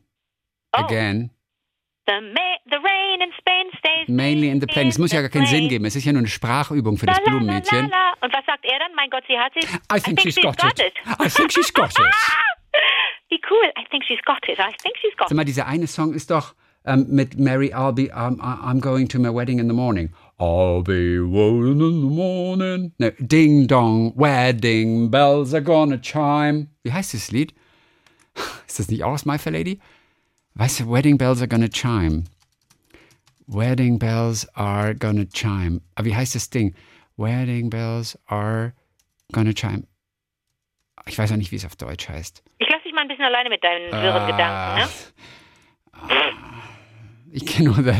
Oh. 0.76 0.84
Again. 0.84 1.30
The, 2.06 2.14
the 2.68 2.76
rain 2.82 3.20
in 3.22 3.30
Spain 3.38 3.66
stays 3.78 4.08
Mainly 4.08 4.48
in 4.48 4.60
the 4.60 4.66
plain. 4.66 4.88
Es 4.88 4.98
muss 4.98 5.12
ja 5.12 5.20
gar 5.20 5.30
keinen 5.30 5.46
Sinn 5.46 5.68
geben. 5.68 5.84
Es 5.84 5.94
ist 5.94 6.04
ja 6.04 6.12
nur 6.12 6.20
eine 6.20 6.28
Sprachübung 6.28 6.96
für 6.96 7.06
das 7.06 7.18
La, 7.18 7.22
la, 7.24 7.30
la, 7.32 7.38
Blumenmädchen. 7.38 7.88
la. 7.88 8.14
Und 8.20 8.32
was 8.32 8.44
sagt 8.46 8.64
er 8.64 8.78
dann? 8.78 8.94
Mein 8.96 9.10
Gott, 9.10 9.22
sie 9.28 9.38
hat 9.38 9.52
sie. 9.54 9.66
I 9.94 10.00
think 10.00 10.20
she's 10.20 10.36
got 10.36 10.56
it. 10.80 10.94
I 11.20 11.28
think 11.28 11.52
she's 11.52 11.72
got 11.72 11.90
it. 11.90 11.96
Wie 13.30 13.40
cool. 13.48 13.70
I 13.78 13.84
think 13.90 14.04
she's 14.04 14.20
got 14.26 14.42
it. 14.48 14.58
I 14.58 14.72
think 14.82 14.96
she's 15.00 15.14
got 15.16 15.28
Sag 15.28 15.32
it. 15.32 15.36
mal, 15.36 15.44
dieser 15.44 15.66
eine 15.66 15.86
Song 15.86 16.12
ist 16.14 16.30
doch 16.30 16.54
ähm, 16.84 17.06
mit 17.08 17.38
Mary, 17.38 17.72
I'll 17.72 17.92
be, 17.92 18.10
um, 18.12 18.40
I'm 18.40 18.80
going 18.80 19.08
to 19.08 19.18
my 19.20 19.28
wedding 19.32 19.58
in 19.60 19.68
the 19.68 19.74
morning. 19.74 20.10
I'll 20.40 20.83
be 20.83 21.18
rolling 21.18 21.81
in 21.83 22.00
the 22.00 22.09
morning. 22.09 22.92
Ne, 22.98 23.11
Ding 23.20 23.66
dong, 23.66 24.14
wedding 24.16 25.11
bells 25.11 25.53
are 25.53 25.61
gonna 25.61 25.98
chime. 25.98 26.68
Wie 26.83 26.90
heißt 26.90 27.12
das 27.12 27.31
Lied? 27.31 27.53
Ist 28.66 28.79
das 28.79 28.88
nicht 28.88 29.05
auch 29.05 29.12
aus 29.12 29.26
My 29.26 29.37
Fair 29.37 29.53
Lady? 29.53 29.81
Weißt 30.55 30.81
du, 30.81 30.90
Wedding 30.90 31.18
bells 31.18 31.40
are 31.40 31.48
gonna 31.48 31.68
chime. 31.68 32.24
Wedding 33.46 33.98
bells 33.98 34.48
are 34.55 34.94
gonna 34.94 35.26
chime. 35.26 35.83
Aber 35.94 36.07
wie 36.07 36.16
heißt 36.16 36.35
das 36.35 36.48
Ding? 36.48 36.74
Wedding 37.18 37.68
bells 37.68 38.18
are 38.26 38.72
gonna 39.33 39.53
chime. 39.53 39.83
Ich 41.07 41.18
weiß 41.18 41.33
auch 41.33 41.37
nicht, 41.37 41.53
wie 41.53 41.57
es 41.57 41.66
auf 41.66 41.76
Deutsch 41.76 42.09
heißt. 42.09 42.42
Ich 42.59 42.68
lasse 42.70 42.85
dich 42.85 42.94
mal 42.94 43.03
ein 43.03 43.09
bisschen 43.09 43.24
alleine 43.24 43.50
mit 43.50 43.62
deinen 43.62 43.92
wirren 43.92 44.26
Gedanken, 44.26 44.81
ne? 44.81 44.88
Ich 47.32 47.46
kenne 47.46 47.68
nur 47.70 47.76
the, 47.76 47.92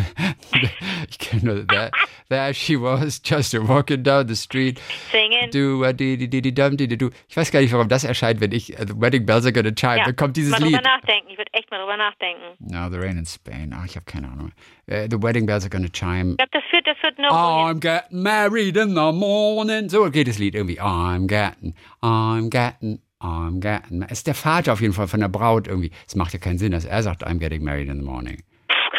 the 0.53 0.69
ich 1.09 1.19
kenne 1.19 1.43
nur 1.45 1.67
that 1.69 1.93
there 2.29 2.53
she 2.53 2.77
was 2.77 3.21
just 3.23 3.55
a 3.55 3.61
walking 3.61 4.03
down 4.03 4.27
the 4.27 4.35
street. 4.35 4.81
Singen. 5.13 5.51
Do 5.53 5.85
a 5.85 5.93
di 5.93 6.17
di 6.17 6.27
di 6.29 6.41
di 6.41 6.53
dum 6.53 6.77
di 6.77 6.89
di 6.89 6.97
du. 6.97 7.11
Ich 7.29 7.37
weiß 7.37 7.51
gar 7.53 7.61
nicht, 7.61 7.73
warum 7.73 7.89
das 7.89 8.03
erscheint, 8.05 8.41
wenn 8.41 8.53
ich 8.53 8.73
uh, 8.79 8.85
the 8.87 8.95
Wedding 9.01 9.27
Bells 9.27 9.45
are 9.45 9.53
gonna 9.53 9.71
chime. 9.73 9.99
Ja, 9.99 10.05
Dann 10.07 10.17
kommt 10.17 10.37
dieses 10.37 10.51
mal 10.51 10.63
Lied. 10.63 10.77
drüber 10.77 10.83
nachdenken. 10.83 11.29
Ich 11.31 11.39
würde 11.39 11.53
echt 11.53 11.71
mal 11.71 11.79
drüber 11.79 11.97
nachdenken. 11.97 12.43
No, 12.59 12.91
the 12.91 12.97
rain 12.99 13.17
in 13.19 13.27
Spain. 13.27 13.73
Ach, 13.75 13.85
ich 13.85 13.95
habe 13.97 14.05
keine 14.07 14.29
Ahnung. 14.29 14.51
Uh, 14.91 15.07
the 15.09 15.23
Wedding 15.23 15.47
Bells 15.47 15.65
are 15.65 15.71
gonna 15.71 15.89
chime. 15.93 16.33
Ich 16.33 16.37
glaube, 16.37 16.51
das 16.53 16.63
führt, 16.71 16.87
das 16.87 16.97
führt 16.99 17.19
nur. 17.19 17.31
I'm 17.31 17.79
getting 17.79 18.23
married 18.23 18.77
in 18.77 18.91
the 18.97 19.13
morning. 19.13 19.89
So 19.89 20.11
geht 20.11 20.27
das 20.27 20.39
Lied 20.39 20.55
irgendwie. 20.57 20.81
I'm 20.81 21.29
getting, 21.29 21.75
I'm 22.03 22.51
getting, 22.51 23.01
I'm 23.21 23.61
getting. 23.61 24.03
Ist 24.03 24.27
der 24.27 24.35
Vater 24.35 24.73
auf 24.73 24.81
jeden 24.81 24.93
Fall 24.93 25.07
von 25.07 25.21
der 25.21 25.29
Braut 25.29 25.69
irgendwie. 25.69 25.93
Es 26.09 26.17
macht 26.17 26.33
ja 26.33 26.41
keinen 26.41 26.59
Sinn, 26.59 26.73
dass 26.73 26.85
er 26.85 27.03
sagt, 27.05 27.25
I'm 27.25 27.39
getting 27.39 27.63
married 27.63 27.89
in 27.89 27.99
the 27.99 28.05
morning. 28.05 28.43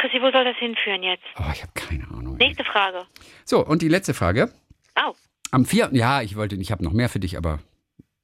Chrissy, 0.02 0.20
wo 0.22 0.32
soll 0.32 0.44
das 0.46 0.58
hinführen 0.58 1.04
jetzt? 1.04 1.24
Oh, 1.38 1.44
ich 1.54 1.62
habe 1.62 1.72
keine 1.76 2.06
Ahnung. 2.10 2.38
Nächste 2.38 2.64
Frage. 2.64 3.06
So, 3.46 3.64
und 3.64 3.84
die 3.84 3.88
letzte 3.88 4.16
Frage. 4.16 4.52
Au. 4.96 5.14
Am 5.52 5.64
4. 5.64 5.90
Ja, 5.94 6.24
ich 6.24 6.36
wollte, 6.36 6.56
ich 6.56 6.72
habe 6.72 6.84
noch 6.84 6.92
mehr 6.92 7.08
für 7.08 7.20
dich, 7.20 7.38
aber 7.38 7.60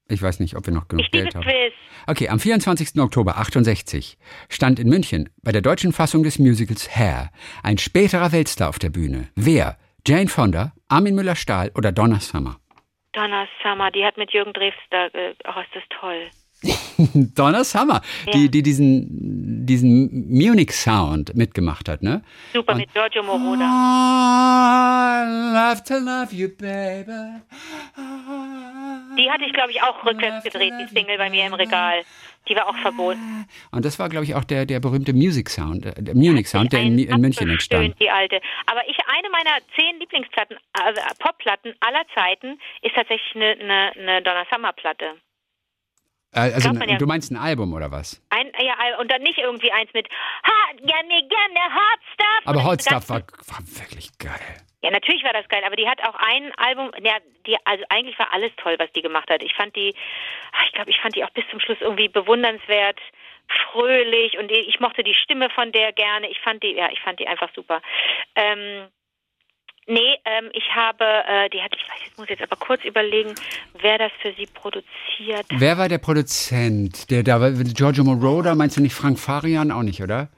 ich 0.09 0.21
weiß 0.21 0.39
nicht, 0.39 0.55
ob 0.55 0.65
wir 0.65 0.73
noch 0.73 0.87
genug 0.87 1.05
Ich 1.05 1.11
Geld 1.11 1.35
haben. 1.35 1.43
Quiz. 1.43 1.73
Okay, 2.07 2.29
am 2.29 2.39
24. 2.39 2.99
Oktober 2.99 3.37
68 3.37 4.17
stand 4.49 4.79
in 4.79 4.89
München 4.89 5.29
bei 5.43 5.51
der 5.51 5.61
deutschen 5.61 5.93
Fassung 5.93 6.23
des 6.23 6.39
Musicals 6.39 6.89
Hair 6.95 7.29
ein 7.61 7.77
späterer 7.77 8.31
Weltstar 8.31 8.69
auf 8.69 8.79
der 8.79 8.89
Bühne. 8.89 9.29
Wer? 9.35 9.77
Jane 10.05 10.29
Fonda, 10.29 10.71
Armin 10.87 11.13
Müller-Stahl 11.15 11.71
oder 11.75 11.91
Donna 11.91 12.19
Summer? 12.19 12.59
Donna 13.11 13.45
Summer, 13.61 13.91
die 13.91 14.03
hat 14.03 14.17
mit 14.17 14.31
Jürgen 14.31 14.53
Drews 14.53 14.73
da. 14.89 15.09
Oh, 15.13 15.59
ist 15.59 15.75
das 15.75 15.83
toll. 15.99 16.29
Donna 17.35 17.63
Summer, 17.63 18.01
die, 18.33 18.49
die 18.49 18.63
diesen, 18.63 19.65
diesen 19.65 20.27
Munich-Sound 20.29 21.35
mitgemacht 21.35 21.87
hat, 21.87 22.01
ne? 22.01 22.23
Super 22.53 22.75
mit 22.75 22.91
Giorgio 22.93 23.21
Moroder. 23.23 23.63
I 23.63 25.25
love 25.53 25.83
to 25.83 25.99
love 25.99 26.33
you, 26.33 26.49
baby. 26.49 27.41
Die 29.17 29.29
hatte 29.29 29.45
ich, 29.45 29.53
glaube 29.53 29.71
ich, 29.71 29.81
auch 29.83 30.03
rückwärts 30.05 30.43
gedreht, 30.43 30.73
die 30.81 30.87
Single 30.93 31.17
bei 31.17 31.29
mir 31.29 31.45
im 31.45 31.53
Regal. 31.53 32.03
Die 32.47 32.55
war 32.55 32.67
auch 32.67 32.77
verboten. 32.77 33.45
Und 33.71 33.85
das 33.85 33.99
war, 33.99 34.09
glaube 34.09 34.25
ich, 34.25 34.33
auch 34.35 34.43
der, 34.43 34.65
der 34.65 34.79
berühmte 34.79 35.13
Music 35.13 35.49
Sound, 35.49 35.85
äh, 35.85 35.93
der 35.97 36.15
Munich 36.15 36.47
Sound, 36.47 36.71
der 36.71 36.81
in, 36.81 36.97
in 36.97 37.21
München 37.21 37.49
entstand. 37.49 37.99
Die 37.99 38.09
alte. 38.09 38.39
Aber 38.65 38.87
ich, 38.87 38.97
eine 39.05 39.29
meiner 39.29 39.57
zehn 39.75 39.99
Lieblingsplatten, 39.99 40.57
also 40.73 41.01
Popplatten 41.19 41.75
aller 41.81 42.05
Zeiten, 42.15 42.57
ist 42.81 42.95
tatsächlich 42.95 43.35
eine, 43.35 43.51
eine, 43.59 43.91
eine 43.95 44.21
Donna 44.21 44.45
Summer 44.51 44.71
Platte. 44.73 45.15
Äh, 46.33 46.53
also, 46.53 46.69
ja. 46.69 46.97
du 46.97 47.05
meinst 47.05 47.31
ein 47.31 47.37
Album 47.37 47.73
oder 47.73 47.91
was? 47.91 48.21
Ein, 48.29 48.51
ja, 48.59 48.99
und 48.99 49.11
dann 49.11 49.21
nicht 49.21 49.37
irgendwie 49.37 49.71
eins 49.71 49.91
mit 49.93 50.07
ha, 50.43 50.73
gerne, 50.77 51.27
gerne, 51.27 51.73
Hot 51.73 51.99
Stuff. 52.13 52.41
Aber 52.45 52.63
Hot 52.63 52.81
Stuff 52.81 53.09
war, 53.09 53.21
war 53.21 53.59
wirklich 53.79 54.17
geil. 54.17 54.63
Ja, 54.83 54.91
natürlich 54.91 55.23
war 55.23 55.33
das 55.33 55.47
geil, 55.49 55.63
aber 55.65 55.75
die 55.75 55.87
hat 55.87 56.01
auch 56.07 56.15
ein 56.15 56.53
Album, 56.57 56.91
ja, 57.01 57.17
die, 57.47 57.57
also 57.65 57.83
eigentlich 57.89 58.17
war 58.19 58.31
alles 58.31 58.51
toll, 58.57 58.75
was 58.77 58.91
die 58.91 59.01
gemacht 59.01 59.29
hat. 59.29 59.41
Ich 59.41 59.55
fand 59.55 59.75
die, 59.75 59.95
ah, 60.51 60.63
ich 60.65 60.73
glaube, 60.73 60.91
ich 60.91 60.99
fand 61.01 61.15
die 61.15 61.23
auch 61.23 61.31
bis 61.31 61.45
zum 61.49 61.59
Schluss 61.59 61.79
irgendwie 61.81 62.09
bewundernswert, 62.09 62.99
fröhlich 63.71 64.37
und 64.37 64.51
ich 64.51 64.79
mochte 64.79 65.03
die 65.03 65.15
Stimme 65.15 65.49
von 65.49 65.71
der 65.71 65.93
gerne. 65.93 66.29
Ich 66.29 66.39
fand 66.41 66.61
die, 66.61 66.73
ja, 66.73 66.89
ich 66.91 66.99
fand 66.99 67.19
die 67.19 67.27
einfach 67.27 67.49
super. 67.55 67.81
Ähm, 68.35 68.87
nee, 69.87 70.15
ähm, 70.25 70.49
ich 70.53 70.63
habe, 70.75 71.03
äh, 71.03 71.49
die 71.49 71.61
hat, 71.61 71.71
ich 71.75 71.81
weiß, 71.83 71.99
jetzt 72.05 72.17
muss 72.17 72.25
ich 72.29 72.39
jetzt 72.39 72.43
aber 72.43 72.55
kurz 72.57 72.83
überlegen, 72.85 73.33
wer 73.81 73.97
das 73.97 74.11
für 74.21 74.33
sie 74.33 74.45
produziert. 74.47 75.45
Wer 75.49 75.77
war 75.77 75.89
der 75.89 75.97
Produzent? 75.97 77.09
Der 77.09 77.23
da 77.23 77.41
war 77.41 77.51
Giorgio 77.51 78.03
Moroder, 78.03 78.55
meinst 78.55 78.77
du 78.77 78.81
nicht 78.81 78.93
Frank 78.93 79.17
Farian? 79.19 79.71
Auch 79.71 79.83
nicht, 79.83 80.01
oder? 80.01 80.29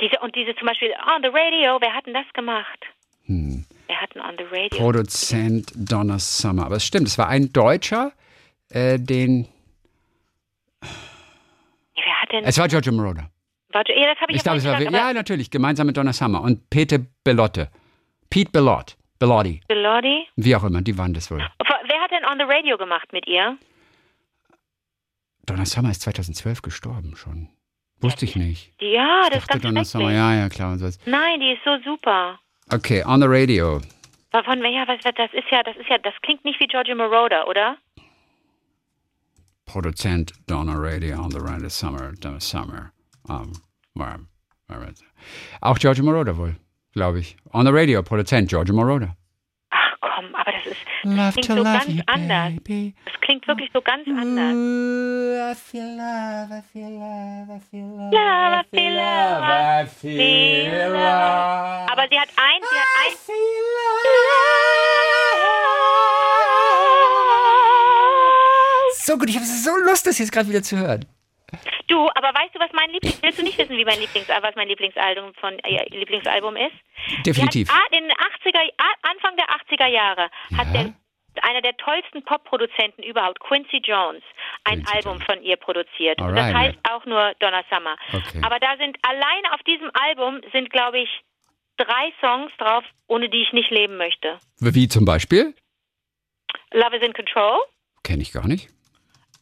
Diese 0.00 0.18
und 0.20 0.34
diese 0.34 0.54
zum 0.56 0.66
Beispiel 0.68 0.90
On 0.90 1.22
the 1.22 1.28
Radio, 1.28 1.78
wer 1.80 1.92
hat 1.94 2.06
denn 2.06 2.14
das 2.14 2.26
gemacht? 2.32 2.86
Wer 3.26 4.00
hat 4.00 4.14
denn 4.14 4.22
On 4.22 4.34
the 4.38 4.44
Radio? 4.44 4.78
Produzent 4.78 5.70
Donna 5.74 6.18
Summer. 6.18 6.66
Aber 6.66 6.76
es 6.76 6.84
stimmt, 6.86 7.08
es 7.08 7.18
war 7.18 7.28
ein 7.28 7.52
Deutscher, 7.52 8.12
äh, 8.70 8.98
den. 8.98 9.46
wer 10.80 12.22
hat 12.22 12.32
denn? 12.32 12.44
Es 12.44 12.58
war 12.58 12.68
Giorgio 12.68 12.92
Moroder. 12.92 13.30
Warte, 13.72 13.92
ja, 13.92 14.06
das 14.12 14.20
habe 14.20 14.32
ich, 14.32 14.36
Ich 14.38 14.42
glaube, 14.42 14.58
es 14.58 14.64
war. 14.66 14.76
gesagt, 14.76 14.94
Ja, 14.94 15.12
natürlich, 15.12 15.50
gemeinsam 15.50 15.86
mit 15.86 15.96
Donna 15.96 16.12
Summer 16.12 16.42
und 16.42 16.68
Peter 16.68 16.98
Bellotte. 17.24 17.70
Pete 18.32 18.50
Bellot. 18.50 18.96
Bellotti. 19.18 19.60
aber 19.68 19.80
Lordi? 19.80 20.26
Wie 20.36 20.56
auch 20.56 20.64
immer, 20.64 20.82
die 20.82 20.96
waren 20.98 21.14
das 21.14 21.30
wohl. 21.30 21.38
Wer 21.38 22.00
hat 22.00 22.10
denn 22.10 22.24
On 22.24 22.38
the 22.38 22.44
Radio 22.52 22.76
gemacht 22.76 23.12
mit 23.12 23.26
ihr? 23.28 23.56
Donna 25.46 25.64
Summer 25.64 25.90
ist 25.90 26.02
2012 26.02 26.62
gestorben 26.62 27.14
schon. 27.16 27.48
Wusste 28.00 28.24
ich 28.24 28.34
nicht. 28.34 28.72
Ja, 28.80 29.22
Ich 29.24 29.28
das 29.30 29.38
ist 29.42 29.50
dachte 29.50 29.60
ganz 29.60 29.62
Donna 29.62 29.84
Summer, 29.84 30.12
ja, 30.12 30.34
ja, 30.34 30.48
klar. 30.48 30.76
Nein, 31.06 31.40
die 31.40 31.52
ist 31.52 31.62
so 31.64 31.78
super. 31.84 32.38
Okay, 32.72 33.04
on 33.04 33.20
the 33.20 33.26
radio. 33.28 33.80
Von, 34.32 34.64
ja, 34.64 34.88
was, 34.88 34.98
das 35.02 35.32
ist 35.34 35.50
ja, 35.50 35.62
das 35.62 35.76
ist 35.76 35.88
ja, 35.88 35.98
das 35.98 36.14
klingt 36.22 36.44
nicht 36.44 36.58
wie 36.58 36.66
Giorgio 36.66 36.96
Moroder, 36.96 37.46
oder? 37.46 37.76
Produzent 39.66 40.32
Donna 40.46 40.74
Radio 40.76 41.16
on 41.18 41.30
the 41.30 41.38
Radio 41.38 41.68
Summer, 41.68 42.12
Donna 42.20 42.40
Summer. 42.40 42.92
Um, 43.28 43.52
war- 43.94 44.20
war- 44.68 44.92
auch 45.60 45.78
Giorgio 45.78 46.02
Moroder 46.04 46.36
wohl, 46.36 46.56
glaube 46.92 47.20
ich. 47.20 47.36
On 47.52 47.64
the 47.66 47.72
Radio, 47.72 48.02
Produzent 48.02 48.48
Giorgio 48.48 48.74
Moroder. 48.74 49.16
Ach 49.70 49.94
komm, 50.00 50.34
aber 50.34 50.52
das 50.52 50.66
ist, 50.72 50.80
Love 51.04 51.32
klingt 51.32 51.46
so 51.46 51.62
ganz 51.64 51.86
anders. 52.06 52.52
baby. 52.64 52.94
das 53.04 53.14
klingt 53.20 53.46
wirklich 53.48 53.70
so 53.72 53.80
ganz 53.80 54.06
anders. 54.06 54.54
Ooh, 54.54 55.50
I 55.50 55.54
feel 55.54 55.96
love, 55.96 56.54
I 56.54 56.62
feel 56.72 56.90
love, 56.90 57.52
I 57.56 57.60
feel 57.70 57.86
love, 57.86 58.10
Love, 58.12 58.60
I 58.60 58.62
feel 58.70 58.94
love, 58.94 59.42
I 59.42 59.86
feel 59.86 60.72
love. 60.72 60.92
love. 60.92 61.90
Aber 61.92 62.06
sie 62.10 62.18
hat 62.20 62.28
ein, 62.36 62.60
sie 62.60 62.78
hat 62.78 62.86
I 62.94 62.96
ein, 63.08 63.16
feel 63.16 63.62
love. 63.72 64.08
So 69.04 69.18
gut, 69.18 69.28
ich 69.30 69.36
habe 69.36 69.46
so 69.46 69.70
Lust, 69.84 70.06
das 70.06 70.18
jetzt 70.18 70.30
gerade 70.32 70.48
wieder 70.48 70.62
zu 70.62 70.76
hören. 70.78 71.04
Aber 72.14 72.28
weißt 72.38 72.54
du, 72.54 72.58
was 72.60 72.70
mein 72.72 72.90
Lieblings, 72.90 73.22
willst 73.22 73.38
du 73.38 73.42
nicht 73.42 73.58
wissen, 73.58 73.76
wie 73.76 73.84
mein 73.84 73.98
Lieblings, 74.00 74.28
was 74.28 74.54
mein 74.56 74.68
Lieblingsalbum 74.68 75.34
von, 75.34 75.58
äh, 75.60 75.84
Lieblingsalbum 75.96 76.56
ist? 76.56 76.74
Definitiv. 77.26 77.68
Hat, 77.70 77.80
ah, 77.80 77.96
in 77.96 78.04
den 78.04 78.12
80er, 78.12 78.60
ah, 78.78 79.10
Anfang 79.10 79.36
der 79.36 79.46
80er 79.50 79.86
Jahre 79.88 80.30
hat 80.56 80.66
Ja? 80.74 80.82
der 80.84 80.94
einer 81.40 81.62
der 81.62 81.74
tollsten 81.78 82.22
Pop-Produzenten 82.24 83.02
überhaupt, 83.02 83.40
Quincy 83.40 83.78
Jones, 83.82 84.22
ein 84.64 84.82
Quincy 84.84 84.96
Album 84.96 85.12
Jones. 85.14 85.24
von 85.24 85.42
ihr 85.42 85.56
produziert. 85.56 86.20
Und 86.20 86.36
das 86.36 86.52
heißt 86.52 86.78
auch 86.90 87.06
nur 87.06 87.32
Donna 87.38 87.62
Summer. 87.70 87.96
Okay. 88.12 88.42
Aber 88.44 88.58
da 88.60 88.76
sind 88.76 88.98
alleine 89.02 89.50
auf 89.54 89.62
diesem 89.62 89.90
Album 89.94 90.42
sind, 90.52 90.68
glaube 90.70 90.98
ich, 91.00 91.08
drei 91.78 92.12
Songs 92.20 92.52
drauf, 92.58 92.84
ohne 93.06 93.30
die 93.30 93.42
ich 93.44 93.52
nicht 93.54 93.70
leben 93.70 93.96
möchte. 93.96 94.36
Wie 94.60 94.88
zum 94.88 95.06
Beispiel? 95.06 95.54
Love 96.72 96.96
is 96.96 97.02
in 97.02 97.14
Control, 97.14 97.60
Kenne 98.04 98.20
ich 98.20 98.32
gar 98.32 98.46
nicht. 98.46 98.68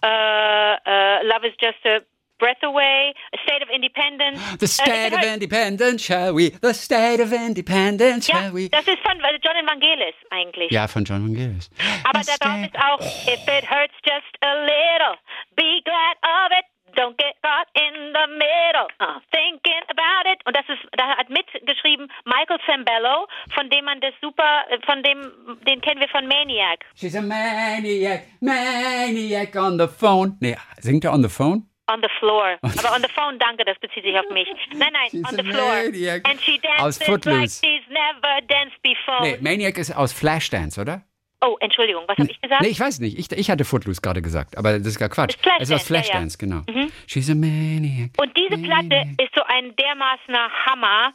äh, 0.03 0.75
äh, 0.75 1.23
Love 1.27 1.49
is 1.49 1.55
just 1.61 1.85
a 1.87 2.01
Breath 2.41 2.63
Away, 2.65 3.15
A 3.33 3.39
State 3.45 3.63
of 3.63 3.69
Independence. 3.71 4.41
The 4.59 4.65
Äh, 4.67 4.69
state 4.69 5.15
of 5.15 5.23
ich- 5.23 5.33
independence, 5.35 6.03
shall 6.05 6.35
we? 6.35 6.51
The 6.63 6.75
state 6.75 7.23
of 7.23 7.33
independence, 7.33 8.27
ja, 8.27 8.41
shall 8.41 8.53
we? 8.55 8.69
das 8.71 8.87
ist 8.89 8.99
von 9.07 9.21
äh, 9.21 9.39
John 9.45 9.57
Evangelis 9.57 10.15
eigentlich. 10.31 10.71
Ja, 10.73 10.89
von 10.89 11.05
John 11.05 11.23
Vangelis. 11.23 11.71
Aber 12.05 12.21
da 12.25 12.35
drauf 12.41 12.65
ist 12.65 12.77
auch, 12.77 13.01
if 13.31 13.41
it 13.47 13.71
hurts 13.71 13.95
just 14.05 14.33
a 14.43 14.55
little, 14.65 15.17
be 15.55 15.81
glad 15.85 16.17
of 16.25 16.51
it. 16.59 16.65
Don't 16.97 17.17
get 17.19 17.37
caught 17.41 17.69
in 17.77 18.13
the 18.13 18.27
middle, 18.35 18.89
uh, 18.99 19.21
thinking 19.31 19.81
about 19.91 20.27
it. 20.29 20.45
Und 20.45 20.57
das 20.57 20.65
ist, 20.69 20.83
da 20.99 21.17
hat 21.17 21.31
mitgeschrieben 21.31 22.11
Michael 22.25 22.59
Zambello, 22.67 23.29
von 23.55 23.71
dem 23.71 23.85
man 23.85 24.01
das 24.01 24.13
super, 24.21 24.65
äh, 24.69 24.77
von 24.85 25.01
dem, 25.05 25.57
den 25.69 25.81
kennen 25.83 26.01
wir 26.01 26.09
von 26.09 26.27
Maniac. 26.27 26.85
She's 26.97 27.15
a 27.15 27.23
maniac, 27.23 28.25
maniac 28.41 29.55
on 29.55 29.79
the 29.79 29.87
phone. 29.87 30.37
Nee, 30.41 30.57
singt 30.81 31.05
er 31.05 31.13
on 31.13 31.23
the 31.23 31.29
phone? 31.29 31.70
On 31.93 32.01
the 32.01 32.09
floor. 32.21 32.57
Aber 32.63 32.95
on 32.95 33.03
the 33.03 33.09
phone, 33.15 33.39
danke, 33.39 33.65
das 33.65 33.79
bezieht 33.81 34.05
sich 34.05 34.17
auf 34.17 34.29
mich. 34.31 34.47
Nein, 34.75 34.91
nein, 34.93 35.11
She's 35.11 35.25
on 35.25 35.37
the 35.37 35.43
floor. 35.43 35.73
maniac. 35.85 36.29
And 36.29 36.41
she 36.41 36.61
Aus 36.79 36.99
dances 36.99 37.01
like 37.01 37.07
Footloose. 37.09 37.61
she's 37.65 37.83
never 37.89 38.41
danced 38.47 38.81
before. 38.83 39.23
Nee, 39.23 39.39
Maniac 39.41 39.77
ist 39.79 39.91
aus 39.97 40.13
Flashdance, 40.13 40.81
oder? 40.81 41.03
Oh, 41.43 41.57
Entschuldigung, 41.61 42.05
was 42.07 42.19
habe 42.19 42.31
ich 42.31 42.41
gesagt? 42.41 42.61
Nee, 42.63 42.69
ich 42.69 42.79
weiß 42.79 43.01
nicht. 43.01 43.19
Ich, 43.19 43.33
ich 43.33 43.51
hatte 43.51 43.65
Footloose 43.65 44.03
gerade 44.03 44.21
gesagt, 44.21 44.59
aber 44.59 44.79
das 44.79 44.87
ist 44.89 44.99
gar 44.99 45.09
Quatsch. 45.09 45.31
Ist 45.35 45.43
Flashdance, 45.43 45.63
es 45.63 45.71
ist 45.71 45.75
aus 45.75 45.89
ja, 45.89 45.97
ja. 45.97 46.03
Flashdance, 46.03 46.39
genau. 46.39 46.63
She's 47.07 47.31
a 47.31 47.35
maniac. 47.35 48.11
Und 48.19 48.37
diese 48.37 48.61
Platte 48.63 49.03
ist 49.19 49.35
so 49.35 49.43
ein 49.47 49.75
dermaßener 49.77 50.49
Hammer. 50.67 51.15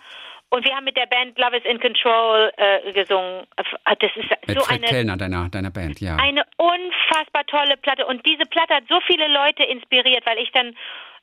Und 0.50 0.64
wir 0.66 0.74
haben 0.76 0.86
mit 0.86 0.96
der 0.96 1.08
Band 1.08 1.38
Love 1.38 1.58
is 1.58 1.64
in 1.66 1.80
Control 1.80 2.52
äh, 2.58 2.94
gesungen. 2.94 3.46
Äh, 3.58 3.96
Das 4.00 4.12
ist 4.16 4.30
Mit 4.48 4.58
so 4.60 4.64
Fred 4.66 4.78
eine, 4.78 4.88
Kellner, 4.88 5.18
deiner, 5.18 5.50
deiner 5.50 5.72
Band, 5.72 6.00
ja. 6.00 6.16
eine 6.18 6.44
unfassbar 6.58 7.46
tolle 7.48 7.76
Platte. 7.78 8.06
Und 8.06 8.26
diese 8.26 8.46
Platte 8.46 8.76
hat 8.76 8.84
so 8.88 9.00
viele 9.08 9.28
Leute 9.28 9.64
inspiriert, 9.64 10.26
weil 10.26 10.38
ich 10.38 10.52
dann, 10.52 10.76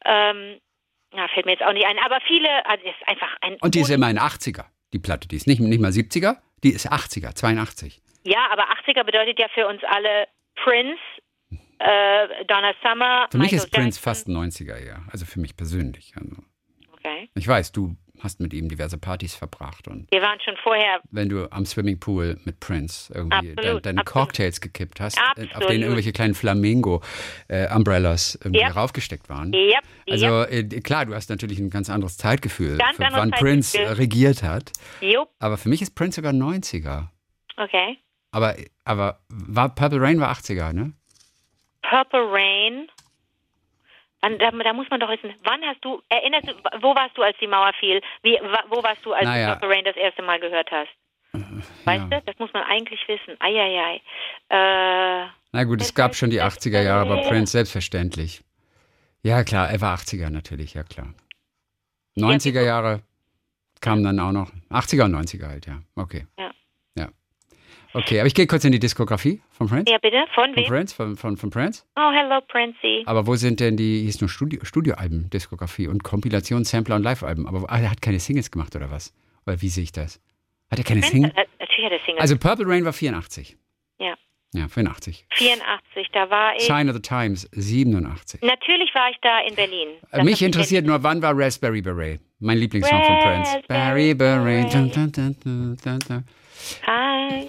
ähm, 0.05 0.61
ja, 1.15 1.29
fällt 1.29 1.47
mir 1.47 1.53
jetzt 1.53 1.63
auch 1.63 1.73
nicht 1.73 1.87
ein, 1.87 1.99
aber 2.05 2.19
viele, 2.27 2.49
also 2.67 2.85
ist 2.85 3.09
einfach 3.09 3.35
ein. 3.41 3.57
Und 3.61 3.75
die 3.75 3.81
ist 3.81 3.91
immer 3.91 4.11
in 4.11 4.19
80er, 4.19 4.65
die 4.93 4.99
Platte. 4.99 5.29
Die 5.29 5.37
ist 5.37 5.47
nicht, 5.47 5.61
nicht 5.61 5.81
mal 5.81 5.91
70er, 5.93 6.37
die 6.65 6.71
ist 6.71 6.91
80er, 6.93 7.35
82. 7.35 8.01
Ja, 8.25 8.49
aber 8.51 8.65
80er 8.87 9.05
bedeutet 9.05 9.39
ja 9.39 9.47
für 9.55 9.67
uns 9.67 9.83
alle 9.85 10.27
Prince, 10.57 11.01
äh, 11.79 12.45
Donna 12.47 12.73
Summer. 12.83 13.29
Für 13.31 13.39
mich 13.39 13.53
Michael 13.53 13.59
ist 13.67 13.71
Prince 13.73 13.99
Jackson. 13.99 14.03
fast 14.03 14.29
ein 14.29 14.37
90er, 14.37 14.85
ja. 14.85 15.03
Also 15.11 15.27
für 15.27 15.41
mich 15.41 15.57
persönlich. 15.57 16.13
Also 16.17 16.37
Okay. 17.05 17.29
ich 17.35 17.49
weiß, 17.49 17.73
du 17.73 17.97
hast 18.23 18.41
mit 18.41 18.53
ihm 18.55 18.69
diverse 18.69 18.99
Partys 18.99 19.35
verbracht 19.35 19.89
und 19.89 20.07
Wir 20.13 20.23
waren 20.23 20.39
schon 20.41 20.57
vorher 20.63 21.01
wenn 21.11 21.29
du 21.29 21.51
am 21.51 21.67
Swimmingpool 21.67 22.39
mit 22.45 22.61
Prince 22.61 23.13
irgendwie 23.15 23.51
Absolut, 23.53 23.59
dein, 23.59 23.83
deine 23.83 24.01
absolut. 24.03 24.27
Cocktails 24.29 24.61
gekippt 24.61 25.01
hast, 25.01 25.19
äh, 25.19 25.21
auf 25.21 25.39
Absolut. 25.39 25.71
denen 25.71 25.83
irgendwelche 25.83 26.13
kleinen 26.13 26.35
Flamingo-Umbrellas 26.35 28.39
irgendwie 28.43 28.61
Ja. 28.61 28.69
raufgesteckt 28.69 29.29
waren. 29.29 29.53
Yep, 29.53 29.83
Also 30.11 30.27
yep. 30.45 30.73
äh, 30.73 30.81
klar, 30.81 31.07
du 31.07 31.15
hast 31.15 31.31
natürlich 31.31 31.59
ein 31.59 31.71
ganz 31.71 31.91
anderes 31.91 32.17
Zeitgefühl, 32.17 32.79
Ganz 32.79 32.97
für 32.97 33.07
anderes 33.07 33.23
wann 33.23 33.31
Prince 33.33 33.73
Zeitgefühl. 33.73 33.97
äh, 33.97 34.01
regiert 34.01 34.43
hat. 34.43 34.73
Jupp, 35.01 35.29
Aber 35.39 35.57
für 35.59 35.69
mich 35.69 35.83
ist 35.83 35.95
Prince 35.95 36.17
sogar 36.17 36.33
90er. 36.33 37.09
okay. 37.57 37.99
Aber, 38.31 38.55
aber 38.85 39.21
war 39.29 39.75
Purple 39.75 40.01
Rain 40.01 40.21
war 40.21 40.33
80er, 40.33 40.73
ne? 40.73 40.93
Purple 41.83 42.31
Rain. 42.33 42.89
Wann, 44.23 44.39
da, 44.39 44.51
da 44.53 44.73
muss 44.73 44.89
man 44.89 45.01
doch 45.01 45.09
wissen, 45.09 45.35
wann 45.43 45.63
hast 45.63 45.85
du, 45.85 46.01
erinnerst 46.09 46.49
du, 46.49 46.53
wo 46.81 46.95
warst 46.95 47.19
du, 47.19 47.23
als 47.23 47.37
die 47.39 47.49
Mauer 47.49 47.73
fiel? 47.79 48.01
Wie, 48.23 48.39
wo 48.69 48.83
warst 48.83 49.05
du, 49.05 49.13
als 49.13 49.25
Naja. 49.25 49.55
du 49.55 49.61
Purple 49.61 49.77
Rain 49.77 49.85
das 49.85 49.97
erste 49.97 50.23
Mal 50.23 50.39
gehört 50.39 50.71
hast? 50.71 50.91
Weißt 51.85 52.05
ja. 52.11 52.21
du, 52.21 52.23
das 52.27 52.39
muss 52.39 52.53
man 52.53 52.63
eigentlich 52.63 53.01
wissen. 53.09 53.37
Eieiei. 53.41 53.97
Äh, 54.49 55.27
Na 55.53 55.65
gut, 55.65 55.81
es 55.81 55.95
gab 55.95 56.15
schon 56.15 56.31
die 56.31 56.41
80er 56.41 56.83
Jahre, 56.83 57.11
aber 57.11 57.23
Prince 57.23 57.53
selbstverständlich. 57.53 58.43
Ja, 59.23 59.43
klar, 59.45 59.71
er 59.71 59.81
war 59.81 59.97
80er 59.97 60.31
natürlich, 60.31 60.75
ja 60.75 60.83
klar. 60.85 61.15
90er 62.17 62.63
Jahre 62.63 63.03
kamen 63.81 64.05
dann 64.05 64.21
auch 64.21 64.33
noch. 64.33 64.51
80er 64.71 65.05
und 65.05 65.15
90er 65.17 65.49
halt, 65.49 65.67
ja. 65.67 65.81
Okay. 65.97 66.27
Ja. 66.39 66.51
Okay, 67.95 68.21
aber 68.21 68.27
ich 68.27 68.35
gehe 68.35 68.47
kurz 68.47 68.65
in 68.65 68.73
die 68.73 68.79
Diskografie 68.79 69.43
von 69.51 69.69
Prince. 69.69 69.91
ja, 69.93 69.99
bitte, 69.99 70.25
von 70.35 70.47
Von 70.47 70.57
wem? 70.57 70.65
Prince, 70.65 70.95
von, 70.95 71.17
von, 71.17 71.37
von 71.37 71.51
Prince. 71.51 71.85
Oh, 71.97 72.11
hello, 72.13 72.41
Princey. 72.49 73.03
Aber 73.07 73.27
wo 73.27 73.35
sind 73.37 73.61
denn 73.61 73.77
die, 73.77 74.01
hier 74.01 74.09
ist 74.09 74.21
nur 74.21 74.31
Studio, 74.31 74.65
Studioalben, 74.65 75.29
Diskografie 75.31 75.89
und 75.89 76.03
Kompilation, 76.03 76.65
Sampler 76.65 76.97
und 76.97 77.03
Live-Alben. 77.03 77.47
Aber 77.47 77.71
ah, 77.71 77.81
er 77.81 77.91
hat 77.91 78.01
keine 78.01 78.19
Singles 78.19 78.51
gemacht 78.51 78.75
oder 78.75 78.91
was? 78.91 79.13
Oder 79.47 79.61
wie 79.61 79.69
sehe 79.69 79.85
ich 79.85 79.93
das? 79.93 80.21
Hat 80.71 80.79
er 80.79 80.85
keine 80.85 81.03
Singles? 81.03 81.33
äh, 81.37 81.45
natürlich 81.59 81.85
hat 81.85 81.93
er 81.93 81.99
Single. 82.07 82.21
Also 82.21 82.39
Purple 82.39 82.67
Rain 82.67 82.85
war 82.85 82.93
84. 82.93 83.57
ja. 83.99 84.15
Ja, 84.55 84.69
84. 84.69 85.27
84, 85.31 86.09
da 86.13 86.29
war 86.29 86.55
ich. 86.57 86.65
Sign 86.65 86.91
of 86.91 86.95
the 86.95 87.01
Times 87.01 87.49
87. 87.53 88.43
Natürlich 88.43 88.95
war 88.95 89.09
ich 89.11 89.17
da 89.23 89.41
in 89.49 89.55
Berlin. 89.55 89.89
Das 90.11 90.25
Mich 90.25 90.43
interessiert 90.43 90.85
nur, 90.85 91.03
wann 91.03 91.23
war 91.23 91.33
Raspberry 91.35 91.81
Beret? 91.81 92.21
Mein 92.43 92.59
Lieblingssong 92.59 93.05
von 93.05 93.19
Prince. 93.21 93.63
Barry 93.69 94.15
Barry. 94.15 94.69
Dun, 94.69 94.91
dun, 94.91 95.13
dun, 95.13 95.37
dun, 95.45 95.77
dun, 95.83 95.99
dun. 96.09 96.25
Kind 96.85 97.49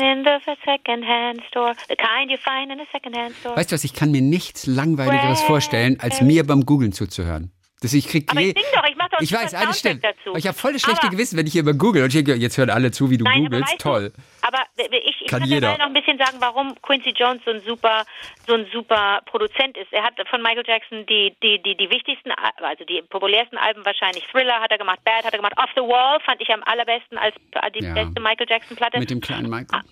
in 0.00 0.24
the 0.24 0.38
second-hand 0.64 1.40
store. 1.48 1.74
The 1.88 1.96
kind 1.96 2.30
you 2.30 2.36
find 2.38 2.70
in 2.70 2.78
a 2.78 2.84
second-hand 2.92 3.34
store. 3.40 3.56
Weißt 3.56 3.72
du 3.72 3.74
was, 3.74 3.82
ich 3.82 3.94
kann 3.94 4.12
mir 4.12 4.22
nichts 4.22 4.66
Langweiligeres 4.66 5.42
vorstellen, 5.42 5.98
als 6.00 6.20
mir 6.20 6.46
beim 6.46 6.64
Googlen 6.66 6.92
zuzuhören. 6.92 7.50
Das 7.80 7.92
ich 7.94 8.08
krieg 8.08 8.28
Aber 8.28 8.40
ich 8.40 8.46
je- 8.48 8.52
sing 8.54 8.64
doch, 8.74 8.84
ich 8.88 8.96
mach 8.96 9.08
doch 9.08 9.20
ich 9.20 9.32
weiß, 9.32 9.54
alles 9.54 9.78
stimmt. 9.78 10.02
Soundtrack 10.02 10.16
dazu. 10.18 10.30
Aber 10.30 10.38
ich 10.38 10.46
habe 10.48 10.58
voll 10.58 10.72
das 10.72 10.82
schlechte 10.82 11.02
Aber- 11.02 11.10
Gewissen, 11.10 11.38
wenn 11.38 11.46
ich 11.46 11.52
hier 11.52 11.62
immer 11.62 11.74
google 11.74 12.02
und 12.02 12.08
ich 12.08 12.14
denke, 12.24 12.34
jetzt 12.34 12.58
hören 12.58 12.70
alle 12.70 12.90
zu, 12.90 13.08
wie 13.10 13.18
du 13.18 13.24
Nein, 13.24 13.46
aber 13.46 13.58
googelst. 13.58 13.72
weißt 13.74 13.80
Toll. 13.80 14.10
Du, 14.10 14.22
aber 14.48 14.58
ich, 14.76 15.20
ich 15.20 15.26
Kann 15.28 15.40
kann 15.40 15.48
jeder. 15.48 15.78
noch 15.78 15.86
ein 15.86 15.92
bisschen 15.92 16.18
sagen, 16.18 16.38
warum 16.40 16.74
Quincy 16.82 17.10
Jones 17.10 17.40
so 17.44 17.52
ein 17.52 17.60
super, 17.60 18.04
so 18.48 18.54
ein 18.54 18.66
super 18.72 19.20
Produzent 19.26 19.76
ist. 19.76 19.92
Er 19.92 20.02
hat 20.02 20.14
von 20.28 20.42
Michael 20.42 20.64
Jackson 20.66 21.06
die, 21.06 21.36
die, 21.42 21.62
die, 21.62 21.76
die 21.76 21.88
wichtigsten, 21.90 22.32
Al- 22.32 22.64
also 22.64 22.84
die 22.84 23.02
populärsten 23.02 23.58
Alben 23.58 23.84
wahrscheinlich 23.84 24.24
Thriller 24.32 24.60
hat 24.60 24.72
er 24.72 24.78
gemacht, 24.78 24.98
Bad 25.04 25.24
hat 25.24 25.32
er 25.32 25.38
gemacht, 25.38 25.54
Off 25.56 25.70
the 25.76 25.82
Wall 25.82 26.18
fand 26.26 26.40
ich 26.40 26.48
am 26.50 26.62
allerbesten 26.64 27.16
als 27.18 27.34
die 27.74 27.84
Ja. 27.84 27.94
beste 27.94 28.20
Michael 28.20 28.46
Jackson 28.48 28.76
Platte. 28.76 28.98
Mit 28.98 29.10
dem 29.10 29.20
kleinen 29.20 29.48
Michael. 29.50 29.82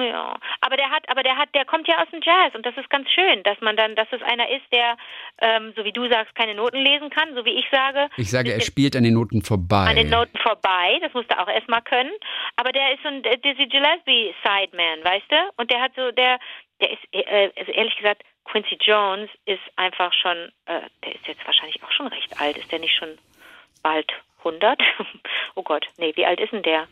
Ja, 0.00 0.36
aber 0.60 0.76
der 0.76 0.90
hat, 0.90 1.08
aber 1.08 1.22
der 1.22 1.36
hat, 1.36 1.54
der 1.54 1.64
kommt 1.64 1.88
ja 1.88 2.02
aus 2.02 2.10
dem 2.10 2.20
Jazz 2.22 2.54
und 2.54 2.64
das 2.66 2.76
ist 2.76 2.90
ganz 2.90 3.08
schön, 3.10 3.42
dass 3.42 3.60
man 3.60 3.76
dann, 3.76 3.94
dass 3.94 4.08
es 4.10 4.22
einer 4.22 4.48
ist, 4.48 4.64
der, 4.72 4.96
ähm, 5.40 5.72
so 5.76 5.84
wie 5.84 5.92
du 5.92 6.08
sagst, 6.08 6.34
keine 6.34 6.54
Noten 6.54 6.78
lesen 6.78 7.10
kann, 7.10 7.34
so 7.34 7.44
wie 7.44 7.58
ich 7.58 7.66
sage. 7.70 8.08
Ich 8.16 8.30
sage, 8.30 8.52
er 8.52 8.60
spielt 8.60 8.96
an 8.96 9.04
den 9.04 9.14
Noten 9.14 9.42
vorbei. 9.42 9.86
an 9.86 9.96
den 9.96 10.10
Noten 10.10 10.38
vorbei, 10.38 10.98
das 11.00 11.12
musst 11.14 11.30
du 11.30 11.38
auch 11.38 11.48
erstmal 11.48 11.82
können. 11.82 12.12
Aber 12.56 12.72
der 12.72 12.94
ist 12.94 13.02
so 13.02 13.08
ein 13.08 13.22
Dizzy 13.22 13.66
Gillespie 13.66 14.34
Sideman, 14.42 15.04
weißt 15.04 15.30
du? 15.30 15.36
Und 15.56 15.70
der 15.70 15.80
hat 15.80 15.92
so, 15.96 16.10
der, 16.12 16.38
der 16.80 16.90
ist, 16.90 17.02
äh, 17.12 17.50
also 17.56 17.72
ehrlich 17.72 17.96
gesagt, 17.96 18.22
Quincy 18.44 18.76
Jones 18.80 19.30
ist 19.46 19.62
einfach 19.76 20.12
schon, 20.12 20.36
äh, 20.66 20.80
der 21.02 21.14
ist 21.14 21.26
jetzt 21.26 21.44
wahrscheinlich 21.46 21.82
auch 21.82 21.90
schon 21.90 22.06
recht 22.08 22.40
alt. 22.40 22.56
Ist 22.56 22.70
der 22.70 22.78
nicht 22.78 22.96
schon 22.96 23.18
bald 23.82 24.10
100? 24.38 24.78
oh 25.54 25.62
Gott, 25.62 25.86
nee, 25.98 26.12
wie 26.16 26.26
alt 26.26 26.40
ist 26.40 26.52
denn 26.52 26.62
der? 26.62 26.82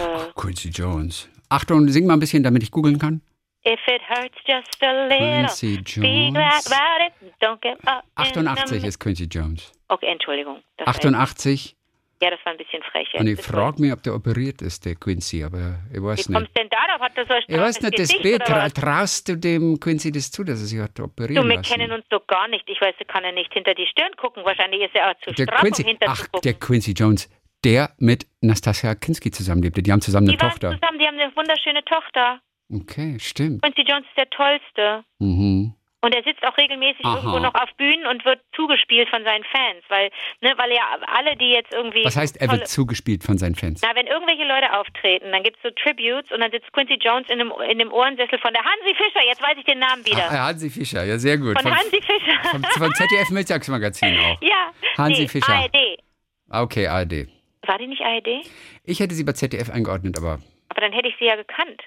Äh, 0.00 0.32
Quincy 0.34 0.70
Jones. 0.70 1.28
Achtung, 1.52 1.88
sing 1.88 2.06
mal 2.06 2.14
ein 2.14 2.20
bisschen, 2.20 2.42
damit 2.42 2.62
ich 2.62 2.70
googeln 2.70 2.98
kann. 2.98 3.20
If 3.64 3.78
it 3.86 4.02
hurts 4.08 4.36
just 4.46 4.82
a 4.82 5.06
little, 5.06 5.46
Quincy 5.46 5.76
be 6.00 6.30
glad 6.32 6.52
Jones. 6.52 6.66
about 6.66 7.04
it, 7.06 7.32
don't 7.40 7.60
give 7.62 7.78
up. 7.86 8.02
in 8.36 8.48
88 8.48 8.80
the- 8.82 8.88
ist 8.88 8.98
Quincy 8.98 9.24
Jones. 9.30 9.70
Okay, 9.88 10.06
Entschuldigung. 10.06 10.56
Das 10.78 10.86
war- 10.88 10.94
88. 10.96 11.76
ja, 12.20 12.30
das 12.30 12.40
war 12.44 12.52
ein 12.52 12.58
bisschen 12.58 12.82
frech. 12.90 13.08
Und 13.14 13.28
ich 13.28 13.40
frage 13.40 13.80
mich, 13.80 13.92
ob 13.92 14.02
der 14.02 14.14
operiert 14.16 14.62
ist, 14.62 14.84
der 14.84 14.96
Quincy, 14.96 15.44
aber 15.44 15.78
ich 15.92 15.98
Wie 15.98 16.02
weiß 16.02 16.28
nicht. 16.28 16.36
kommst 16.36 16.58
denn 16.58 16.68
darauf? 16.70 17.00
Hat 17.02 17.12
er 17.16 17.26
so 17.26 17.34
ein 17.34 17.42
Ich 17.46 17.56
weiß 17.56 17.80
nicht, 17.82 17.98
das 17.98 18.08
Gesicht 18.08 18.22
Bild, 18.22 18.44
tra 18.44 18.68
traust 18.68 19.28
du 19.28 19.36
dem 19.36 19.78
Quincy 19.78 20.10
das 20.10 20.30
zu, 20.32 20.42
dass 20.42 20.58
er 20.60 20.66
sich 20.66 20.80
hat 20.80 20.98
Du, 20.98 21.04
operieren 21.04 21.48
wir 21.48 21.56
lassen? 21.56 21.68
kennen 21.72 21.92
uns 21.92 22.04
doch 22.10 22.26
gar 22.26 22.48
nicht. 22.48 22.68
Ich 22.68 22.80
weiß, 22.80 22.94
da 22.98 23.04
kann 23.04 23.22
er 23.22 23.32
nicht 23.32 23.52
hinter 23.52 23.74
die 23.74 23.86
Stirn 23.86 24.10
gucken. 24.16 24.44
Wahrscheinlich 24.44 24.82
ist 24.82 24.94
er 24.96 25.10
auch 25.10 25.14
zu 25.22 25.30
der 25.32 25.44
straff, 25.44 25.60
Quincy, 25.60 25.82
um 25.82 25.88
hinter 25.88 26.06
ach, 26.08 26.26
der 26.42 26.54
Quincy 26.54 26.92
Jones, 26.92 27.28
der 27.64 27.90
mit 27.98 28.26
Nastasia 28.40 28.94
Kinski 28.96 29.30
zusammenlebte. 29.30 29.82
Die 29.84 29.92
haben 29.92 30.00
zusammen 30.00 30.26
eine 30.28 30.36
die 30.36 30.42
waren 30.42 30.50
Tochter. 30.50 30.72
zusammen, 30.72 30.91
eine 31.22 31.36
wunderschöne 31.36 31.84
Tochter. 31.84 32.40
Okay, 32.72 33.18
stimmt. 33.20 33.62
Quincy 33.62 33.82
Jones 33.82 34.06
ist 34.08 34.16
der 34.16 34.30
Tollste. 34.30 35.04
Mhm. 35.18 35.74
Und 36.04 36.12
er 36.16 36.24
sitzt 36.24 36.42
auch 36.44 36.56
regelmäßig 36.58 37.04
Aha. 37.04 37.18
irgendwo 37.18 37.38
noch 37.38 37.54
auf 37.54 37.68
Bühnen 37.76 38.06
und 38.08 38.24
wird 38.24 38.40
zugespielt 38.56 39.08
von 39.08 39.22
seinen 39.22 39.44
Fans. 39.44 39.84
Weil, 39.88 40.10
ne, 40.40 40.52
weil 40.56 40.72
ja 40.72 40.82
alle, 41.06 41.36
die 41.36 41.50
jetzt 41.50 41.72
irgendwie. 41.72 42.04
Was 42.04 42.16
heißt, 42.16 42.40
er 42.40 42.50
wird 42.50 42.66
zugespielt 42.66 43.22
von 43.22 43.38
seinen 43.38 43.54
Fans? 43.54 43.80
Na, 43.84 43.94
wenn 43.94 44.08
irgendwelche 44.08 44.42
Leute 44.42 44.72
auftreten, 44.76 45.30
dann 45.30 45.44
gibt's 45.44 45.60
so 45.62 45.70
Tributes 45.70 46.32
und 46.32 46.40
dann 46.40 46.50
sitzt 46.50 46.72
Quincy 46.72 46.94
Jones 47.00 47.28
in 47.30 47.38
dem, 47.38 47.52
in 47.70 47.78
dem 47.78 47.92
Ohrensessel 47.92 48.36
von 48.40 48.52
der 48.52 48.64
Hansi 48.64 48.96
Fischer. 48.96 49.24
Jetzt 49.24 49.40
weiß 49.42 49.54
ich 49.58 49.64
den 49.64 49.78
Namen 49.78 50.04
wieder. 50.04 50.28
Ah, 50.28 50.46
Hansi 50.48 50.70
Fischer, 50.70 51.04
ja, 51.04 51.18
sehr 51.18 51.38
gut. 51.38 51.54
von 51.60 51.70
Vom, 51.70 51.78
Hansi 51.78 52.02
Fischer. 52.02 52.50
vom, 52.50 52.64
vom 52.64 52.94
ZDF 52.94 53.30
Mittagsmagazin 53.30 54.18
auch. 54.18 54.38
ja. 54.42 54.72
Hansi 54.98 55.22
nee, 55.22 55.28
Fischer. 55.28 55.52
ARD. 55.54 55.76
Ah, 56.48 56.62
Okay, 56.62 56.88
ARD. 56.88 57.28
War 57.64 57.78
die 57.78 57.86
nicht 57.86 58.02
ARD? 58.02 58.44
Ich 58.82 58.98
hätte 58.98 59.14
sie 59.14 59.22
bei 59.22 59.34
ZDF 59.34 59.70
eingeordnet, 59.70 60.18
aber 60.18 60.40
Aber 60.72 60.80
dann 60.80 60.92
hätte 60.94 61.08
ich 61.08 61.16
sie 61.18 61.26
ja 61.26 61.36
gekannt. 61.36 61.82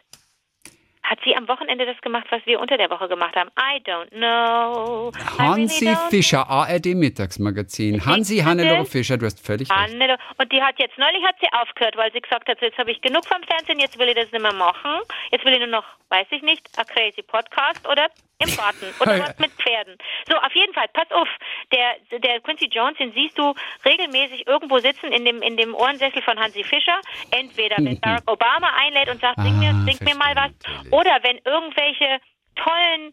Hat 1.10 1.20
sie 1.24 1.36
am 1.36 1.48
Wochenende 1.48 1.86
das 1.86 2.00
gemacht, 2.02 2.26
was 2.32 2.42
wir 2.46 2.60
unter 2.60 2.78
der 2.78 2.90
Woche 2.90 3.08
gemacht 3.08 3.36
haben? 3.36 3.50
I 3.60 3.80
don't 3.84 4.10
know. 4.10 5.12
Hansi 5.38 5.86
really 5.86 5.98
Fischer, 6.10 6.50
ARD 6.50 6.96
Mittagsmagazin. 6.96 8.04
Hansi? 8.06 8.38
Hannelore 8.40 8.86
Fischer, 8.86 9.18
du 9.18 9.26
hast 9.26 9.46
völlig 9.46 9.70
recht. 9.70 9.80
Hannele. 9.80 10.18
Und 10.40 10.52
die 10.52 10.62
hat 10.62 10.80
jetzt, 10.80 10.98
neulich 10.98 11.24
hat 11.24 11.36
sie 11.40 11.48
aufgehört, 11.54 11.96
weil 11.96 12.12
sie 12.12 12.22
gesagt 12.22 12.50
hat, 12.50 12.60
so, 12.60 12.66
jetzt 12.66 12.78
habe 12.80 12.92
ich 12.92 13.02
genug 13.02 13.24
vom 13.28 13.42
Fernsehen, 13.44 13.80
jetzt 13.80 14.00
will 14.00 14.08
ich 14.10 14.16
das 14.16 14.32
nicht 14.32 14.42
mehr 14.42 14.54
machen. 14.54 15.00
Jetzt 15.32 15.46
will 15.46 15.54
ich 15.54 15.60
nur 15.60 15.68
noch, 15.68 15.86
weiß 16.10 16.28
ich 16.32 16.42
nicht, 16.42 16.68
a 16.78 16.84
crazy 16.84 17.22
Podcast 17.22 17.88
oder 17.88 18.08
im 18.40 18.54
Garten 18.58 18.88
oder 19.00 19.20
was 19.20 19.38
mit 19.40 19.52
Pferden. 19.52 19.96
So, 20.28 20.36
auf 20.38 20.54
jeden 20.54 20.74
Fall, 20.74 20.88
pass 20.92 21.10
auf, 21.12 21.28
der, 21.72 22.20
der 22.20 22.42
Quincy 22.42 22.66
Jones, 22.66 22.98
den 22.98 23.14
siehst 23.14 23.38
du 23.38 23.54
regelmäßig 23.86 24.48
irgendwo 24.48 24.80
sitzen 24.80 25.12
in 25.12 25.24
dem, 25.24 25.42
in 25.42 25.56
dem 25.56 25.74
Ohrensessel 25.76 26.22
von 26.24 26.38
Hansi 26.40 26.64
Fischer. 26.64 27.00
Entweder 27.32 27.76
wenn 27.78 28.00
Barack 28.02 28.24
Obama 28.26 28.72
einlädt 28.78 29.10
und 29.10 29.22
sagt, 29.22 29.40
sing 29.42 29.58
mir, 29.60 29.76
Ah, 29.76 29.92
sing 29.92 29.98
mir 30.04 30.16
mal 30.16 30.36
was. 30.36 30.52
Oder 30.96 31.20
wenn 31.24 31.40
irgendwelche 31.44 32.20
tollen 32.56 33.12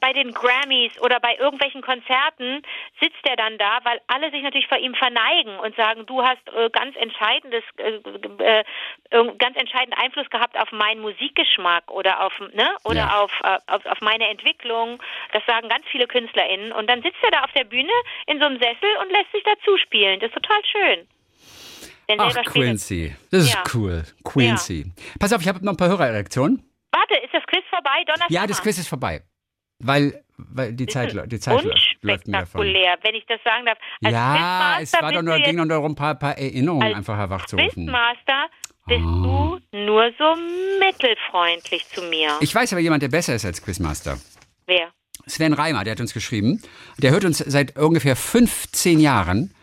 bei 0.00 0.12
den 0.12 0.32
Grammys 0.32 0.92
oder 1.00 1.18
bei 1.20 1.34
irgendwelchen 1.36 1.82
Konzerten 1.82 2.62
sitzt 3.00 3.18
er 3.24 3.34
dann 3.36 3.58
da, 3.58 3.80
weil 3.82 4.00
alle 4.06 4.30
sich 4.30 4.42
natürlich 4.42 4.68
vor 4.68 4.78
ihm 4.78 4.94
verneigen 4.94 5.58
und 5.58 5.74
sagen, 5.74 6.06
du 6.06 6.22
hast 6.22 6.40
äh, 6.56 6.70
ganz 6.70 6.94
entscheidendes, 6.96 7.64
äh, 7.78 8.60
äh, 9.10 9.36
ganz 9.38 9.56
entscheidenden 9.56 9.98
Einfluss 9.98 10.30
gehabt 10.30 10.56
auf 10.58 10.70
meinen 10.70 11.00
Musikgeschmack 11.00 11.90
oder 11.90 12.24
auf, 12.24 12.32
ne, 12.52 12.70
oder 12.84 13.00
Ja. 13.00 13.20
auf, 13.20 13.32
auf, 13.66 13.84
auf 13.84 14.00
meine 14.00 14.28
Entwicklung. 14.28 15.02
Das 15.32 15.42
sagen 15.46 15.68
ganz 15.68 15.84
viele 15.90 16.06
KünstlerInnen. 16.06 16.70
Und 16.72 16.88
dann 16.88 17.02
sitzt 17.02 17.18
er 17.22 17.32
da 17.32 17.40
auf 17.42 17.52
der 17.52 17.64
Bühne 17.64 17.92
in 18.26 18.38
so 18.38 18.46
einem 18.46 18.58
Sessel 18.58 18.90
und 19.02 19.10
lässt 19.10 19.32
sich 19.32 19.42
dazu 19.44 19.76
spielen. 19.78 20.20
Das 20.20 20.28
ist 20.30 20.34
total 20.34 20.60
schön. 20.70 21.08
Ach, 22.18 22.34
Quincy. 22.44 23.14
Das 23.30 23.44
ist 23.44 23.54
Ja. 23.54 23.64
cool. 23.74 24.04
Quincy. 24.24 24.86
Pass 25.18 25.32
auf, 25.32 25.42
ich 25.42 25.48
habe 25.48 25.64
noch 25.64 25.72
ein 25.72 25.76
paar 25.76 25.88
Hörerreaktionen. 25.88 26.67
Das 27.38 27.46
Quiz 27.46 27.64
vorbei? 27.70 28.02
Donnerstag? 28.06 28.30
Ja, 28.30 28.46
das 28.46 28.60
Quiz 28.60 28.78
ist 28.78 28.88
vorbei. 28.88 29.22
Weil, 29.80 30.24
weil 30.36 30.72
die 30.72 30.86
Zeit, 30.86 31.14
die 31.30 31.38
Zeit 31.38 31.62
läuft, 32.02 32.26
mir 32.26 32.38
davon. 32.40 32.62
wenn 32.62 33.14
ich 33.14 33.24
das 33.26 33.38
sagen 33.44 33.64
darf. 33.64 33.78
Als 34.02 34.12
Ja, 34.12 34.78
es 34.80 34.92
war 34.94 35.12
doch 35.12 35.22
nur, 35.22 35.38
ging 35.38 35.56
doch 35.56 35.64
nur 35.64 35.78
um 35.78 35.92
ein 35.92 35.94
paar, 35.94 36.16
paar 36.16 36.36
Erinnerungen 36.36 36.94
einfach 36.94 37.16
herwachzurufen. 37.16 37.86
Quizmaster 37.86 38.48
bist 38.86 39.00
Ah. 39.04 39.22
du 39.22 39.78
nur 39.78 40.10
so 40.18 40.34
mittelfreundlich 40.80 41.86
zu 41.88 42.02
mir. 42.02 42.30
Ich 42.40 42.52
weiß 42.54 42.72
aber 42.72 42.80
jemand, 42.82 43.02
der 43.02 43.08
besser 43.08 43.34
ist 43.34 43.44
als 43.44 43.62
Quizmaster. 43.62 44.18
Wer? 44.66 44.90
Sven 45.26 45.52
Reimer, 45.52 45.84
der 45.84 45.92
hat 45.92 46.00
uns 46.00 46.14
geschrieben. 46.14 46.60
Der 46.96 47.12
hört 47.12 47.24
uns 47.24 47.38
seit 47.38 47.76
ungefähr 47.78 48.16
15 48.16 48.98
Jahren. 48.98 49.54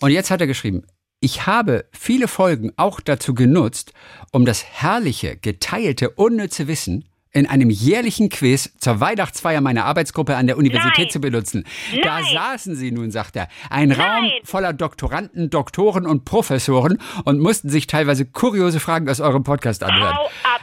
Und 0.00 0.10
jetzt 0.10 0.30
hat 0.30 0.40
er 0.40 0.46
geschrieben, 0.46 0.84
ich 1.20 1.46
habe 1.46 1.84
viele 1.92 2.26
Folgen 2.26 2.72
auch 2.76 3.00
dazu 3.00 3.34
genutzt, 3.34 3.92
um 4.32 4.46
das 4.46 4.64
herrliche, 4.64 5.36
geteilte, 5.36 6.10
unnütze 6.10 6.66
Wissen 6.66 7.04
in 7.32 7.46
einem 7.46 7.70
jährlichen 7.70 8.28
Quiz 8.28 8.76
zur 8.78 9.00
Weihnachtsfeier 9.00 9.60
meiner 9.60 9.84
Arbeitsgruppe 9.84 10.36
an 10.36 10.46
der 10.46 10.58
Universität 10.58 11.06
Nein. 11.06 11.10
zu 11.10 11.20
benutzen. 11.20 11.64
Da 12.02 12.20
Nein. 12.20 12.24
saßen 12.32 12.74
sie 12.74 12.90
nun, 12.90 13.10
sagt 13.10 13.36
er, 13.36 13.48
ein 13.70 13.92
Raum 13.92 14.24
Nein. 14.24 14.32
voller 14.44 14.72
Doktoranden, 14.72 15.48
Doktoren 15.50 16.06
und 16.06 16.24
Professoren 16.24 16.98
und 17.24 17.38
mussten 17.38 17.68
sich 17.68 17.86
teilweise 17.86 18.24
kuriose 18.26 18.80
Fragen 18.80 19.08
aus 19.08 19.20
eurem 19.20 19.44
Podcast 19.44 19.82
anhören. 19.84 20.16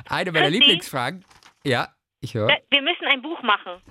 Eine 0.09 0.31
meiner 0.31 0.47
Christi. 0.47 0.59
Lieblingsfragen. 0.59 1.23
Ja, 1.63 1.89
ich 2.19 2.33
höre. 2.33 2.49
Äh, 2.49 2.57
Wir 2.69 2.81
müssen 2.81 3.05
ein 3.11 3.21
Buch 3.21 3.41
machen. 3.43 3.81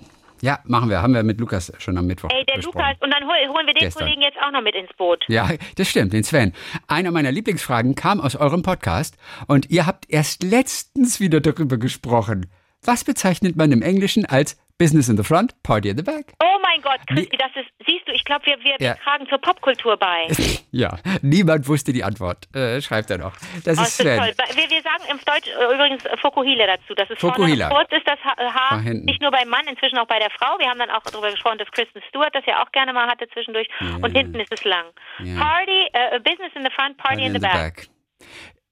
Ja, 0.41 0.59
machen 0.65 0.89
wir. 0.91 1.01
Haben 1.01 1.15
wir 1.15 1.23
mit 1.23 1.39
Lukas 1.39 1.73
schon 1.79 1.97
am 1.97 2.05
Mittwoch 2.05 2.29
Ey, 2.29 2.45
der 2.45 2.57
besprochen. 2.57 2.77
Lukas, 2.77 2.95
und 3.01 3.09
dann 3.11 3.23
hol, 3.23 3.55
holen 3.55 3.65
wir 3.65 3.73
den 3.73 3.79
Gestern. 3.79 4.03
Kollegen 4.03 4.21
jetzt 4.21 4.37
auch 4.45 4.51
noch 4.51 4.61
mit 4.61 4.75
ins 4.75 4.89
Boot. 4.95 5.23
Ja, 5.29 5.49
das 5.77 5.89
stimmt, 5.89 6.13
den 6.13 6.23
Sven. 6.23 6.53
Eine 6.87 7.09
meiner 7.09 7.31
Lieblingsfragen 7.31 7.95
kam 7.95 8.21
aus 8.21 8.35
eurem 8.35 8.61
Podcast 8.61 9.17
und 9.47 9.71
ihr 9.71 9.87
habt 9.87 10.05
erst 10.09 10.43
letztens 10.43 11.19
wieder 11.19 11.41
darüber 11.41 11.77
gesprochen. 11.77 12.45
Was 12.85 13.03
bezeichnet 13.03 13.55
man 13.55 13.71
im 13.71 13.81
Englischen 13.81 14.25
als 14.25 14.57
Business 14.77 15.09
in 15.09 15.17
the 15.17 15.23
front, 15.23 15.61
Party 15.63 15.89
in 15.89 15.97
the 15.97 16.03
back? 16.03 16.33
Oh 16.41 16.59
mein 16.61 16.81
Gott, 16.83 16.99
Christi, 17.07 17.35
das 17.37 17.49
ist, 17.55 17.67
siehst 17.87 18.07
du, 18.07 18.11
ich 18.11 18.23
glaube, 18.23 18.45
wir, 18.45 18.57
wir, 18.59 18.73
Ja. 18.79 18.93
wir 18.93 18.95
tragen 19.03 19.27
zur 19.27 19.39
Popkultur 19.39 19.97
bei. 19.97 20.27
Ja, 20.69 20.97
niemand 21.23 21.67
wusste 21.67 21.91
die 21.93 22.03
Antwort. 22.03 22.53
Äh, 22.53 22.81
schreibt 22.81 23.09
er 23.09 23.17
noch. 23.17 23.33
Das 23.63 23.79
Oh, 23.79 23.81
ist 23.81 23.97
Sven. 23.97 24.19
toll. 24.19 24.33
Wir, 24.53 24.69
wir 24.69 24.81
sagen 24.83 25.03
im 25.09 25.17
Deutsch 25.25 25.47
äh, 25.47 25.73
übrigens 25.73 26.05
äh, 26.05 26.15
Fokuhila 26.17 26.67
dazu. 26.67 26.93
Das 26.93 27.09
ist 27.09 27.19
Fokuhila. 27.19 27.69
kurz 27.69 27.89
ist 27.93 28.05
das 28.05 28.19
äh, 28.37 28.43
Haar, 28.51 28.81
nicht 28.81 29.21
nur 29.21 29.31
beim 29.31 29.47
Mann, 29.49 29.65
inzwischen 29.67 29.97
auch 29.97 30.05
bei 30.07 30.19
der 30.19 30.29
Frau. 30.37 30.59
Wir 30.59 30.69
haben 30.69 30.77
dann 30.77 30.91
auch 30.91 31.01
darüber 31.09 31.31
gesprochen, 31.31 31.57
dass 31.57 31.71
Kristen 31.71 31.99
Stewart 32.09 32.35
das 32.35 32.45
ja 32.45 32.61
auch 32.61 32.71
gerne 32.73 32.93
mal 32.93 33.07
hatte 33.07 33.27
zwischendurch. 33.29 33.67
Und 34.01 34.11
hinten 34.15 34.39
ist 34.39 34.51
es 34.53 34.63
lang. 34.65 34.85
Ja. 35.23 35.39
Party, 35.39 35.87
äh, 35.93 36.19
Business 36.19 36.51
in 36.53 36.63
the 36.63 36.69
front, 36.75 36.97
Party, 36.97 37.23
in 37.25 37.33
the, 37.33 37.39
back. 37.39 37.87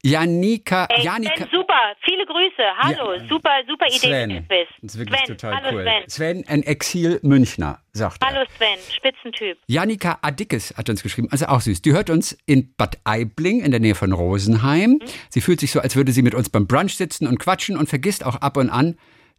Janika, 0.05 0.85
Ey, 0.85 1.03
Janika. 1.03 1.33
Sven, 1.35 1.47
super, 1.51 1.73
viele 2.03 2.25
Grüße. 2.27 2.63
Hallo, 2.77 3.13
Ja. 3.15 3.27
super, 3.27 3.49
super 3.67 3.87
Idee 3.87 3.97
Sven. 3.97 4.45
Das 4.81 4.93
ist 4.93 4.99
wirklich 4.99 5.19
Sven, 5.21 5.37
total 5.37 5.55
hallo 5.55 5.77
cool. 5.77 5.83
Sven. 5.83 6.09
Sven, 6.09 6.47
ein 6.47 6.61
Exil-Münchner, 6.61 7.79
sagt 7.91 8.21
er. 8.21 8.29
Hallo 8.29 8.45
Sven, 8.55 8.77
Spitzentyp. 8.95 9.57
Janika 9.65 10.19
Adickes 10.21 10.75
hat 10.77 10.89
uns 10.91 11.01
geschrieben, 11.01 11.29
also 11.31 11.47
auch 11.47 11.59
süß. 11.61 11.81
Die 11.81 11.93
hört 11.93 12.11
uns 12.11 12.37
in 12.45 12.75
Bad 12.75 12.99
Aibling 13.03 13.61
in 13.61 13.71
der 13.71 13.79
Nähe 13.79 13.95
von 13.95 14.11
Rosenheim. 14.11 14.99
Sie 15.29 15.41
fühlt 15.41 15.59
sich 15.59 15.71
so, 15.71 15.79
als 15.79 15.95
würde 15.95 16.11
sie 16.11 16.21
mit 16.21 16.35
uns 16.35 16.49
beim 16.49 16.67
Brunch 16.67 16.95
sitzen 16.97 17.25
und 17.25 17.39
quatschen 17.39 17.75
und 17.75 17.89
vergisst 17.89 18.23
auch 18.27 18.35
ab 18.35 18.57
und 18.57 18.69
an, 18.69 18.97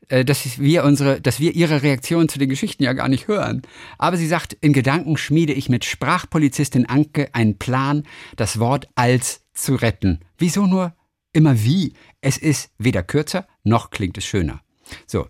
äh, 0.09 0.25
dass 0.25 0.59
wir 0.61 0.83
unsere, 0.83 1.21
dass 1.21 1.39
wir 1.39 1.55
ihre 1.55 1.85
Reaktion 1.85 2.29
zu 2.29 2.41
den 2.41 2.49
Geschichten 2.49 2.83
ja 2.83 2.93
gar 2.93 3.09
nicht 3.09 3.29
hören. 3.29 3.63
Aber 3.99 4.17
sie 4.17 4.27
sagt, 4.27 4.53
in 4.55 4.73
Gedanken 4.73 5.17
schmiede 5.17 5.53
ich 5.53 5.69
mit 5.69 5.85
Sprachpolizistin 5.85 6.87
Anke 6.89 7.29
einen 7.35 7.57
Plan, 7.57 8.03
das 8.35 8.59
Wort 8.59 8.89
als 8.97 9.46
zu 9.57 9.75
retten. 9.75 10.21
Wieso 10.39 10.67
nur 10.67 10.95
immer 11.33 11.63
wie? 11.65 11.95
Es 12.21 12.39
ist 12.39 12.73
weder 12.79 13.03
kürzer 13.03 13.47
noch 13.65 13.91
klingt 13.91 14.19
es 14.19 14.27
schöner. 14.27 14.61
So. 15.07 15.29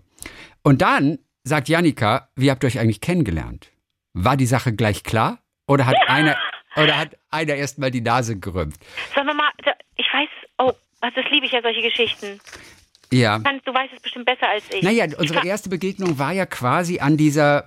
Und 0.63 0.83
dann 0.83 1.19
sagt 1.45 1.69
Janika, 1.69 2.29
wie 2.37 2.51
habt 2.51 2.65
ihr 2.65 2.67
euch 2.67 2.79
eigentlich 2.79 3.01
kennengelernt? 3.01 3.71
War 4.13 4.37
die 4.37 4.47
Sache 4.47 4.75
gleich 4.75 5.03
klar? 5.05 5.43
Oder 5.69 5.87
hat 5.87 5.97
einer, 6.09 6.37
oder 6.77 6.99
hat 6.99 7.17
einer 7.31 7.55
erst 7.55 7.79
mal 7.79 7.91
die 7.91 8.01
Nase 8.01 8.39
gerümpft? 8.39 8.81
Sagen 9.15 9.27
wir 9.27 9.35
mal, 9.35 9.51
ich 9.97 10.07
weiß, 10.13 10.29
oh, 10.59 10.73
das 11.01 11.25
liebe 11.31 11.47
ich 11.47 11.53
ja, 11.53 11.63
solche 11.63 11.83
Geschichten. 11.83 12.41
Ja. 13.13 13.39
Du 13.39 13.75
weißt 13.75 13.93
es 13.95 14.01
bestimmt 14.01 14.27
besser 14.27 14.49
als 14.49 14.65
ich. 14.73 14.83
Naja, 14.83 15.07
unsere 15.19 15.47
erste 15.47 15.69
Begegnung 15.69 16.19
war 16.19 16.33
ja 16.33 16.47
quasi 16.47 16.99
an 16.99 17.17
dieser 17.17 17.65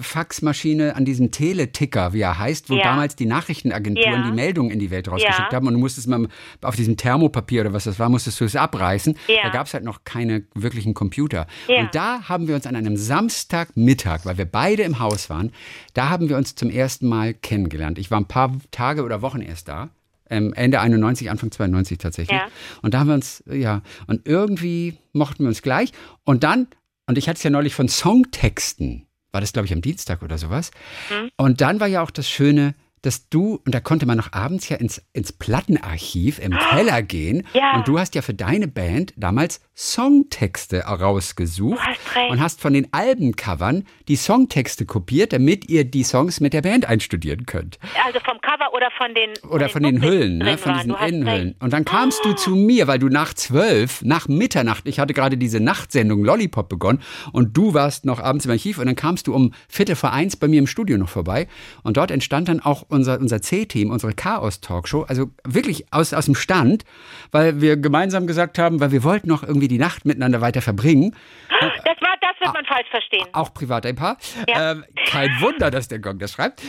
Faxmaschine, 0.00 0.96
an 0.96 1.04
diesem 1.04 1.30
Teleticker, 1.30 2.12
wie 2.12 2.20
er 2.20 2.38
heißt, 2.38 2.70
wo 2.70 2.74
ja. 2.74 2.82
damals 2.82 3.16
die 3.16 3.26
Nachrichtenagenturen 3.26 4.12
ja. 4.12 4.26
die 4.26 4.32
Meldungen 4.32 4.70
in 4.70 4.78
die 4.78 4.90
Welt 4.90 5.08
rausgeschickt 5.08 5.52
ja. 5.52 5.56
haben 5.56 5.66
und 5.66 5.74
du 5.74 5.80
musstest 5.80 6.08
mal 6.08 6.28
auf 6.62 6.76
diesem 6.76 6.96
Thermopapier 6.96 7.62
oder 7.62 7.72
was 7.72 7.84
das 7.84 7.98
war, 7.98 8.08
musstest 8.08 8.40
du 8.40 8.44
es 8.44 8.56
abreißen. 8.56 9.16
Da 9.42 9.48
gab 9.50 9.66
es 9.66 9.74
halt 9.74 9.84
noch 9.84 10.04
keine 10.04 10.44
wirklichen 10.54 10.94
Computer. 10.94 11.46
Und 11.68 11.94
da 11.94 12.28
haben 12.28 12.48
wir 12.48 12.54
uns 12.54 12.66
an 12.66 12.76
einem 12.76 12.96
Samstagmittag, 12.96 14.24
weil 14.24 14.38
wir 14.38 14.44
beide 14.44 14.82
im 14.82 14.98
Haus 14.98 15.30
waren, 15.30 15.52
da 15.94 16.08
haben 16.08 16.28
wir 16.28 16.36
uns 16.36 16.54
zum 16.54 16.70
ersten 16.70 17.08
Mal 17.08 17.34
kennengelernt. 17.34 17.98
Ich 17.98 18.10
war 18.10 18.20
ein 18.20 18.26
paar 18.26 18.52
Tage 18.70 19.04
oder 19.04 19.22
Wochen 19.22 19.40
erst 19.40 19.68
da 19.68 19.90
ähm, 20.30 20.52
Ende 20.54 20.80
91, 20.80 21.30
Anfang 21.30 21.50
92 21.50 21.98
tatsächlich. 21.98 22.38
Ja. 22.38 22.46
Und 22.82 22.94
da 22.94 23.00
haben 23.00 23.08
wir 23.08 23.14
uns, 23.14 23.42
ja, 23.50 23.82
und 24.06 24.26
irgendwie 24.26 24.96
mochten 25.12 25.44
wir 25.44 25.48
uns 25.48 25.62
gleich. 25.62 25.92
Und 26.24 26.44
dann, 26.44 26.68
und 27.06 27.18
ich 27.18 27.28
hatte 27.28 27.36
es 27.38 27.42
ja 27.42 27.50
neulich 27.50 27.74
von 27.74 27.88
Songtexten, 27.88 29.06
war 29.32 29.40
das 29.40 29.52
glaube 29.52 29.66
ich 29.66 29.72
am 29.72 29.82
Dienstag 29.82 30.22
oder 30.22 30.38
sowas. 30.38 30.70
Mhm. 31.10 31.30
Und 31.36 31.60
dann 31.60 31.80
war 31.80 31.86
ja 31.86 32.02
auch 32.02 32.10
das 32.10 32.28
Schöne, 32.28 32.74
dass 33.02 33.28
du, 33.28 33.60
und 33.64 33.74
da 33.74 33.80
konnte 33.80 34.06
man 34.06 34.16
noch 34.16 34.32
abends 34.32 34.68
ja 34.68 34.76
ins, 34.76 35.02
ins 35.12 35.32
Plattenarchiv 35.32 36.38
im 36.38 36.52
Keller 36.52 37.02
gehen. 37.02 37.46
Ja. 37.54 37.76
Und 37.76 37.88
du 37.88 37.98
hast 37.98 38.14
ja 38.14 38.22
für 38.22 38.34
deine 38.34 38.68
Band 38.68 39.14
damals 39.16 39.60
Songtexte 39.74 40.80
rausgesucht 40.80 41.80
hast 41.80 42.30
und 42.30 42.40
hast 42.40 42.60
von 42.60 42.74
den 42.74 42.92
Albencovern 42.92 43.86
die 44.08 44.16
Songtexte 44.16 44.84
kopiert, 44.84 45.32
damit 45.32 45.70
ihr 45.70 45.84
die 45.84 46.04
Songs 46.04 46.40
mit 46.40 46.52
der 46.52 46.60
Band 46.60 46.84
einstudieren 46.84 47.46
könnt. 47.46 47.78
Also 48.04 48.20
vom 48.20 48.38
Cover 48.42 48.74
oder 48.74 48.90
von 48.90 49.14
den 49.14 49.30
Oder 49.48 49.70
von 49.70 49.82
den, 49.82 49.96
den 49.96 50.04
Hüllen, 50.04 50.38
ne, 50.38 50.58
von 50.58 50.74
diesen 50.74 50.94
Innenhüllen. 50.94 51.54
Und 51.60 51.72
dann 51.72 51.86
kamst 51.86 52.20
oh. 52.24 52.28
du 52.28 52.34
zu 52.34 52.50
mir, 52.50 52.88
weil 52.88 52.98
du 52.98 53.08
nach 53.08 53.32
zwölf, 53.32 54.02
nach 54.02 54.28
Mitternacht, 54.28 54.86
ich 54.86 55.00
hatte 55.00 55.14
gerade 55.14 55.38
diese 55.38 55.60
Nachtsendung 55.60 56.24
Lollipop 56.24 56.68
begonnen 56.68 57.00
und 57.32 57.56
du 57.56 57.72
warst 57.72 58.04
noch 58.04 58.20
abends 58.20 58.44
im 58.44 58.50
Archiv 58.50 58.78
und 58.78 58.86
dann 58.86 58.96
kamst 58.96 59.26
du 59.28 59.34
um 59.34 59.54
Viertel 59.68 59.96
vor 59.96 60.12
eins 60.12 60.36
bei 60.36 60.48
mir 60.48 60.58
im 60.58 60.66
Studio 60.66 60.98
noch 60.98 61.08
vorbei 61.08 61.48
und 61.82 61.96
dort 61.96 62.10
entstand 62.10 62.48
dann 62.48 62.60
auch 62.60 62.89
unser, 62.90 63.18
unser 63.18 63.40
C-Team, 63.40 63.90
unsere 63.90 64.12
Chaos-Talkshow, 64.12 65.02
also 65.02 65.30
wirklich 65.44 65.92
aus, 65.92 66.12
aus 66.12 66.26
dem 66.26 66.34
Stand, 66.34 66.84
weil 67.30 67.60
wir 67.60 67.76
gemeinsam 67.76 68.26
gesagt 68.26 68.58
haben, 68.58 68.80
weil 68.80 68.92
wir 68.92 69.04
wollten 69.04 69.28
noch 69.28 69.42
irgendwie 69.42 69.68
die 69.68 69.78
Nacht 69.78 70.04
miteinander 70.04 70.40
weiter 70.40 70.62
verbringen. 70.62 71.14
Das, 71.60 71.96
war, 72.00 72.14
das 72.20 72.40
wird 72.40 72.54
man 72.54 72.64
falsch 72.64 72.88
verstehen. 72.90 73.26
Auch 73.32 73.52
privat 73.52 73.86
ein 73.86 73.96
Paar. 73.96 74.16
Ja. 74.48 74.72
Ähm, 74.72 74.84
kein 75.06 75.30
Wunder, 75.40 75.70
dass 75.70 75.88
der 75.88 75.98
Gong 75.98 76.18
das 76.18 76.32
schreibt. 76.32 76.62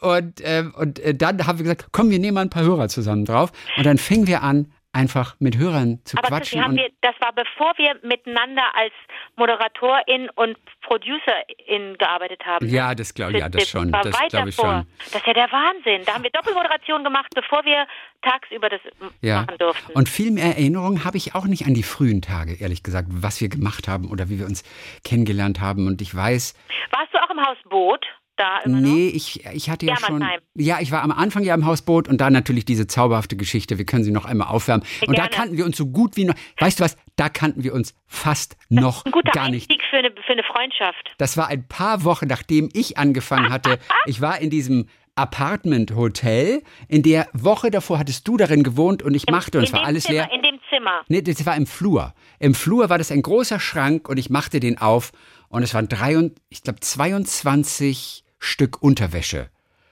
Und, 0.00 0.40
ähm, 0.42 0.74
und 0.76 0.98
äh, 0.98 1.14
dann 1.14 1.46
haben 1.46 1.58
wir 1.58 1.64
gesagt, 1.64 1.86
komm, 1.92 2.10
wir 2.10 2.18
nehmen 2.18 2.34
mal 2.34 2.42
ein 2.42 2.50
paar 2.50 2.64
Hörer 2.64 2.88
zusammen 2.88 3.24
drauf. 3.24 3.52
Und 3.76 3.86
dann 3.86 3.98
fingen 3.98 4.26
wir 4.26 4.42
an, 4.42 4.72
einfach 4.92 5.36
mit 5.38 5.56
Hörern 5.56 6.00
zu 6.04 6.18
Aber 6.18 6.28
quatschen. 6.28 6.60
Das, 6.60 6.72
wir, 6.72 6.88
das 7.00 7.14
war 7.20 7.32
bevor 7.32 7.72
wir 7.76 7.96
miteinander 8.02 8.62
als 8.74 8.92
Moderatorin 9.36 10.28
und 10.34 10.56
Producerin 10.82 11.96
gearbeitet 11.98 12.44
haben. 12.44 12.68
Ja, 12.68 12.94
das 12.94 13.14
glaube 13.14 13.38
ja, 13.38 13.48
das 13.48 13.68
schon. 13.68 13.90
Das 13.90 14.16
glaube 14.28 14.50
ich 14.50 14.54
schon. 14.54 14.86
Das 14.98 15.14
ist 15.16 15.26
ja 15.26 15.32
der 15.32 15.50
Wahnsinn. 15.50 16.04
Da 16.04 16.14
haben 16.14 16.22
wir 16.22 16.30
Doppelmoderation 16.30 17.04
gemacht, 17.04 17.28
bevor 17.34 17.64
wir 17.64 17.86
tagsüber 18.22 18.68
das 18.68 18.80
ja. 19.20 19.42
machen 19.42 19.58
durften. 19.58 19.92
Und 19.92 20.08
viel 20.08 20.30
mehr 20.30 20.44
Erinnerungen 20.44 21.04
habe 21.04 21.16
ich 21.16 21.34
auch 21.34 21.46
nicht 21.46 21.66
an 21.66 21.74
die 21.74 21.82
frühen 21.82 22.20
Tage, 22.22 22.54
ehrlich 22.60 22.82
gesagt, 22.82 23.08
was 23.10 23.40
wir 23.40 23.48
gemacht 23.48 23.88
haben 23.88 24.10
oder 24.10 24.28
wie 24.28 24.38
wir 24.38 24.46
uns 24.46 24.62
kennengelernt 25.04 25.60
haben. 25.60 25.86
Und 25.86 26.02
ich 26.02 26.14
weiß. 26.14 26.54
Warst 26.90 27.14
du 27.14 27.18
auch 27.18 27.30
im 27.30 27.40
Haus 27.40 27.56
Boot? 27.68 28.06
Da 28.36 28.58
immer 28.60 28.80
Nee, 28.80 29.08
ich, 29.08 29.44
ich 29.46 29.70
hatte 29.70 29.86
ja 29.86 29.96
schon. 29.96 30.24
Ja, 30.54 30.80
ich 30.80 30.90
war 30.92 31.02
am 31.02 31.12
Anfang 31.12 31.44
ja 31.44 31.54
im 31.54 31.66
Hausboot 31.66 32.08
und 32.08 32.20
dann 32.20 32.32
natürlich 32.32 32.64
diese 32.64 32.86
zauberhafte 32.86 33.36
Geschichte. 33.36 33.78
Wir 33.78 33.84
können 33.84 34.04
sie 34.04 34.10
noch 34.10 34.24
einmal 34.24 34.48
aufwärmen. 34.48 34.86
Ja, 35.00 35.08
und 35.08 35.18
da 35.18 35.28
kannten 35.28 35.56
wir 35.56 35.64
uns 35.64 35.76
so 35.76 35.86
gut 35.86 36.16
wie 36.16 36.24
noch. 36.24 36.34
Weißt 36.58 36.80
du 36.80 36.84
was? 36.84 36.96
Da 37.16 37.28
kannten 37.28 37.62
wir 37.62 37.74
uns 37.74 37.94
fast 38.06 38.56
noch 38.68 39.04
ein 39.04 39.12
guter 39.12 39.32
gar 39.32 39.48
nicht. 39.48 39.70
Einstieg 39.70 39.82
für 39.88 39.98
eine, 39.98 40.10
für 40.26 40.32
eine 40.32 40.42
Freundschaft. 40.42 41.14
Das 41.18 41.36
war 41.36 41.48
ein 41.48 41.66
paar 41.66 42.04
Wochen, 42.04 42.26
nachdem 42.26 42.68
ich 42.72 42.98
angefangen 42.98 43.50
hatte. 43.50 43.78
ich 44.06 44.20
war 44.20 44.40
in 44.40 44.50
diesem 44.50 44.86
Apartment 45.14 45.94
Hotel. 45.94 46.62
In 46.88 47.02
der 47.02 47.28
Woche 47.32 47.70
davor 47.70 47.98
hattest 47.98 48.26
du 48.26 48.36
darin 48.36 48.62
gewohnt 48.62 49.02
und 49.02 49.14
ich 49.14 49.28
Im, 49.28 49.34
machte 49.34 49.58
und 49.58 49.64
es 49.64 49.72
war 49.72 49.84
alles 49.84 50.04
Zimmer, 50.04 50.26
leer. 50.26 50.32
In 50.32 50.41
dem 50.72 50.82
Zimmer. 50.82 51.04
Nee, 51.08 51.22
das 51.22 51.44
war 51.46 51.56
im 51.56 51.66
Flur. 51.66 52.14
Im 52.38 52.54
Flur 52.54 52.88
war 52.90 52.98
das 52.98 53.10
ein 53.10 53.22
großer 53.22 53.60
Schrank 53.60 54.08
und 54.08 54.16
ich 54.16 54.30
machte 54.30 54.60
den 54.60 54.78
auf 54.78 55.12
und 55.48 55.62
es 55.62 55.74
waren 55.74 55.88
drei 55.88 56.16
und 56.16 56.40
ich 56.48 56.62
glaube 56.62 56.80
22 56.80 58.24
Stück 58.38 58.82
Unterwäsche 58.82 59.50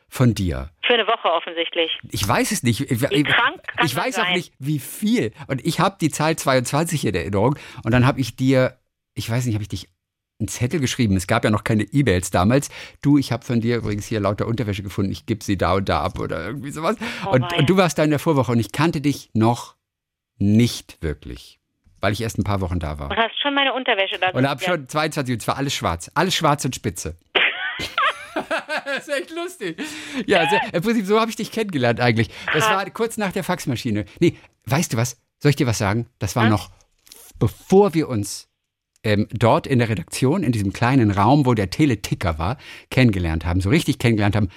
von 0.09 0.35
dir. 0.35 0.71
Für 0.83 0.95
eine 0.95 1.07
Woche 1.07 1.29
offensichtlich. 1.33 1.91
Ich 2.11 2.27
weiß 2.27 2.51
es 2.51 2.63
nicht. 2.63 2.81
Ich, 2.81 3.01
wie 3.01 3.23
krank 3.23 3.63
kann 3.65 3.87
ich 3.87 3.95
weiß 3.95 4.17
sein. 4.17 4.27
auch 4.27 4.35
nicht, 4.35 4.53
wie 4.59 4.81
viel. 4.81 5.33
Und 5.47 5.65
ich 5.65 5.79
habe 5.79 5.97
die 6.01 6.11
Zahl 6.11 6.37
22 6.37 7.05
in 7.05 7.15
Erinnerung. 7.15 7.57
Und 7.85 7.93
dann 7.93 8.07
habe 8.07 8.21
ich 8.21 8.35
dir, 8.35 8.79
ich 9.15 9.31
weiß 9.31 9.47
nicht, 9.47 9.55
habe 9.55 9.63
ich 9.63 9.69
dich 9.69 9.89
einen 10.41 10.49
Zettel 10.49 10.81
geschrieben. 10.81 11.17
Es 11.17 11.29
gab 11.29 11.45
ja 11.45 11.51
noch 11.51 11.63
keine 11.63 11.85
E-Mails 11.85 12.31
damals. 12.31 12.71
Du, 13.03 13.19
ich 13.19 13.31
habe 13.31 13.45
von 13.45 13.61
dir 13.61 13.77
übrigens 13.77 14.07
hier 14.07 14.19
lauter 14.19 14.49
Unterwäsche 14.49 14.83
gefunden. 14.83 15.13
Ich 15.13 15.27
gebe 15.27 15.45
sie 15.45 15.57
da 15.57 15.75
und 15.75 15.89
da 15.89 16.01
ab 16.01 16.19
oder 16.19 16.45
irgendwie 16.45 16.71
sowas. 16.73 16.97
Oh 17.25 17.31
und, 17.31 17.53
und, 17.53 17.71
du 17.71 17.77
warst 17.77 17.99
da 17.99 18.03
in 18.03 18.11
der 18.11 18.19
Vorwoche 18.19 18.51
und 18.51 18.59
ich 18.59 18.73
kannte 18.73 19.01
dich 19.01 19.31
noch 19.35 19.77
nicht 20.41 21.03
wirklich. 21.03 21.59
Weil 22.01 22.13
ich 22.13 22.23
erst 22.23 22.39
ein 22.39 22.45
paar 22.45 22.61
Wochen 22.61 22.79
da 22.79 22.99
war. 22.99 23.11
Und 23.11 23.17
hast 23.17 23.41
schon 23.41 23.55
meine 23.55 23.75
Unterwäsche 23.75 24.19
da 24.19 24.31
Und 24.31 24.49
hab 24.49 24.63
schon 24.63 24.89
22, 24.89 25.35
und 25.35 25.41
zwar 25.41 25.59
alles 25.59 25.75
schwarz. 25.75 26.11
Alles 26.15 26.35
schwarz 26.35 26.65
und 26.65 26.75
spitze. 26.75 27.17
das 28.85 28.99
ist 29.07 29.09
echt 29.09 29.31
lustig. 29.31 29.79
Ja, 30.27 30.41
also, 30.41 30.57
im 30.73 30.83
Prinzip 30.83 31.05
so 31.05 31.21
habe 31.21 31.31
ich 31.31 31.37
dich 31.37 31.53
kennengelernt 31.53 32.01
eigentlich. 32.01 32.31
Das 32.53 32.69
war 32.69 32.89
kurz 32.91 33.19
nach 33.19 33.33
der 33.33 33.45
Faxmaschine. 33.45 34.07
Nee, 34.19 34.37
weißt 34.65 34.95
du 34.95 34.97
was? 34.97 35.21
Soll 35.39 35.51
ich 35.51 35.57
dir 35.57 35.67
was 35.67 35.79
sagen? 35.79 36.09
Das 36.19 36.37
war 36.37 36.49
noch 36.49 36.71
bevor 37.41 37.95
wir 37.95 38.09
uns 38.09 38.49
ähm, 39.03 39.27
dort 39.33 39.67
in 39.67 39.81
der 39.81 39.89
Redaktion, 39.89 40.45
in 40.45 40.53
diesem 40.53 40.73
kleinen 40.73 41.11
Raum, 41.11 41.47
wo 41.47 41.55
der 41.55 41.71
Teleticker 41.71 42.39
war, 42.39 42.59
kennengelernt 42.91 43.45
haben, 43.45 43.61
so 43.61 43.71
richtig 43.71 43.99
kennengelernt 43.99 44.37
haben. 44.37 44.51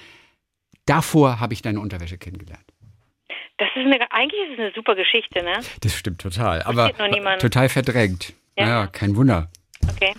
Davor 0.86 1.40
habe 1.40 1.54
ich 1.54 1.64
deine 1.64 1.80
Unterwäsche 1.80 2.20
kennengelernt. 2.20 2.72
Das 3.64 3.70
ist 3.76 3.86
eine, 3.86 4.11
eigentlich 4.11 4.41
ist 4.41 4.53
es 4.53 4.59
eine 4.59 4.72
super 4.76 4.93
Geschichte, 4.93 5.41
ne? 5.41 5.53
Das 5.80 5.95
stimmt 5.95 6.20
total. 6.20 6.64
Aber 6.64 6.91
total 7.38 7.70
verdrängt. 7.70 8.34
Ja. 8.57 8.68
ja, 8.68 8.88
kein 8.88 9.16
Wunder. 9.16 9.49
Okay. 9.89 10.14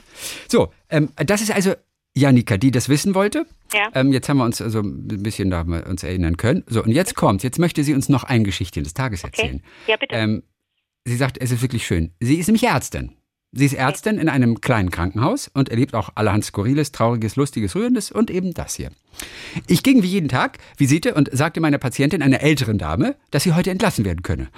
So, 0.48 0.72
ähm, 0.88 1.10
das 1.16 1.42
ist 1.42 1.54
also 1.54 1.74
Janika, 2.14 2.56
die 2.56 2.70
das 2.70 2.88
wissen 2.88 3.14
wollte. 3.14 3.44
Ja. 3.74 3.90
Ähm, 3.94 4.12
jetzt 4.14 4.30
haben 4.30 4.38
wir 4.38 4.44
uns 4.44 4.62
also 4.62 4.80
ein 4.80 5.22
bisschen 5.22 5.50
da 5.50 5.60
uns 5.60 6.02
erinnern 6.02 6.38
können. 6.38 6.64
So, 6.66 6.82
und 6.82 6.90
jetzt 6.90 7.16
kommt, 7.16 7.42
jetzt 7.42 7.58
möchte 7.58 7.84
sie 7.84 7.92
uns 7.92 8.08
noch 8.08 8.24
ein 8.24 8.44
Geschichtchen 8.44 8.82
des 8.82 8.94
Tages 8.94 9.24
erzählen. 9.24 9.56
Okay. 9.56 9.90
Ja, 9.90 9.96
bitte. 9.98 10.14
Ähm, 10.14 10.42
sie 11.04 11.16
sagt, 11.16 11.36
es 11.38 11.50
ist 11.50 11.60
wirklich 11.60 11.86
schön. 11.86 12.14
Sie 12.20 12.36
ist 12.36 12.46
nämlich 12.46 12.64
Ärztin. 12.64 13.14
Sie 13.56 13.66
ist 13.66 13.74
Ärztin 13.74 14.18
in 14.18 14.28
einem 14.28 14.60
kleinen 14.60 14.90
Krankenhaus 14.90 15.48
und 15.54 15.68
erlebt 15.68 15.94
auch 15.94 16.10
allerhand 16.16 16.44
Skurriles, 16.44 16.90
Trauriges, 16.90 17.36
Lustiges, 17.36 17.76
Rührendes 17.76 18.10
und 18.10 18.28
eben 18.28 18.52
das 18.52 18.74
hier. 18.74 18.90
Ich 19.68 19.84
ging 19.84 20.02
wie 20.02 20.08
jeden 20.08 20.28
Tag 20.28 20.58
Visite 20.76 21.14
und 21.14 21.30
sagte 21.32 21.60
meiner 21.60 21.78
Patientin, 21.78 22.20
einer 22.20 22.40
älteren 22.40 22.78
Dame, 22.78 23.14
dass 23.30 23.44
sie 23.44 23.52
heute 23.52 23.70
entlassen 23.70 24.04
werden 24.04 24.22
könne. 24.22 24.48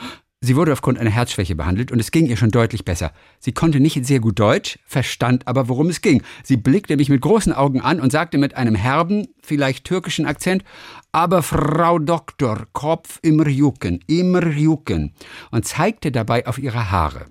Sie 0.41 0.57
wurde 0.57 0.73
aufgrund 0.73 0.99
einer 0.99 1.11
Herzschwäche 1.11 1.55
behandelt 1.55 1.93
und 1.93 1.99
es 1.99 2.11
ging 2.11 2.27
ihr 2.27 2.39
schon 2.39 2.51
deutlich 2.51 2.85
besser. 2.87 3.13
Sie 3.39 3.53
konnte 3.53 3.81
nicht 3.81 4.07
sehr 4.07 4.21
gut 4.21 4.39
Deutsch, 4.39 4.79
verstand 4.87 5.47
aber, 5.47 5.69
worum 5.69 5.89
es 5.91 6.01
ging. 6.01 6.23
Sie 6.43 6.57
blickte 6.57 6.97
mich 6.97 7.11
mit 7.11 7.21
großen 7.21 7.53
Augen 7.53 7.83
an 7.83 8.01
und 8.01 8.13
sagte 8.13 8.39
mit 8.39 8.55
einem 8.55 8.77
herben, 8.77 9.29
vielleicht 9.43 9.85
türkischen 9.85 10.25
Akzent, 10.25 10.65
aber 11.13 11.43
Frau 11.43 11.99
Doktor, 11.99 12.67
Kopf 12.73 13.19
immer 13.23 13.49
jucken, 13.49 14.01
immer 14.07 14.47
jucken 14.47 15.15
und 15.51 15.67
zeigte 15.67 16.13
dabei 16.13 16.47
auf 16.47 16.59
ihre 16.59 16.91
Haare. 16.91 17.27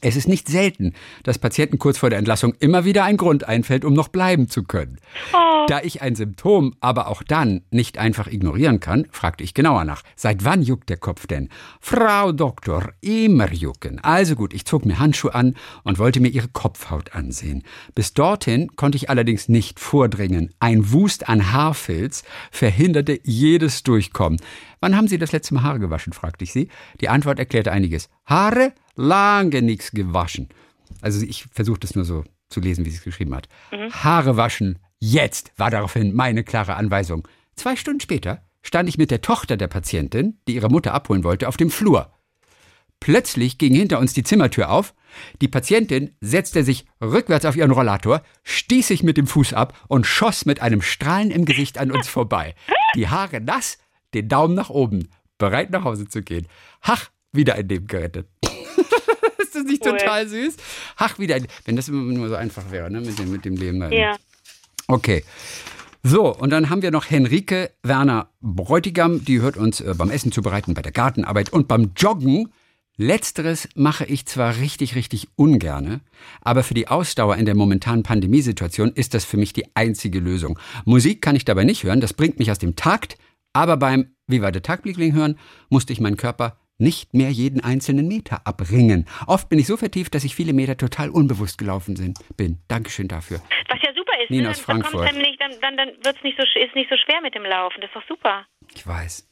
Es 0.00 0.16
ist 0.16 0.28
nicht 0.28 0.48
selten, 0.48 0.94
dass 1.24 1.38
Patienten 1.38 1.78
kurz 1.78 1.98
vor 1.98 2.10
der 2.10 2.18
Entlassung 2.18 2.54
immer 2.60 2.84
wieder 2.84 3.04
ein 3.04 3.16
Grund 3.16 3.48
einfällt, 3.48 3.84
um 3.84 3.92
noch 3.92 4.08
bleiben 4.08 4.48
zu 4.48 4.62
können. 4.62 4.98
Oh. 5.32 5.66
Da 5.66 5.80
ich 5.82 6.00
ein 6.00 6.14
Symptom 6.14 6.74
aber 6.80 7.08
auch 7.08 7.22
dann 7.22 7.62
nicht 7.70 7.98
einfach 7.98 8.28
ignorieren 8.28 8.80
kann, 8.80 9.06
fragte 9.10 9.44
ich 9.44 9.52
genauer 9.52 9.84
nach. 9.84 10.02
Seit 10.16 10.44
wann 10.44 10.62
juckt 10.62 10.88
der 10.88 10.96
Kopf 10.96 11.26
denn? 11.26 11.48
Frau 11.80 12.32
Doktor, 12.32 12.92
immer 13.00 13.52
jucken. 13.52 13.98
Also 14.02 14.36
gut, 14.36 14.54
ich 14.54 14.64
zog 14.64 14.86
mir 14.86 14.98
Handschuhe 14.98 15.34
an 15.34 15.56
und 15.82 15.98
wollte 15.98 16.20
mir 16.20 16.28
ihre 16.28 16.48
Kopfhaut 16.48 17.14
ansehen. 17.14 17.64
Bis 17.94 18.14
dorthin 18.14 18.76
konnte 18.76 18.96
ich 18.96 19.10
allerdings 19.10 19.48
nicht 19.48 19.80
vordringen. 19.80 20.54
Ein 20.60 20.92
Wust 20.92 21.28
an 21.28 21.52
Haarfilz 21.52 22.22
verhinderte 22.50 23.20
jedes 23.24 23.82
Durchkommen. 23.82 24.40
Wann 24.80 24.96
haben 24.96 25.08
Sie 25.08 25.18
das 25.18 25.32
letzte 25.32 25.52
Mal 25.54 25.62
Haare 25.62 25.78
gewaschen? 25.78 26.12
fragte 26.14 26.44
ich 26.44 26.52
sie. 26.52 26.68
Die 27.00 27.10
Antwort 27.10 27.38
erklärte 27.38 27.70
einiges. 27.70 28.08
Haare? 28.24 28.72
Lange 29.00 29.62
nichts 29.62 29.92
gewaschen. 29.92 30.50
Also 31.00 31.24
ich 31.24 31.46
versuche 31.50 31.80
das 31.80 31.94
nur 31.94 32.04
so 32.04 32.24
zu 32.50 32.60
lesen, 32.60 32.84
wie 32.84 32.90
sie 32.90 32.98
es 32.98 33.02
geschrieben 33.02 33.34
hat. 33.34 33.48
Haare 33.92 34.36
waschen, 34.36 34.78
jetzt, 34.98 35.52
war 35.56 35.70
daraufhin 35.70 36.14
meine 36.14 36.44
klare 36.44 36.74
Anweisung. 36.74 37.26
Zwei 37.56 37.76
Stunden 37.76 38.00
später 38.00 38.44
stand 38.62 38.90
ich 38.90 38.98
mit 38.98 39.10
der 39.10 39.22
Tochter 39.22 39.56
der 39.56 39.68
Patientin, 39.68 40.38
die 40.46 40.54
ihre 40.54 40.68
Mutter 40.68 40.92
abholen 40.92 41.24
wollte, 41.24 41.48
auf 41.48 41.56
dem 41.56 41.70
Flur. 41.70 42.12
Plötzlich 43.00 43.56
ging 43.56 43.74
hinter 43.74 43.98
uns 43.98 44.12
die 44.12 44.22
Zimmertür 44.22 44.70
auf. 44.70 44.92
Die 45.40 45.48
Patientin 45.48 46.14
setzte 46.20 46.62
sich 46.62 46.84
rückwärts 47.00 47.46
auf 47.46 47.56
ihren 47.56 47.70
Rollator, 47.70 48.22
stieß 48.42 48.88
sich 48.88 49.02
mit 49.02 49.16
dem 49.16 49.26
Fuß 49.26 49.54
ab 49.54 49.72
und 49.88 50.04
schoss 50.04 50.44
mit 50.44 50.60
einem 50.60 50.82
Strahlen 50.82 51.30
im 51.30 51.46
Gesicht 51.46 51.78
an 51.78 51.90
uns 51.90 52.06
vorbei. 52.06 52.54
Die 52.94 53.08
Haare 53.08 53.40
nass, 53.40 53.78
den 54.12 54.28
Daumen 54.28 54.54
nach 54.54 54.68
oben, 54.68 55.08
bereit 55.38 55.70
nach 55.70 55.84
Hause 55.84 56.06
zu 56.06 56.20
gehen. 56.20 56.46
Hach, 56.82 57.08
wieder 57.32 57.54
ein 57.54 57.66
Leben 57.66 57.86
gerettet. 57.86 58.28
Das 59.64 59.70
nicht 59.70 59.84
Cool. 59.84 59.98
total 59.98 60.28
süß? 60.28 60.56
Hach, 60.96 61.18
wieder 61.18 61.38
Wenn 61.64 61.76
das 61.76 61.88
immer 61.88 62.02
nur 62.12 62.28
so 62.28 62.34
einfach 62.34 62.70
wäre, 62.70 62.90
ne? 62.90 63.00
mit, 63.00 63.18
dem, 63.18 63.30
mit 63.30 63.44
dem 63.44 63.56
Leben. 63.56 63.80
da. 63.80 63.90
Ja. 63.90 64.16
Okay. 64.86 65.24
So, 66.02 66.34
und 66.34 66.50
dann 66.50 66.70
haben 66.70 66.80
wir 66.82 66.90
noch 66.90 67.10
Henrike 67.10 67.70
Werner 67.82 68.30
Bräutigam, 68.40 69.22
die 69.24 69.40
hört 69.42 69.56
uns 69.58 69.80
äh, 69.80 69.94
beim 69.96 70.10
Essen 70.10 70.32
zubereiten, 70.32 70.72
bei 70.72 70.82
der 70.82 70.92
Gartenarbeit 70.92 71.52
und 71.52 71.68
beim 71.68 71.92
Joggen. 71.96 72.52
Letzteres 72.96 73.68
mache 73.74 74.04
ich 74.04 74.26
zwar 74.26 74.56
richtig, 74.56 74.94
richtig 74.94 75.28
ungerne, 75.36 76.00
aber 76.42 76.62
für 76.62 76.74
die 76.74 76.88
Ausdauer 76.88 77.36
in 77.36 77.46
der 77.46 77.54
momentanen 77.54 78.02
Pandemiesituation 78.02 78.92
ist 78.92 79.14
das 79.14 79.24
für 79.24 79.38
mich 79.38 79.52
die 79.54 79.74
einzige 79.74 80.20
Lösung. 80.20 80.58
Musik 80.84 81.22
kann 81.22 81.34
ich 81.36 81.46
dabei 81.46 81.64
nicht 81.64 81.84
hören, 81.84 82.00
das 82.02 82.12
bringt 82.12 82.38
mich 82.38 82.50
aus 82.50 82.58
dem 82.58 82.76
Takt, 82.76 83.16
aber 83.54 83.76
beim 83.78 84.10
Wie 84.26 84.42
war 84.42 84.52
der 84.52 84.62
Tagblickling 84.62 85.14
hören 85.14 85.38
musste 85.70 85.92
ich 85.94 86.00
meinen 86.00 86.16
Körper 86.18 86.56
nicht 86.80 87.14
mehr 87.14 87.30
jeden 87.30 87.60
einzelnen 87.60 88.08
Meter 88.08 88.46
abringen. 88.46 89.06
Oft 89.26 89.48
bin 89.48 89.58
ich 89.58 89.66
so 89.66 89.76
vertieft, 89.76 90.14
dass 90.14 90.24
ich 90.24 90.34
viele 90.34 90.52
Meter 90.52 90.76
total 90.76 91.10
unbewusst 91.10 91.58
gelaufen 91.58 91.96
sind, 91.96 92.18
bin. 92.36 92.58
Dankeschön 92.68 93.08
dafür. 93.08 93.40
Was 93.68 93.78
ja 93.82 93.92
super 93.94 94.12
ist, 94.22 94.30
Nina 94.30 94.44
ne? 94.44 94.50
aus 94.50 94.64
dann, 94.64 94.80
dann, 94.80 94.90
Frankfurt. 94.90 95.08
einem 95.08 95.22
nicht, 95.22 95.40
dann, 95.40 95.52
dann, 95.60 95.76
dann 95.76 95.88
wird's 96.02 96.22
nicht 96.22 96.36
so, 96.36 96.42
ist 96.42 96.74
nicht 96.74 96.90
so 96.90 96.96
schwer 96.96 97.20
mit 97.22 97.34
dem 97.34 97.44
Laufen. 97.44 97.80
Das 97.80 97.90
ist 97.90 97.96
doch 97.96 98.08
super. 98.08 98.46
Ich 98.74 98.86
weiß. 98.86 99.26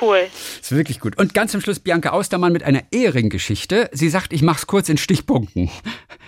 Cool. 0.00 0.28
Ist 0.60 0.70
wirklich 0.72 1.00
gut. 1.00 1.18
Und 1.18 1.34
ganz 1.34 1.52
zum 1.52 1.60
Schluss 1.60 1.80
Bianca 1.80 2.10
Austermann 2.10 2.52
mit 2.52 2.62
einer 2.62 2.82
Ehering-Geschichte. 2.92 3.88
Sie 3.92 4.08
sagt, 4.08 4.32
ich 4.32 4.42
mach's 4.42 4.66
kurz 4.66 4.88
in 4.88 4.96
Stichpunkten. 4.96 5.70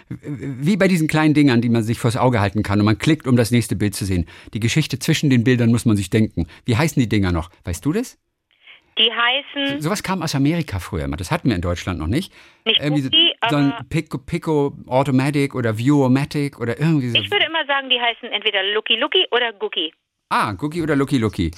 Wie 0.08 0.76
bei 0.76 0.88
diesen 0.88 1.08
kleinen 1.08 1.34
Dingern, 1.34 1.60
die 1.60 1.68
man 1.68 1.82
sich 1.82 1.98
vors 1.98 2.16
Auge 2.16 2.40
halten 2.40 2.62
kann 2.62 2.80
und 2.80 2.86
man 2.86 2.98
klickt, 2.98 3.26
um 3.26 3.36
das 3.36 3.50
nächste 3.50 3.76
Bild 3.76 3.94
zu 3.94 4.04
sehen. 4.04 4.26
Die 4.54 4.60
Geschichte 4.60 4.98
zwischen 4.98 5.30
den 5.30 5.44
Bildern 5.44 5.70
muss 5.70 5.84
man 5.84 5.96
sich 5.96 6.10
denken. 6.10 6.48
Wie 6.64 6.76
heißen 6.76 7.00
die 7.00 7.08
Dinger 7.08 7.32
noch? 7.32 7.50
Weißt 7.64 7.84
du 7.84 7.92
das? 7.92 8.18
Die 9.00 9.10
heißen 9.10 9.80
Sowas 9.80 10.02
kam 10.02 10.22
aus 10.22 10.34
Amerika 10.34 10.78
früher 10.78 11.04
immer. 11.04 11.16
Das 11.16 11.30
hatten 11.30 11.48
wir 11.48 11.56
in 11.56 11.62
Deutschland 11.62 11.98
noch 11.98 12.06
nicht. 12.06 12.32
nicht 12.66 12.80
Irgendwie 12.80 13.06
Cookie, 13.06 13.32
so 13.48 13.56
ein 13.56 13.72
aber 13.72 13.84
Pico, 13.88 14.18
Pico 14.18 14.76
Automatic 14.86 15.54
oder 15.54 15.78
View-O-Matic 15.78 16.60
oder 16.60 16.78
irgendwie 16.78 17.08
so. 17.08 17.18
ich 17.18 17.30
würde 17.30 17.46
immer 17.46 17.64
sagen, 17.66 17.88
die 17.88 17.98
heißen 17.98 18.30
entweder 18.30 18.62
Lucky 18.74 18.96
Lucky 18.96 19.26
oder 19.30 19.52
Gookie. 19.54 19.92
Ah, 20.28 20.54
Cookie 20.60 20.82
oder 20.82 20.96
Lucky 20.96 21.18
Lucky. 21.18 21.50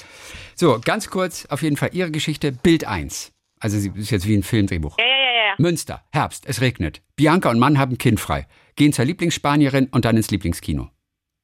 So, 0.55 0.79
ganz 0.83 1.11
kurz 1.11 1.47
auf 1.47 1.63
jeden 1.63 1.77
Fall 1.77 1.91
Ihre 1.93 2.11
Geschichte. 2.11 2.53
Bild 2.53 2.87
1. 2.87 3.33
Also 3.61 3.79
sie 3.79 3.93
ist 3.97 4.11
jetzt 4.11 4.27
wie 4.27 4.37
ein 4.37 4.43
Filmdrehbuch. 4.43 4.99
Ja, 4.99 5.05
ja, 5.05 5.11
ja, 5.11 5.47
ja. 5.49 5.55
Münster, 5.59 6.05
Herbst, 6.13 6.45
es 6.47 6.61
regnet. 6.61 7.03
Bianca 7.17 7.51
und 7.51 7.59
Mann 7.59 7.79
haben 7.79 7.99
Kind 7.99 8.21
frei. 8.21 8.47
Gehen 8.77 8.93
zur 8.93 9.05
Lieblingsspanierin 9.05 9.89
und 9.91 10.05
dann 10.05 10.17
ins 10.17 10.31
Lieblingskino. 10.31 10.91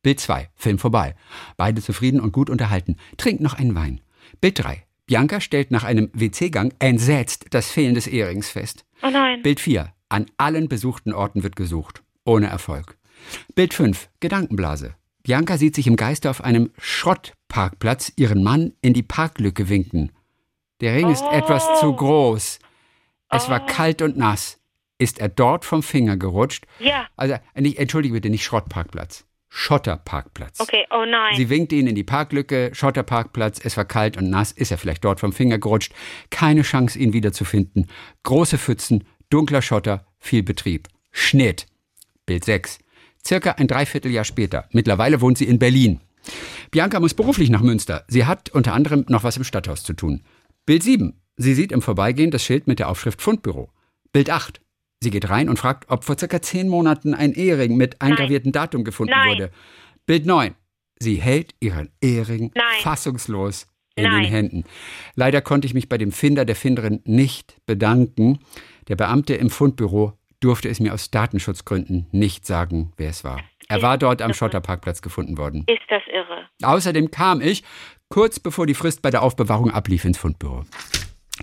Bild 0.02 0.20
2, 0.20 0.48
Film 0.54 0.78
vorbei. 0.78 1.14
Beide 1.56 1.82
zufrieden 1.82 2.20
und 2.20 2.32
gut 2.32 2.50
unterhalten. 2.50 2.96
Trinken 3.18 3.42
noch 3.42 3.54
einen 3.54 3.74
Wein. 3.74 4.00
Bild 4.40 4.62
3. 4.62 4.87
Bianca 5.08 5.40
stellt 5.40 5.70
nach 5.70 5.84
einem 5.84 6.10
WC-Gang 6.12 6.74
entsetzt 6.80 7.46
das 7.50 7.70
Fehlen 7.70 7.94
des 7.94 8.06
Ehrings 8.06 8.50
fest. 8.50 8.84
Oh 9.02 9.08
nein. 9.08 9.42
Bild 9.42 9.58
4. 9.58 9.90
An 10.10 10.26
allen 10.36 10.68
besuchten 10.68 11.14
Orten 11.14 11.42
wird 11.42 11.56
gesucht. 11.56 12.02
Ohne 12.26 12.48
Erfolg. 12.48 12.98
Bild 13.54 13.72
5. 13.72 14.10
Gedankenblase. 14.20 14.94
Bianca 15.22 15.56
sieht 15.56 15.74
sich 15.74 15.86
im 15.86 15.96
Geiste 15.96 16.28
auf 16.28 16.44
einem 16.44 16.70
Schrottparkplatz 16.78 18.12
ihren 18.16 18.42
Mann 18.42 18.74
in 18.82 18.92
die 18.92 19.02
Parklücke 19.02 19.70
winken. 19.70 20.12
Der 20.82 20.94
Ring 20.94 21.10
ist 21.10 21.24
etwas 21.32 21.80
zu 21.80 21.90
groß. 21.90 22.58
Es 23.30 23.48
war 23.48 23.64
kalt 23.64 24.02
und 24.02 24.18
nass. 24.18 24.60
Ist 24.98 25.20
er 25.20 25.30
dort 25.30 25.64
vom 25.64 25.82
Finger 25.82 26.18
gerutscht? 26.18 26.66
Ja. 26.80 27.06
Also, 27.16 27.36
nicht, 27.54 27.78
entschuldige 27.78 28.14
bitte, 28.14 28.28
nicht 28.28 28.44
Schrottparkplatz. 28.44 29.24
Schotterparkplatz. 29.48 30.60
Okay, 30.60 30.86
oh 30.90 31.04
nein. 31.08 31.34
Sie 31.36 31.48
winkt 31.48 31.72
ihn 31.72 31.86
in 31.86 31.94
die 31.94 32.04
Parklücke, 32.04 32.70
Schotterparkplatz, 32.74 33.60
es 33.62 33.76
war 33.76 33.84
kalt 33.84 34.16
und 34.16 34.28
nass, 34.30 34.52
ist 34.52 34.70
er 34.70 34.78
vielleicht 34.78 35.04
dort 35.04 35.20
vom 35.20 35.32
Finger 35.32 35.58
gerutscht. 35.58 35.92
Keine 36.30 36.62
Chance, 36.62 36.98
ihn 36.98 37.12
wiederzufinden. 37.12 37.86
Große 38.24 38.58
Pfützen, 38.58 39.04
dunkler 39.30 39.62
Schotter, 39.62 40.06
viel 40.18 40.42
Betrieb. 40.42 40.88
Schnitt. 41.10 41.66
Bild 42.26 42.44
6. 42.44 42.78
Circa 43.26 43.52
ein 43.52 43.68
Dreivierteljahr 43.68 44.24
später. 44.24 44.68
Mittlerweile 44.72 45.20
wohnt 45.20 45.38
sie 45.38 45.46
in 45.46 45.58
Berlin. 45.58 46.00
Bianca 46.70 47.00
muss 47.00 47.14
beruflich 47.14 47.50
nach 47.50 47.62
Münster. 47.62 48.04
Sie 48.08 48.26
hat 48.26 48.50
unter 48.50 48.74
anderem 48.74 49.04
noch 49.08 49.24
was 49.24 49.36
im 49.36 49.44
Stadthaus 49.44 49.82
zu 49.82 49.94
tun. 49.94 50.22
Bild 50.66 50.82
7. 50.82 51.20
Sie 51.36 51.54
sieht 51.54 51.72
im 51.72 51.82
Vorbeigehen 51.82 52.30
das 52.30 52.42
Schild 52.42 52.66
mit 52.66 52.78
der 52.78 52.88
Aufschrift 52.88 53.22
Fundbüro. 53.22 53.70
Bild 54.12 54.28
8. 54.28 54.60
Sie 55.00 55.10
geht 55.10 55.30
rein 55.30 55.48
und 55.48 55.58
fragt, 55.58 55.88
ob 55.90 56.04
vor 56.04 56.18
circa 56.18 56.42
zehn 56.42 56.68
Monaten 56.68 57.14
ein 57.14 57.32
Ehering 57.32 57.76
mit 57.76 58.00
eingraviertem 58.02 58.52
Datum 58.52 58.82
gefunden 58.84 59.12
Nein. 59.12 59.30
wurde. 59.30 59.50
Bild 60.06 60.26
9. 60.26 60.54
Sie 60.98 61.16
hält 61.16 61.54
ihren 61.60 61.90
Ehering 62.00 62.50
Nein. 62.54 62.64
fassungslos 62.82 63.68
in 63.94 64.04
Nein. 64.04 64.22
den 64.22 64.30
Händen. 64.30 64.64
Leider 65.14 65.40
konnte 65.40 65.66
ich 65.66 65.74
mich 65.74 65.88
bei 65.88 65.98
dem 65.98 66.10
Finder 66.10 66.44
der 66.44 66.56
Finderin 66.56 67.00
nicht 67.04 67.56
bedanken. 67.66 68.40
Der 68.88 68.96
Beamte 68.96 69.34
im 69.34 69.50
Fundbüro 69.50 70.14
durfte 70.40 70.68
es 70.68 70.80
mir 70.80 70.92
aus 70.94 71.10
Datenschutzgründen 71.10 72.06
nicht 72.10 72.44
sagen, 72.46 72.92
wer 72.96 73.10
es 73.10 73.22
war. 73.22 73.40
Er 73.68 73.82
war 73.82 73.98
dort 73.98 74.22
am 74.22 74.32
Schotterparkplatz 74.34 75.02
gefunden 75.02 75.36
worden. 75.36 75.64
ist 75.68 75.82
das 75.88 76.02
irre. 76.12 76.48
Außerdem 76.62 77.10
kam 77.10 77.40
ich 77.40 77.62
kurz 78.08 78.40
bevor 78.40 78.66
die 78.66 78.74
Frist 78.74 79.02
bei 79.02 79.10
der 79.10 79.22
Aufbewahrung 79.22 79.70
ablief 79.70 80.04
ins 80.04 80.18
Fundbüro. 80.18 80.64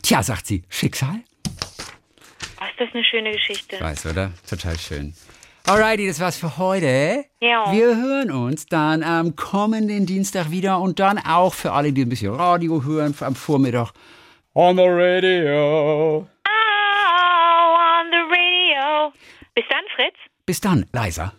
Tja, 0.02 0.24
sagt 0.24 0.48
sie, 0.48 0.64
Schicksal? 0.68 1.22
Ist 2.78 2.88
das 2.90 2.94
eine 2.94 3.06
schöne 3.06 3.32
Geschichte. 3.32 3.80
Weiß, 3.80 4.06
oder? 4.06 4.32
Total 4.50 4.78
schön. 4.78 5.14
Alrighty, 5.66 6.08
das 6.08 6.20
war's 6.20 6.36
für 6.36 6.58
heute. 6.58 7.24
Ja. 7.40 7.72
Wir 7.72 7.96
hören 7.96 8.32
uns 8.32 8.66
dann 8.66 9.02
am 9.02 9.38
kommenden 9.38 10.06
Dienstag 10.06 10.52
wieder 10.52 10.82
und 10.82 11.00
dann 11.00 11.18
auch 11.18 11.54
für 11.54 11.72
alle, 11.72 11.94
die 11.94 12.02
ein 12.02 12.10
bisschen 12.10 12.36
Radio 12.36 12.84
hören, 12.84 13.16
am 13.22 13.34
Vormittag 13.34 13.94
on 14.56 14.76
the 14.76 14.84
radio. 14.84 16.28
Oh, 16.46 17.76
on 17.98 18.12
the 18.12 18.24
radio. 18.30 19.14
Bis 19.54 19.64
dann, 19.70 19.84
Fritz. 19.96 20.16
Bis 20.46 20.60
dann, 20.60 20.86
leiser. 20.92 21.32